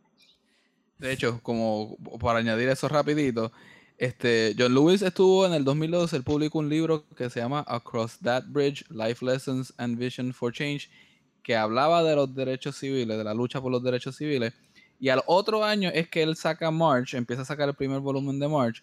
De 1.00 1.14
hecho, 1.14 1.40
como 1.42 1.98
para 2.22 2.38
añadir 2.38 2.70
eso 2.70 2.88
rapidito, 2.88 3.52
este, 4.00 4.56
John 4.58 4.74
Lewis 4.74 5.02
estuvo 5.02 5.46
en 5.46 5.54
el 5.54 5.66
2012, 5.66 6.16
él 6.16 6.24
publicó 6.24 6.60
un 6.60 6.70
libro 6.70 7.06
que 7.18 7.30
se 7.30 7.42
llama 7.42 7.66
Across 7.68 8.20
That 8.20 8.46
Bridge, 8.48 8.86
Life 8.90 9.26
Lessons 9.26 9.74
and 9.78 9.98
Vision 9.98 10.34
for 10.34 10.54
Change, 10.54 10.90
que 11.44 11.54
hablaba 11.54 12.02
de 12.02 12.16
los 12.16 12.34
derechos 12.34 12.78
civiles, 12.78 13.18
de 13.18 13.24
la 13.26 13.34
lucha 13.34 13.60
por 13.60 13.74
los 13.74 13.84
derechos 13.84 14.16
civiles. 14.16 14.54
Y 15.02 15.10
al 15.10 15.22
otro 15.28 15.66
año 15.66 15.90
es 15.94 16.08
que 16.08 16.24
él 16.24 16.38
saca 16.38 16.72
March, 16.72 17.14
empieza 17.14 17.42
a 17.42 17.46
sacar 17.46 17.68
el 17.68 17.76
primer 17.76 18.00
volumen 18.00 18.40
de 18.40 18.48
March. 18.48 18.82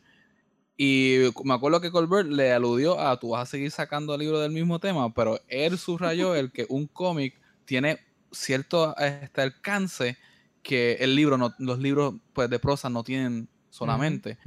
Y 0.77 1.21
me 1.45 1.55
acuerdo 1.55 1.81
que 1.81 1.91
Colbert 1.91 2.29
le 2.29 2.53
aludió 2.53 3.01
a 3.01 3.19
tú 3.19 3.31
vas 3.31 3.49
a 3.49 3.51
seguir 3.51 3.71
sacando 3.71 4.19
libros 4.19 4.43
del 4.43 4.53
mismo 4.53 4.79
tema, 4.81 5.15
pero 5.15 5.41
él 5.49 5.79
subrayó 5.79 6.35
el 6.35 6.53
que 6.53 6.67
un 6.69 6.89
cómic 6.89 7.41
tiene 7.65 8.01
cierto 8.31 8.95
este 8.99 9.41
alcance 9.41 10.19
que 10.63 10.95
el 11.01 11.17
libro 11.17 11.39
los 11.59 11.79
libros 11.79 12.17
pues, 12.35 12.51
de 12.51 12.59
prosa 12.59 12.91
no 12.91 13.03
tienen 13.03 13.49
solamente. 13.77 14.39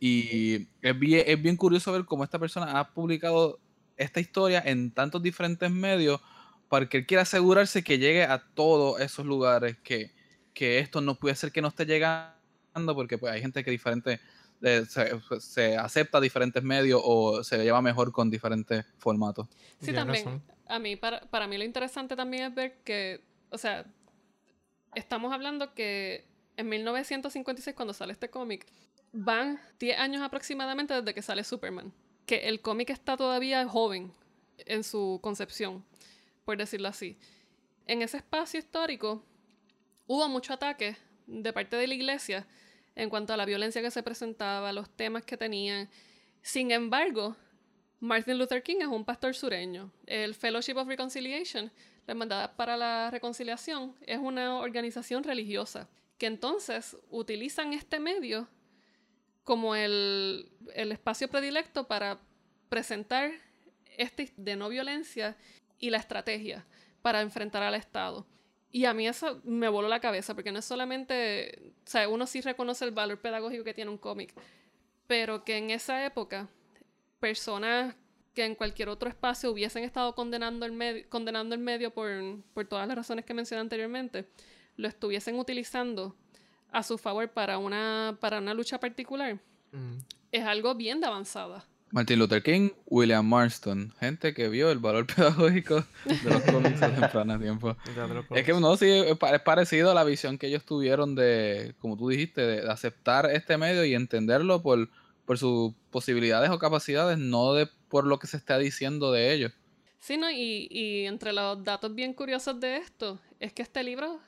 Y 0.00 0.68
es 0.80 0.98
bien, 0.98 1.24
es 1.26 1.40
bien 1.40 1.56
curioso 1.56 1.92
ver 1.92 2.04
cómo 2.04 2.24
esta 2.24 2.38
persona 2.38 2.78
ha 2.78 2.90
publicado 2.92 3.60
esta 3.96 4.20
historia 4.20 4.62
en 4.64 4.90
tantos 4.92 5.22
diferentes 5.22 5.70
medios 5.70 6.20
porque 6.68 6.98
él 6.98 7.06
quiere 7.06 7.22
asegurarse 7.22 7.82
que 7.82 7.98
llegue 7.98 8.22
a 8.22 8.42
todos 8.54 9.00
esos 9.00 9.26
lugares, 9.26 9.76
que, 9.82 10.12
que 10.54 10.78
esto 10.78 11.00
no 11.00 11.16
puede 11.16 11.34
ser 11.34 11.52
que 11.52 11.60
no 11.60 11.68
esté 11.68 11.84
llegando, 11.84 12.94
porque 12.94 13.18
pues 13.18 13.32
hay 13.32 13.40
gente 13.40 13.62
que 13.64 13.72
diferente 13.72 14.20
eh, 14.62 14.84
se, 14.88 15.20
se 15.40 15.76
acepta 15.76 16.20
diferentes 16.20 16.62
medios 16.62 17.00
o 17.04 17.42
se 17.42 17.58
lleva 17.58 17.82
mejor 17.82 18.12
con 18.12 18.30
diferentes 18.30 18.86
formatos. 18.98 19.48
Sí, 19.80 19.92
también. 19.92 20.40
A 20.68 20.78
mí, 20.78 20.94
para, 20.94 21.20
para 21.22 21.48
mí 21.48 21.58
lo 21.58 21.64
interesante 21.64 22.14
también 22.14 22.44
es 22.44 22.54
ver 22.54 22.78
que, 22.84 23.20
o 23.50 23.58
sea, 23.58 23.84
estamos 24.94 25.32
hablando 25.32 25.74
que 25.74 26.29
en 26.60 26.68
1956, 26.68 27.74
cuando 27.74 27.94
sale 27.94 28.12
este 28.12 28.28
cómic, 28.28 28.66
van 29.12 29.58
10 29.78 29.98
años 29.98 30.22
aproximadamente 30.22 30.94
desde 30.94 31.14
que 31.14 31.22
sale 31.22 31.42
Superman. 31.42 31.92
Que 32.26 32.48
el 32.48 32.60
cómic 32.60 32.90
está 32.90 33.16
todavía 33.16 33.66
joven 33.66 34.12
en 34.58 34.84
su 34.84 35.18
concepción, 35.22 35.84
por 36.44 36.58
decirlo 36.58 36.88
así. 36.88 37.18
En 37.86 38.02
ese 38.02 38.18
espacio 38.18 38.60
histórico 38.60 39.24
hubo 40.06 40.28
mucho 40.28 40.52
ataque 40.52 40.96
de 41.26 41.52
parte 41.52 41.76
de 41.76 41.86
la 41.86 41.94
iglesia 41.94 42.46
en 42.94 43.08
cuanto 43.08 43.32
a 43.32 43.36
la 43.38 43.46
violencia 43.46 43.80
que 43.80 43.90
se 43.90 44.02
presentaba, 44.02 44.72
los 44.72 44.90
temas 44.90 45.24
que 45.24 45.38
tenían. 45.38 45.88
Sin 46.42 46.70
embargo, 46.72 47.36
Martin 48.00 48.38
Luther 48.38 48.62
King 48.62 48.78
es 48.80 48.88
un 48.88 49.04
pastor 49.04 49.34
sureño. 49.34 49.90
El 50.06 50.34
Fellowship 50.34 50.76
of 50.76 50.88
Reconciliation, 50.88 51.72
la 52.06 52.12
Hermandad 52.12 52.52
para 52.56 52.76
la 52.76 53.10
Reconciliación, 53.10 53.94
es 54.02 54.18
una 54.18 54.56
organización 54.56 55.24
religiosa 55.24 55.88
que 56.20 56.26
entonces 56.26 56.98
utilizan 57.08 57.72
este 57.72 57.98
medio 57.98 58.46
como 59.42 59.74
el, 59.74 60.52
el 60.74 60.92
espacio 60.92 61.28
predilecto 61.28 61.88
para 61.88 62.20
presentar 62.68 63.32
este 63.96 64.30
de 64.36 64.54
no 64.54 64.68
violencia 64.68 65.34
y 65.78 65.88
la 65.88 65.96
estrategia 65.96 66.66
para 67.00 67.22
enfrentar 67.22 67.62
al 67.62 67.74
Estado. 67.74 68.26
Y 68.70 68.84
a 68.84 68.92
mí 68.92 69.08
eso 69.08 69.40
me 69.44 69.70
voló 69.70 69.88
la 69.88 70.00
cabeza, 70.00 70.34
porque 70.34 70.52
no 70.52 70.58
es 70.58 70.66
solamente, 70.66 71.72
o 71.86 71.90
sea, 71.90 72.06
uno 72.06 72.26
sí 72.26 72.42
reconoce 72.42 72.84
el 72.84 72.90
valor 72.90 73.18
pedagógico 73.18 73.64
que 73.64 73.72
tiene 73.72 73.90
un 73.90 73.96
cómic, 73.96 74.34
pero 75.06 75.42
que 75.42 75.56
en 75.56 75.70
esa 75.70 76.04
época 76.04 76.50
personas 77.18 77.96
que 78.34 78.44
en 78.44 78.54
cualquier 78.54 78.90
otro 78.90 79.08
espacio 79.08 79.50
hubiesen 79.50 79.84
estado 79.84 80.14
condenando 80.14 80.66
el, 80.66 80.72
medio, 80.72 81.08
condenando 81.08 81.54
el 81.54 81.62
medio 81.62 81.94
por, 81.94 82.10
por 82.52 82.66
todas 82.66 82.86
las 82.86 82.96
razones 82.98 83.24
que 83.24 83.32
mencioné 83.32 83.62
anteriormente, 83.62 84.28
lo 84.76 84.88
estuviesen 84.88 85.38
utilizando 85.38 86.16
a 86.72 86.82
su 86.82 86.98
favor 86.98 87.28
para 87.30 87.58
una, 87.58 88.16
para 88.20 88.38
una 88.38 88.54
lucha 88.54 88.78
particular, 88.80 89.38
Mm. 89.72 89.98
es 90.32 90.44
algo 90.44 90.74
bien 90.74 91.00
de 91.00 91.06
avanzada. 91.06 91.64
Martin 91.92 92.18
Luther 92.20 92.42
King, 92.42 92.70
William 92.86 93.26
Marston, 93.28 93.92
gente 93.98 94.32
que 94.34 94.48
vio 94.48 94.70
el 94.70 94.78
valor 94.78 95.06
pedagógico 95.14 95.84
de 96.04 96.30
los 96.30 96.42
cómics 96.42 96.80
a 96.82 96.92
temprano 96.94 97.38
tiempo. 97.38 97.76
Es 98.34 98.44
que 98.44 98.52
no, 98.52 98.76
sí, 98.76 98.88
es 98.88 99.16
pa- 99.18 99.34
es 99.34 99.40
parecido 99.42 99.90
a 99.90 99.94
la 99.94 100.04
visión 100.04 100.38
que 100.38 100.46
ellos 100.48 100.64
tuvieron 100.64 101.14
de, 101.16 101.74
como 101.80 101.96
tú 101.96 102.08
dijiste, 102.08 102.40
de, 102.42 102.60
de 102.62 102.70
aceptar 102.70 103.28
este 103.30 103.56
medio 103.58 103.84
y 103.84 103.94
entenderlo 103.94 104.62
por, 104.62 104.88
por 105.24 105.36
sus 105.38 105.72
posibilidades 105.90 106.50
o 106.50 106.58
capacidades, 106.60 107.18
no 107.18 107.54
de 107.54 107.68
por 107.88 108.06
lo 108.06 108.18
que 108.20 108.28
se 108.28 108.36
está 108.36 108.58
diciendo 108.58 109.10
de 109.12 109.32
ellos. 109.32 109.52
Sí, 109.98 110.16
¿no? 110.16 110.30
Y, 110.30 110.68
y 110.70 111.06
entre 111.06 111.32
los 111.32 111.62
datos 111.64 111.92
bien 111.94 112.14
curiosos 112.14 112.58
de 112.60 112.76
esto 112.76 113.20
es 113.40 113.52
que 113.52 113.62
este 113.62 113.82
libro 113.82 114.20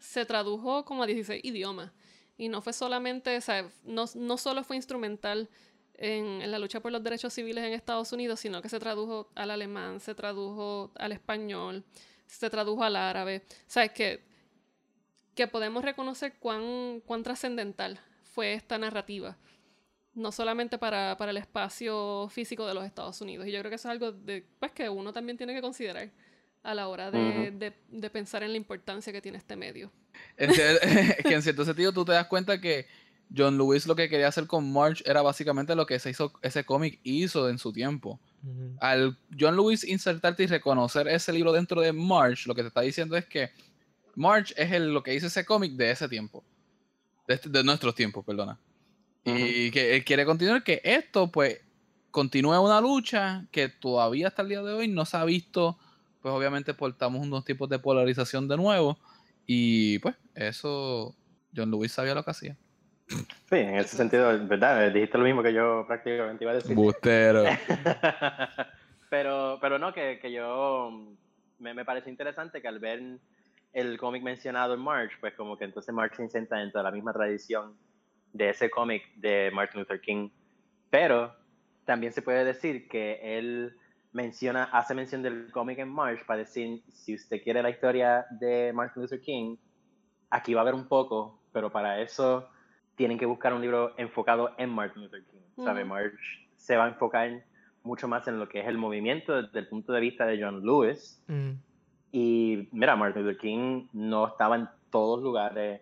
se 0.00 0.24
tradujo 0.26 0.84
como 0.84 1.04
a 1.04 1.06
16 1.06 1.44
idiomas. 1.44 1.92
Y 2.36 2.48
no 2.48 2.62
fue 2.62 2.72
solamente, 2.72 3.36
o 3.36 3.40
sea, 3.40 3.70
no, 3.84 4.06
no 4.14 4.36
solo 4.38 4.64
fue 4.64 4.76
instrumental 4.76 5.48
en, 5.94 6.42
en 6.42 6.50
la 6.50 6.58
lucha 6.58 6.80
por 6.80 6.90
los 6.90 7.02
derechos 7.02 7.34
civiles 7.34 7.62
en 7.62 7.74
Estados 7.74 8.12
Unidos, 8.12 8.40
sino 8.40 8.62
que 8.62 8.68
se 8.68 8.78
tradujo 8.80 9.30
al 9.34 9.50
alemán, 9.50 10.00
se 10.00 10.14
tradujo 10.14 10.90
al 10.96 11.12
español, 11.12 11.84
se 12.26 12.48
tradujo 12.50 12.82
al 12.82 12.96
árabe. 12.96 13.44
O 13.46 13.64
sea, 13.66 13.84
es 13.84 13.92
que, 13.92 14.24
que 15.34 15.46
podemos 15.46 15.84
reconocer 15.84 16.38
cuán, 16.38 17.00
cuán 17.04 17.22
trascendental 17.22 18.00
fue 18.24 18.54
esta 18.54 18.78
narrativa 18.78 19.36
no 20.14 20.32
solamente 20.32 20.78
para, 20.78 21.16
para 21.16 21.30
el 21.30 21.36
espacio 21.36 22.28
físico 22.30 22.66
de 22.66 22.74
los 22.74 22.84
Estados 22.84 23.20
Unidos. 23.20 23.46
Y 23.46 23.52
yo 23.52 23.58
creo 23.60 23.70
que 23.70 23.76
eso 23.76 23.88
es 23.88 23.92
algo 23.92 24.12
de, 24.12 24.44
pues, 24.58 24.72
que 24.72 24.88
uno 24.88 25.12
también 25.12 25.36
tiene 25.36 25.54
que 25.54 25.60
considerar 25.60 26.10
a 26.62 26.74
la 26.74 26.88
hora 26.88 27.10
de, 27.10 27.50
de- 27.52 27.74
de 27.88 28.10
pensar 28.10 28.42
en 28.42 28.50
la 28.52 28.56
importancia 28.56 29.12
que 29.12 29.20
tiene 29.22 29.38
este 29.38 29.56
medio. 29.56 29.90
En 30.36 30.50
cier- 30.50 30.78
que 31.24 31.34
en 31.34 31.42
cierto 31.42 31.64
sentido 31.64 31.92
tú 31.92 32.04
te 32.04 32.12
das 32.12 32.26
cuenta 32.26 32.60
que 32.60 32.86
John 33.34 33.56
Lewis 33.56 33.86
lo 33.86 33.94
que 33.94 34.08
quería 34.08 34.28
hacer 34.28 34.46
con 34.46 34.70
March 34.72 35.02
era 35.06 35.22
básicamente 35.22 35.74
lo 35.74 35.86
que 35.86 35.98
se 35.98 36.10
hizo, 36.10 36.32
ese 36.42 36.64
cómic 36.64 36.98
hizo 37.04 37.48
en 37.48 37.58
su 37.58 37.72
tiempo. 37.72 38.20
Al 38.80 39.16
John 39.38 39.54
Lewis 39.56 39.84
insertarte 39.84 40.42
y 40.42 40.46
reconocer 40.46 41.06
ese 41.08 41.32
libro 41.32 41.52
dentro 41.52 41.80
de 41.80 41.92
March, 41.92 42.46
lo 42.46 42.54
que 42.54 42.62
te 42.62 42.68
está 42.68 42.80
diciendo 42.80 43.16
es 43.16 43.24
que 43.26 43.50
March 44.16 44.52
es 44.56 44.72
el, 44.72 44.92
lo 44.92 45.02
que 45.02 45.14
hizo 45.14 45.28
ese 45.28 45.44
cómic 45.44 45.72
de 45.74 45.90
ese 45.92 46.08
tiempo. 46.08 46.42
De, 47.28 47.34
este- 47.34 47.48
de 47.48 47.62
nuestros 47.62 47.94
tiempos, 47.94 48.24
perdona. 48.24 48.58
Y 49.24 49.70
que 49.70 49.94
él 49.96 50.04
quiere 50.04 50.24
continuar 50.24 50.64
que 50.64 50.80
esto, 50.82 51.30
pues, 51.30 51.60
continúe 52.10 52.58
una 52.60 52.80
lucha 52.80 53.44
que 53.52 53.68
todavía 53.68 54.28
hasta 54.28 54.42
el 54.42 54.48
día 54.48 54.62
de 54.62 54.72
hoy 54.72 54.88
no 54.88 55.04
se 55.04 55.16
ha 55.16 55.24
visto. 55.24 55.78
Pues 56.20 56.34
obviamente 56.34 56.74
portamos 56.74 57.26
unos 57.26 57.44
tipos 57.44 57.68
de 57.68 57.78
polarización 57.78 58.48
de 58.48 58.56
nuevo. 58.56 58.98
Y 59.46 59.98
pues, 60.00 60.16
eso 60.34 61.14
John 61.54 61.70
Lewis 61.70 61.92
sabía 61.92 62.14
lo 62.14 62.22
que 62.22 62.30
hacía. 62.30 62.56
Sí, 63.08 63.56
en 63.56 63.76
ese 63.76 63.96
sentido, 63.96 64.46
¿verdad? 64.46 64.92
Dijiste 64.92 65.18
lo 65.18 65.24
mismo 65.24 65.42
que 65.42 65.52
yo 65.52 65.84
prácticamente 65.86 66.44
iba 66.44 66.52
a 66.52 66.56
decir. 66.56 66.76
Bustero. 66.76 67.44
pero, 69.10 69.58
pero 69.60 69.78
no, 69.78 69.92
que, 69.92 70.20
que 70.20 70.30
yo 70.30 71.16
me, 71.58 71.74
me 71.74 71.84
parece 71.84 72.10
interesante 72.10 72.62
que 72.62 72.68
al 72.68 72.78
ver 72.78 73.18
el 73.72 73.98
cómic 73.98 74.22
mencionado 74.22 74.74
en 74.74 74.80
March, 74.80 75.12
pues 75.20 75.34
como 75.34 75.56
que 75.56 75.64
entonces 75.64 75.94
March 75.94 76.14
se 76.14 76.22
insenta 76.22 76.56
dentro 76.56 76.80
de 76.80 76.84
la 76.84 76.90
misma 76.90 77.12
tradición 77.12 77.76
de 78.32 78.50
ese 78.50 78.70
cómic 78.70 79.02
de 79.16 79.50
Martin 79.52 79.80
Luther 79.80 80.00
King. 80.00 80.30
Pero 80.90 81.34
también 81.84 82.12
se 82.12 82.22
puede 82.22 82.44
decir 82.44 82.88
que 82.88 83.38
él 83.38 83.76
menciona, 84.12 84.64
hace 84.64 84.94
mención 84.94 85.22
del 85.22 85.50
cómic 85.52 85.78
en 85.78 85.88
March 85.88 86.24
para 86.26 86.38
decir, 86.40 86.82
si 86.92 87.14
usted 87.14 87.42
quiere 87.42 87.62
la 87.62 87.70
historia 87.70 88.26
de 88.30 88.72
Martin 88.72 89.02
Luther 89.02 89.20
King, 89.20 89.56
aquí 90.30 90.54
va 90.54 90.60
a 90.60 90.62
haber 90.62 90.74
un 90.74 90.88
poco, 90.88 91.40
pero 91.52 91.70
para 91.70 92.00
eso 92.00 92.48
tienen 92.96 93.18
que 93.18 93.26
buscar 93.26 93.54
un 93.54 93.60
libro 93.62 93.94
enfocado 93.98 94.50
en 94.58 94.70
Martin 94.70 95.02
Luther 95.04 95.24
King. 95.24 95.64
¿Sabe? 95.64 95.82
Ujú. 95.82 95.88
March 95.90 96.48
se 96.56 96.76
va 96.76 96.84
a 96.86 96.88
enfocar 96.88 97.44
mucho 97.82 98.08
más 98.08 98.26
en 98.28 98.38
lo 98.38 98.48
que 98.48 98.60
es 98.60 98.66
el 98.68 98.76
movimiento 98.78 99.42
desde 99.42 99.58
el 99.60 99.68
punto 99.68 99.92
de 99.92 100.00
vista 100.00 100.26
de 100.26 100.42
John 100.42 100.64
Lewis. 100.64 101.22
Mm. 101.28 101.50
Y 102.12 102.68
mira, 102.72 102.96
Martin 102.96 103.22
Luther 103.22 103.38
King 103.38 103.86
no 103.92 104.26
estaba 104.26 104.56
en 104.56 104.68
todos 104.90 105.22
lugares 105.22 105.80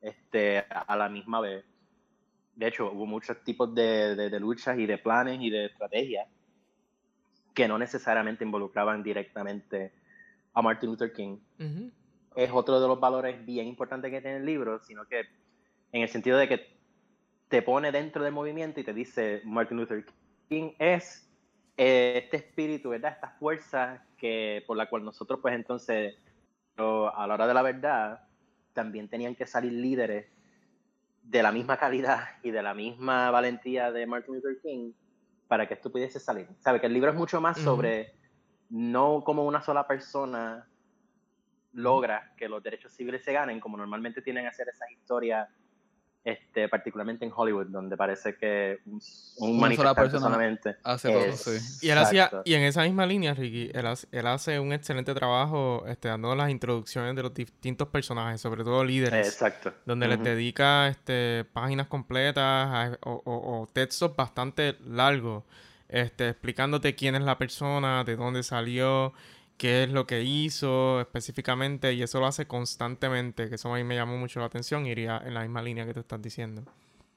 este, 0.00 0.58
a 0.70 0.96
la 0.96 1.08
misma 1.08 1.40
vez. 1.40 1.64
De 2.56 2.66
hecho, 2.68 2.90
hubo 2.92 3.06
muchos 3.06 3.42
tipos 3.44 3.74
de, 3.74 4.16
de- 4.16 4.30
de 4.30 4.40
luchas 4.40 4.78
y 4.78 4.86
de 4.86 4.98
planes 4.98 5.38
y 5.40 5.50
de 5.50 5.66
estrategias 5.66 6.26
que 7.54 7.68
no 7.68 7.78
necesariamente 7.78 8.44
involucraban 8.44 9.02
directamente 9.02 9.92
a 10.54 10.62
Martin 10.62 10.90
Luther 10.90 11.12
King 11.12 11.38
es 12.36 12.50
otro 12.52 12.80
de 12.80 12.86
los 12.86 13.00
valores 13.00 13.44
bien 13.44 13.66
importantes 13.66 14.10
que 14.10 14.20
tiene 14.20 14.38
el 14.38 14.46
libro, 14.46 14.78
sino 14.80 15.06
que 15.06 15.20
en 15.92 16.02
el 16.02 16.08
sentido 16.08 16.38
de 16.38 16.48
que 16.48 16.80
te 17.48 17.62
pone 17.62 17.90
dentro 17.90 18.22
del 18.22 18.32
movimiento 18.32 18.80
y 18.80 18.84
te 18.84 18.94
dice 18.94 19.42
Martin 19.44 19.78
Luther 19.78 20.04
King 20.48 20.72
es 20.78 21.28
eh, 21.76 22.22
este 22.24 22.36
espíritu, 22.36 22.90
¿verdad? 22.90 23.12
Esta 23.12 23.30
fuerza 23.30 24.04
que 24.16 24.62
por 24.66 24.76
la 24.76 24.88
cual 24.88 25.04
nosotros 25.04 25.40
pues 25.42 25.54
entonces 25.54 26.14
a 26.76 27.26
la 27.26 27.34
hora 27.34 27.46
de 27.46 27.54
la 27.54 27.62
verdad 27.62 28.20
también 28.72 29.08
tenían 29.08 29.34
que 29.34 29.44
salir 29.44 29.72
líderes 29.72 30.26
de 31.22 31.42
la 31.42 31.52
misma 31.52 31.76
calidad 31.76 32.20
y 32.42 32.50
de 32.50 32.62
la 32.62 32.74
misma 32.74 33.30
valentía 33.30 33.92
de 33.92 34.06
Martin 34.06 34.36
Luther 34.36 34.58
King 34.62 34.92
para 35.50 35.66
que 35.66 35.74
esto 35.74 35.90
pudiese 35.90 36.20
salir. 36.20 36.46
Sabe 36.60 36.80
que 36.80 36.86
el 36.86 36.92
libro 36.92 37.10
es 37.10 37.16
mucho 37.16 37.40
más 37.40 37.58
sobre 37.58 38.14
no 38.68 39.24
como 39.24 39.44
una 39.44 39.60
sola 39.60 39.84
persona 39.84 40.64
logra 41.72 42.34
que 42.36 42.48
los 42.48 42.62
derechos 42.62 42.92
civiles 42.92 43.24
se 43.24 43.32
ganen, 43.32 43.58
como 43.58 43.76
normalmente 43.76 44.22
tienen 44.22 44.44
que 44.44 44.48
hacer 44.50 44.68
esas 44.68 44.88
historias, 44.92 45.48
este, 46.22 46.68
particularmente 46.68 47.24
en 47.24 47.32
Hollywood, 47.34 47.68
donde 47.68 47.96
parece 47.96 48.36
que 48.36 48.78
un, 48.84 48.92
un 48.94 49.00
Una 49.00 49.74
sola 49.74 49.94
manifestante 49.94 50.00
persona 50.02 50.20
solamente 50.26 50.76
hace 50.82 51.08
todo, 51.10 51.24
es- 51.24 51.40
sí. 51.40 51.86
Y 51.86 51.90
él 51.90 51.98
hacía, 51.98 52.30
y 52.44 52.54
en 52.54 52.62
esa 52.62 52.82
misma 52.82 53.06
línea, 53.06 53.32
Ricky, 53.32 53.70
él 53.72 53.86
hace, 53.86 54.06
él 54.12 54.26
hace 54.26 54.60
un 54.60 54.72
excelente 54.74 55.14
trabajo 55.14 55.84
este, 55.88 56.08
dando 56.08 56.34
las 56.34 56.50
introducciones 56.50 57.16
de 57.16 57.22
los 57.22 57.32
distintos 57.32 57.88
personajes, 57.88 58.40
sobre 58.40 58.64
todo 58.64 58.84
líderes, 58.84 59.28
Exacto. 59.28 59.72
donde 59.86 60.08
les 60.08 60.18
Ujú. 60.18 60.24
dedica 60.28 60.88
este, 60.88 61.46
páginas 61.52 61.86
completas 61.86 62.44
a- 62.44 62.98
o, 63.02 63.22
o- 63.24 63.62
o 63.62 63.66
textos 63.72 64.14
bastante 64.14 64.76
largos, 64.86 65.44
este, 65.88 66.28
explicándote 66.28 66.94
quién 66.94 67.14
es 67.14 67.22
la 67.22 67.38
persona, 67.38 68.04
de 68.04 68.16
dónde 68.16 68.42
salió, 68.42 69.12
qué 69.60 69.82
es 69.82 69.90
lo 69.90 70.06
que 70.06 70.22
hizo 70.22 71.02
específicamente, 71.02 71.92
y 71.92 72.02
eso 72.02 72.18
lo 72.18 72.26
hace 72.26 72.46
constantemente, 72.46 73.50
que 73.50 73.56
eso 73.56 73.70
a 73.70 73.76
mí 73.76 73.84
me 73.84 73.94
llamó 73.94 74.16
mucho 74.16 74.40
la 74.40 74.46
atención, 74.46 74.86
y 74.86 74.90
iría 74.92 75.22
en 75.22 75.34
la 75.34 75.42
misma 75.42 75.60
línea 75.60 75.84
que 75.84 75.92
tú 75.92 76.00
estás 76.00 76.22
diciendo. 76.22 76.64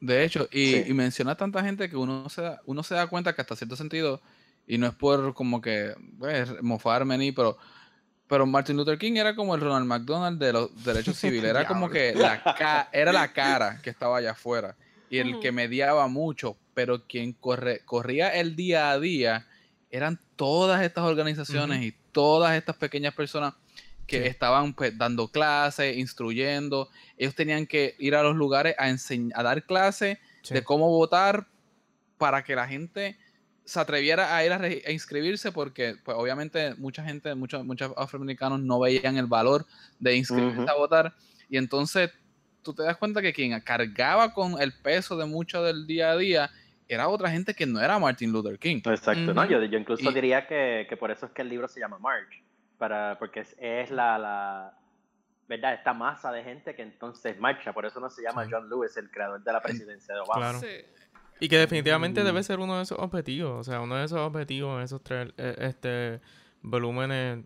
De 0.02 0.26
hecho, 0.26 0.50
y, 0.52 0.80
y 0.80 0.94
menciona 0.94 1.38
tanta 1.38 1.64
gente 1.64 1.90
que 1.90 1.96
uno 1.96 2.28
se, 2.28 2.42
da, 2.42 2.62
uno 2.66 2.84
se 2.84 2.96
da 2.96 3.08
cuenta 3.08 3.34
que 3.34 3.40
hasta 3.40 3.56
cierto 3.56 3.78
sentido, 3.78 4.22
y 4.68 4.78
no 4.78 4.88
es 4.88 4.94
por 4.94 5.34
como 5.34 5.62
que 5.62 5.96
pues, 6.20 6.62
mofarme 6.62 7.18
ni, 7.18 7.32
pero, 7.32 7.58
pero 8.28 8.46
Martin 8.46 8.76
Luther 8.76 8.98
King 8.98 9.14
era 9.16 9.38
como 9.38 9.56
el 9.56 9.62
Ronald 9.62 9.86
McDonald 9.86 10.38
de 10.38 10.52
los 10.52 10.84
derechos 10.84 11.18
civiles. 11.18 11.50
Era 11.50 11.66
como 11.66 11.90
que 11.90 12.14
la 12.14 12.90
era 12.92 13.14
la 13.14 13.32
cara 13.32 13.80
que 13.82 13.90
estaba 13.90 14.18
allá 14.18 14.32
afuera 14.32 14.76
y 15.10 15.20
el 15.20 15.40
que 15.40 15.54
mediaba 15.54 16.10
mucho, 16.10 16.58
pero 16.74 17.08
quien 17.08 17.32
corre, 17.32 17.86
corría 17.86 18.28
el 18.32 18.58
día 18.58 18.92
a 18.92 19.00
día 19.00 19.48
eran 19.94 20.20
todas 20.36 20.82
estas 20.82 21.04
organizaciones 21.04 21.84
y 21.84 21.96
todas 22.12 22.58
estas 22.58 22.76
pequeñas 22.76 23.14
personas 23.14 23.54
que 24.08 24.26
estaban 24.26 24.74
pues, 24.74 24.98
dando 24.98 25.28
clases, 25.28 25.96
instruyendo. 25.96 26.90
Ellos 27.16 27.36
tenían 27.36 27.68
que 27.68 27.96
ir 28.00 28.16
a 28.16 28.24
los 28.24 28.36
lugares 28.36 28.76
a, 28.80 28.86
a 28.86 29.44
dar 29.44 29.64
clases 29.64 30.18
de 30.50 30.64
cómo 30.64 30.90
votar 30.90 31.46
para 32.18 32.44
que 32.44 32.56
la 32.56 32.68
gente 32.68 33.20
se 33.66 33.80
atreviera 33.80 34.36
a 34.36 34.44
ir 34.44 34.52
a, 34.52 34.92
inscribirse 34.92 35.52
porque 35.52 35.96
pues, 36.04 36.18
obviamente 36.20 36.74
mucha 36.76 37.04
gente, 37.04 37.36
muchos, 37.36 37.64
muchos 37.64 37.94
afroamericanos 37.96 38.62
no 38.62 38.80
veían 38.80 39.18
el 39.18 39.28
valor 39.28 39.64
de 40.00 40.18
inscribirse 40.18 40.72
a 40.72 40.74
votar. 40.74 41.14
Y 41.50 41.58
entonces 41.58 42.10
tú 42.64 42.74
te 42.74 42.82
das 42.82 42.98
cuenta 42.98 43.22
que 43.22 43.32
quien 43.32 43.58
cargaba 43.62 44.34
con 44.34 44.60
el 44.60 44.74
peso 44.74 45.16
de 45.18 45.28
mucho 45.28 45.62
del 45.62 45.86
día 45.86 46.12
a 46.12 46.18
día 46.18 46.52
era 46.94 47.08
otra 47.08 47.30
gente 47.30 47.54
que 47.54 47.66
no 47.66 47.80
era 47.80 48.00
Martin 48.00 48.32
Luther 48.32 48.58
King. 48.60 48.82
Exacto, 48.86 49.34
no, 49.34 49.46
yo, 49.46 49.64
yo 49.64 49.78
incluso 49.78 50.12
diría 50.12 50.48
que, 50.48 50.86
que, 50.90 50.98
por 50.98 51.12
eso 51.12 51.26
es 51.26 51.32
que 51.32 51.42
el 51.42 51.50
libro 51.50 51.68
se 51.68 51.80
llama 51.80 51.98
March 52.00 52.44
para, 52.78 53.18
porque 53.20 53.42
es, 53.42 53.56
es 53.60 53.92
la, 53.92 54.18
la, 54.18 54.78
¿verdad? 55.48 55.74
Esta 55.74 55.94
masa 55.94 56.32
de 56.32 56.44
gente 56.44 56.76
que 56.76 56.82
entonces 56.82 57.40
marcha, 57.40 57.74
por 57.74 57.86
eso 57.86 58.00
no 58.00 58.10
se 58.10 58.24
llama 58.24 58.48
John 58.50 58.70
Lewis, 58.70 58.96
el 58.98 59.10
creador 59.10 59.44
de 59.44 59.54
la 59.54 59.62
presidencia 59.62 60.14
de 60.16 60.22
Obama. 60.22 60.60
Y 61.40 61.50
que 61.50 61.58
definitivamente 61.58 62.24
debe 62.24 62.40
mm. 62.40 62.44
ser 62.44 62.60
uno 62.60 62.78
de 62.78 62.84
esos 62.84 62.98
objetivos, 63.00 63.68
o 63.68 63.70
sea, 63.70 63.82
uno 63.82 63.96
de 63.96 64.06
esos 64.06 64.20
objetivos 64.20 64.78
en 64.78 64.84
esos 64.84 65.04
tres 65.04 65.34
eh, 65.38 65.56
este, 65.60 66.22
volúmenes 66.62 67.44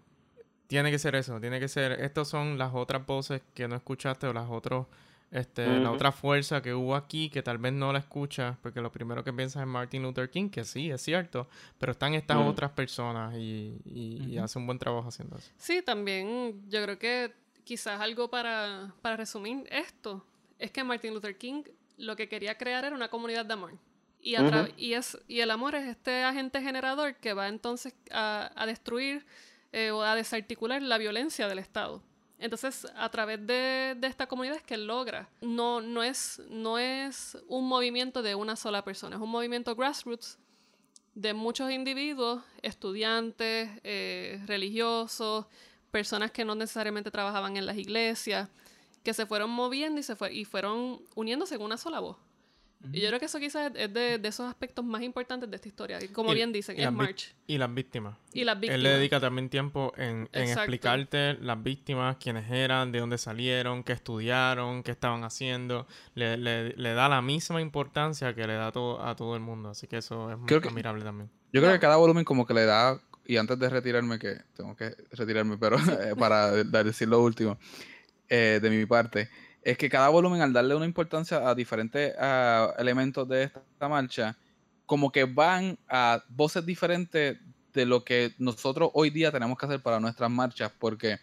tiene 0.68 0.92
que 0.92 1.00
ser 1.00 1.16
eso, 1.16 1.40
tiene 1.40 1.60
que 1.60 1.68
ser, 1.68 1.94
estos 1.94 2.28
son 2.28 2.58
las 2.58 2.74
otras 2.74 3.06
voces 3.06 3.42
que 3.54 3.68
no 3.68 3.76
escuchaste 3.76 4.28
o 4.28 4.34
las 4.34 4.50
otras 4.50 4.86
este, 5.32 5.68
La 5.80 5.92
otra 5.92 6.12
fuerza 6.12 6.62
que 6.62 6.74
hubo 6.74 6.96
aquí, 6.96 7.30
que 7.30 7.44
tal 7.44 7.58
vez 7.58 7.74
no 7.74 7.92
la 7.92 8.00
escuchas, 8.00 8.58
porque 8.62 8.82
lo 8.82 8.92
primero 8.92 9.24
que 9.24 9.34
piensas 9.34 9.62
es 9.62 9.68
Martin 9.68 10.04
Luther 10.04 10.30
King, 10.30 10.50
que 10.50 10.64
sí, 10.64 10.90
es 10.90 11.02
cierto, 11.02 11.50
pero 11.78 11.92
están 11.92 12.14
estas 12.14 12.38
otras 12.38 12.72
personas 12.72 13.36
y, 13.36 13.78
y, 13.86 14.38
hace 14.38 14.58
un 14.58 14.66
buen 14.66 14.80
trabajo 14.80 15.10
haciendo 15.10 15.38
eso. 15.38 15.52
Sí, 15.58 15.82
también 15.82 16.62
yo 16.70 16.82
creo 16.84 16.98
que 16.98 17.34
quizás 17.64 18.00
algo 18.00 18.30
para, 18.30 18.94
para 19.02 19.18
resumir 19.18 19.68
esto, 19.70 20.26
es 20.58 20.72
que 20.72 20.84
Martin 20.84 21.14
Luther 21.14 21.38
King 21.38 21.64
lo 21.98 22.16
que 22.16 22.30
quería 22.30 22.58
crear 22.58 22.86
era 22.86 22.96
una 22.96 23.10
comunidad 23.10 23.46
de 23.46 23.54
amor. 23.54 23.74
Y, 24.22 24.36
y, 24.78 24.94
es, 24.94 25.18
y 25.28 25.42
el 25.42 25.52
amor 25.52 25.76
es 25.76 25.88
este 25.88 26.24
agente 26.24 26.62
generador 26.62 27.16
que 27.16 27.34
va 27.34 27.48
entonces 27.48 27.94
a, 28.12 28.52
a 28.56 28.66
destruir 28.66 29.26
eh, 29.72 29.92
o 29.92 30.02
a 30.02 30.16
desarticular 30.16 30.82
la 30.82 30.98
violencia 30.98 31.48
del 31.48 31.60
Estado. 31.60 32.02
Entonces, 32.40 32.86
a 32.96 33.10
través 33.10 33.46
de, 33.46 33.98
esta 34.04 34.28
comunidad 34.28 34.58
es 34.58 34.64
que 34.64 34.78
logra. 34.78 35.30
No, 35.42 35.82
no, 35.82 36.04
es, 36.04 36.42
no 36.50 36.78
es 36.78 37.38
un 37.48 37.68
movimiento 37.68 38.22
de 38.22 38.36
una 38.36 38.56
sola 38.56 38.84
persona, 38.84 39.16
es 39.16 39.22
un 39.22 39.30
movimiento 39.30 39.76
grassroots 39.76 40.38
de 41.16 41.34
muchos 41.34 41.72
individuos, 41.72 42.44
estudiantes, 42.62 43.72
eh, 43.84 44.40
religiosos, 44.46 45.48
personas 45.90 46.32
que 46.32 46.46
no 46.46 46.54
necesariamente 46.54 47.10
trabajaban 47.10 47.58
en 47.58 47.66
las 47.66 47.76
iglesias, 47.78 48.50
que 49.04 49.16
se 49.16 49.26
fueron 49.26 49.50
moviendo 49.50 50.00
y, 50.00 50.04
se 50.04 50.16
fue, 50.16 50.32
y 50.32 50.46
fueron 50.46 51.02
uniéndose 51.16 51.56
en 51.56 51.62
una 51.62 51.78
sola 51.78 52.00
voz. 52.00 52.18
Y 52.94 53.02
yo 53.02 53.08
creo 53.08 53.20
que 53.20 53.26
eso 53.26 53.40
quizás 53.40 53.72
es 53.76 53.94
de, 53.94 54.20
esos 54.24 54.48
aspectos 54.48 54.86
más 54.86 55.02
importantes 55.02 55.50
de 55.50 55.56
esta 55.56 55.68
historia. 55.68 56.00
Como 56.14 56.34
bien 56.34 56.54
dicen, 56.54 56.80
es 56.80 56.92
March. 56.92 57.34
Y 57.48 57.58
las 57.58 57.74
víctimas. 57.74 58.16
Y 58.34 58.44
las 58.44 58.56
víctimas. 58.60 58.76
Él 58.76 58.84
le 58.84 58.90
dedica 58.90 59.20
también 59.20 59.50
tiempo 59.50 59.94
en, 59.98 60.30
explicarte 60.32 61.34
las 61.42 61.62
víctimas, 61.62 62.18
quiénes 62.18 62.50
eran, 62.52 62.92
de 62.92 63.00
dónde 63.00 63.18
salieron, 63.18 63.84
qué 63.84 63.94
estudiaron, 63.94 64.84
qué 64.84 64.92
estaban 64.92 65.24
haciendo. 65.24 65.88
Le, 66.14 66.94
da 66.94 67.10
la 67.10 67.22
misma 67.22 67.62
importancia 67.62 68.34
que 68.34 68.46
le 68.46 68.54
da 68.54 68.72
todo, 68.72 69.04
a 69.04 69.16
todo 69.16 69.36
el 69.36 69.42
mundo. 69.42 69.70
Así 69.70 69.88
que 69.88 69.98
eso 69.98 70.32
es 70.32 70.38
muy 70.38 70.54
admirable 70.54 71.04
también. 71.04 71.30
Yo 71.52 71.62
creo 71.62 71.74
que 71.74 71.80
cada 71.80 71.96
volumen 71.96 72.24
como 72.24 72.46
que 72.46 72.54
le 72.54 72.66
da, 72.66 73.02
y 73.26 73.38
antes 73.38 73.58
de 73.58 73.70
retirarme, 73.70 74.20
que 74.20 74.38
tengo 74.56 74.76
que 74.76 74.96
retirarme, 75.12 75.58
pero 75.58 75.78
eh, 75.78 76.16
para 76.18 76.52
decir 76.84 77.08
lo 77.08 77.22
último 77.22 77.58
eh, 78.30 78.60
de 78.62 78.70
mi 78.70 78.86
parte 78.86 79.30
es 79.62 79.78
que 79.78 79.90
cada 79.90 80.10
volumen, 80.10 80.42
al 80.42 80.54
darle 80.54 80.76
una 80.76 80.86
importancia 80.86 81.48
a 81.50 81.56
diferentes 81.56 82.14
elementos 82.78 83.28
de 83.28 83.44
esta 83.44 83.90
marcha, 83.90 84.38
como 84.86 85.12
que 85.12 85.26
van 85.26 85.78
a 85.90 86.24
voces 86.30 86.66
diferentes 86.66 87.38
de 87.74 87.86
lo 87.86 88.04
que 88.04 88.34
nosotros 88.40 88.90
hoy 88.94 89.10
día 89.10 89.32
tenemos 89.32 89.58
que 89.58 89.66
hacer 89.66 89.82
para 89.82 90.00
nuestras 90.00 90.32
marchas, 90.32 90.72
porque 90.80 91.20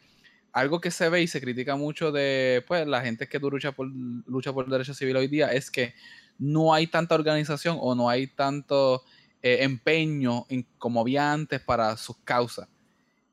algo 0.52 0.80
que 0.80 0.90
se 0.90 1.08
ve 1.08 1.22
y 1.22 1.26
se 1.26 1.40
critica 1.40 1.74
mucho 1.74 2.12
de 2.12 2.64
pues, 2.68 2.86
la 2.86 3.00
gente 3.00 3.26
que 3.26 3.40
lucha 3.40 3.72
por, 3.72 3.88
lucha 3.88 4.52
por 4.52 4.68
derechos 4.68 4.96
civiles 4.96 5.20
hoy 5.20 5.28
día 5.28 5.52
es 5.52 5.70
que 5.70 5.94
no 6.38 6.72
hay 6.72 6.86
tanta 6.86 7.14
organización 7.14 7.76
o 7.80 7.94
no 7.94 8.08
hay 8.08 8.28
tanto 8.28 9.02
eh, 9.42 9.58
empeño 9.62 10.46
como 10.78 11.00
había 11.00 11.32
antes 11.32 11.60
para 11.60 11.96
sus 11.96 12.16
causas. 12.18 12.68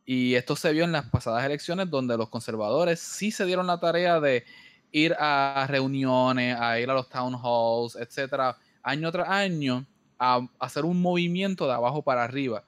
Y 0.03 0.33
esto 0.33 0.55
se 0.55 0.73
vio 0.73 0.83
en 0.83 0.91
las 0.91 1.05
pasadas 1.09 1.45
elecciones 1.45 1.89
donde 1.89 2.17
los 2.17 2.29
conservadores 2.29 2.99
sí 2.99 3.31
se 3.31 3.45
dieron 3.45 3.67
la 3.67 3.79
tarea 3.79 4.19
de 4.19 4.43
ir 4.91 5.15
a 5.17 5.65
reuniones, 5.69 6.57
a 6.59 6.79
ir 6.79 6.89
a 6.89 6.93
los 6.93 7.09
town 7.09 7.35
halls, 7.35 7.95
etcétera, 7.95 8.57
año 8.83 9.11
tras 9.11 9.29
año, 9.29 9.85
a 10.19 10.47
hacer 10.59 10.85
un 10.85 11.01
movimiento 11.01 11.65
de 11.65 11.73
abajo 11.73 12.01
para 12.01 12.23
arriba. 12.23 12.63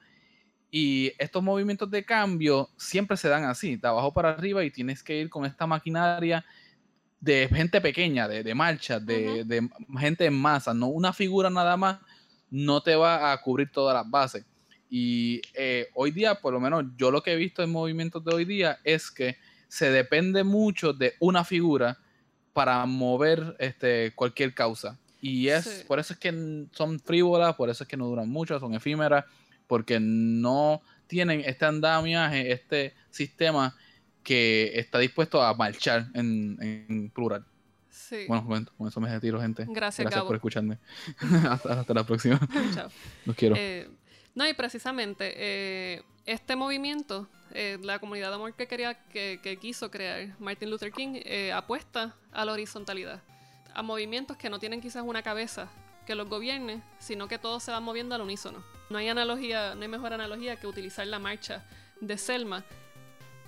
Y 0.70 1.12
estos 1.18 1.42
movimientos 1.42 1.88
de 1.90 2.04
cambio 2.04 2.68
siempre 2.76 3.16
se 3.16 3.28
dan 3.28 3.44
así, 3.44 3.76
de 3.76 3.86
abajo 3.86 4.12
para 4.12 4.30
arriba, 4.30 4.64
y 4.64 4.70
tienes 4.70 5.02
que 5.02 5.20
ir 5.20 5.30
con 5.30 5.44
esta 5.44 5.66
maquinaria 5.66 6.44
de 7.20 7.48
gente 7.48 7.80
pequeña, 7.80 8.26
de, 8.26 8.42
de 8.42 8.54
marcha, 8.54 8.98
de, 8.98 9.44
de, 9.44 9.68
gente 9.98 10.26
en 10.26 10.34
masa, 10.34 10.74
no 10.74 10.88
una 10.88 11.12
figura 11.12 11.48
nada 11.48 11.76
más, 11.76 11.98
no 12.50 12.82
te 12.82 12.96
va 12.96 13.32
a 13.32 13.40
cubrir 13.40 13.70
todas 13.70 13.94
las 13.94 14.10
bases. 14.10 14.44
Y 14.90 15.40
eh, 15.54 15.88
hoy 15.94 16.10
día, 16.10 16.34
por 16.34 16.52
lo 16.52 16.60
menos 16.60 16.84
yo 16.96 17.10
lo 17.10 17.22
que 17.22 17.32
he 17.32 17.36
visto 17.36 17.62
en 17.62 17.72
movimientos 17.72 18.24
de 18.24 18.34
hoy 18.34 18.44
día 18.44 18.78
es 18.84 19.10
que 19.10 19.36
se 19.68 19.90
depende 19.90 20.44
mucho 20.44 20.92
de 20.92 21.14
una 21.18 21.44
figura 21.44 21.98
para 22.54 22.86
mover 22.86 23.56
este, 23.58 24.12
cualquier 24.14 24.54
causa. 24.54 24.98
Y 25.20 25.48
es 25.48 25.84
por 25.86 25.98
eso 25.98 26.14
es 26.14 26.18
que 26.18 26.66
son 26.72 27.00
frívolas, 27.00 27.54
por 27.54 27.68
eso 27.68 27.84
es 27.84 27.88
que 27.88 27.96
no 27.96 28.06
duran 28.06 28.28
mucho, 28.28 28.58
son 28.60 28.74
efímeras, 28.74 29.24
porque 29.66 29.98
no 30.00 30.80
tienen 31.06 31.40
este 31.40 31.64
andamiaje, 31.64 32.52
este 32.52 32.94
sistema 33.10 33.74
que 34.22 34.72
está 34.78 34.98
dispuesto 34.98 35.42
a 35.42 35.54
marchar 35.54 36.06
en, 36.14 37.10
plural. 37.14 37.44
Sí. 37.90 38.24
Bueno, 38.28 38.46
con, 38.46 38.88
eso 38.88 39.00
me 39.00 39.10
retiro, 39.10 39.40
gente. 39.40 39.66
Gracias, 39.68 40.04
Gracias 40.04 40.24
por 40.24 40.36
escucharme. 40.36 40.78
hasta, 41.48 41.94
la 41.94 42.04
próxima. 42.04 42.38
Chao. 42.74 42.90
Los 43.24 43.36
quiero. 43.36 43.56
Eh, 43.56 43.88
no, 44.34 44.48
y 44.48 44.54
precisamente 44.54 45.32
eh, 45.36 46.02
este 46.26 46.56
movimiento 46.56 47.28
eh, 47.52 47.78
la 47.82 48.00
comunidad 48.00 48.30
de 48.30 48.34
amor 48.34 48.54
que, 48.54 48.66
quería, 48.66 48.94
que, 48.94 49.58
quiso 49.60 49.90
crear 49.90 50.34
Martin 50.40 50.70
Luther 50.70 50.90
King 50.90 51.20
eh, 51.24 51.52
apuesta 51.52 52.16
a 52.32 52.44
la 52.44 52.52
horizontalidad, 52.52 53.22
a 53.72 53.82
movimientos 53.82 54.36
que 54.36 54.50
no 54.50 54.58
tienen 54.58 54.80
quizás 54.80 55.04
una 55.06 55.22
cabeza 55.22 55.68
que 56.04 56.16
los 56.16 56.28
gobierne, 56.28 56.82
sino 56.98 57.28
que 57.28 57.38
todo 57.38 57.60
se 57.60 57.70
va 57.70 57.78
moviendo 57.78 58.16
al 58.16 58.22
unísono. 58.22 58.64
No 58.90 58.98
hay 58.98 59.08
analogía, 59.08 59.74
no 59.76 59.82
hay 59.82 59.88
mejor 59.88 60.12
analogía 60.12 60.56
que 60.56 60.66
utilizar 60.66 61.06
la 61.06 61.20
marcha 61.20 61.64
de 62.00 62.18
Selma 62.18 62.64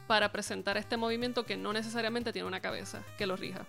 para 0.06 0.30
presentar 0.30 0.76
este 0.76 0.96
movimiento 0.96 1.44
que 1.44 1.56
no 1.56 1.72
necesariamente 1.72 2.32
tiene 2.32 2.46
una 2.46 2.60
cabeza 2.60 3.02
que 3.18 3.26
lo 3.26 3.36
rija. 3.36 3.66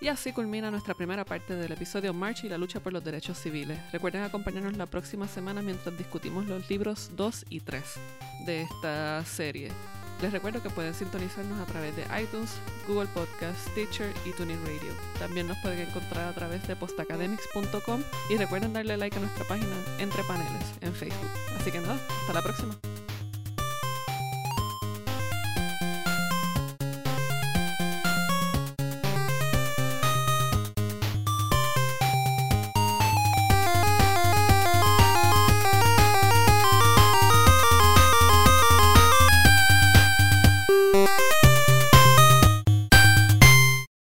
Y 0.00 0.08
así 0.08 0.32
culmina 0.32 0.70
nuestra 0.70 0.94
primera 0.94 1.24
parte 1.24 1.54
del 1.54 1.72
episodio 1.72 2.12
March 2.12 2.44
y 2.44 2.48
la 2.48 2.58
lucha 2.58 2.80
por 2.80 2.92
los 2.92 3.02
derechos 3.02 3.38
civiles. 3.38 3.78
Recuerden 3.92 4.22
acompañarnos 4.22 4.76
la 4.76 4.86
próxima 4.86 5.26
semana 5.26 5.62
mientras 5.62 5.96
discutimos 5.96 6.46
los 6.46 6.68
libros 6.68 7.10
2 7.16 7.46
y 7.48 7.60
3 7.60 7.82
de 8.44 8.62
esta 8.62 9.24
serie. 9.24 9.70
Les 10.22 10.32
recuerdo 10.32 10.62
que 10.62 10.70
pueden 10.70 10.94
sintonizarnos 10.94 11.60
a 11.60 11.66
través 11.66 11.94
de 11.94 12.02
iTunes, 12.20 12.50
Google 12.88 13.08
Podcast, 13.08 13.68
Stitcher 13.68 14.12
y 14.24 14.32
TuneIn 14.32 14.58
Radio. 14.64 14.92
También 15.18 15.46
nos 15.46 15.58
pueden 15.58 15.86
encontrar 15.86 16.28
a 16.28 16.32
través 16.32 16.66
de 16.66 16.74
postacademics.com 16.74 18.02
y 18.30 18.36
recuerden 18.36 18.72
darle 18.72 18.96
like 18.96 19.16
a 19.16 19.20
nuestra 19.20 19.44
página 19.46 19.76
Entre 19.98 20.22
Paneles 20.24 20.72
en 20.80 20.94
Facebook. 20.94 21.30
Así 21.58 21.70
que 21.70 21.80
nada, 21.80 21.98
hasta 22.20 22.32
la 22.32 22.42
próxima. 22.42 22.76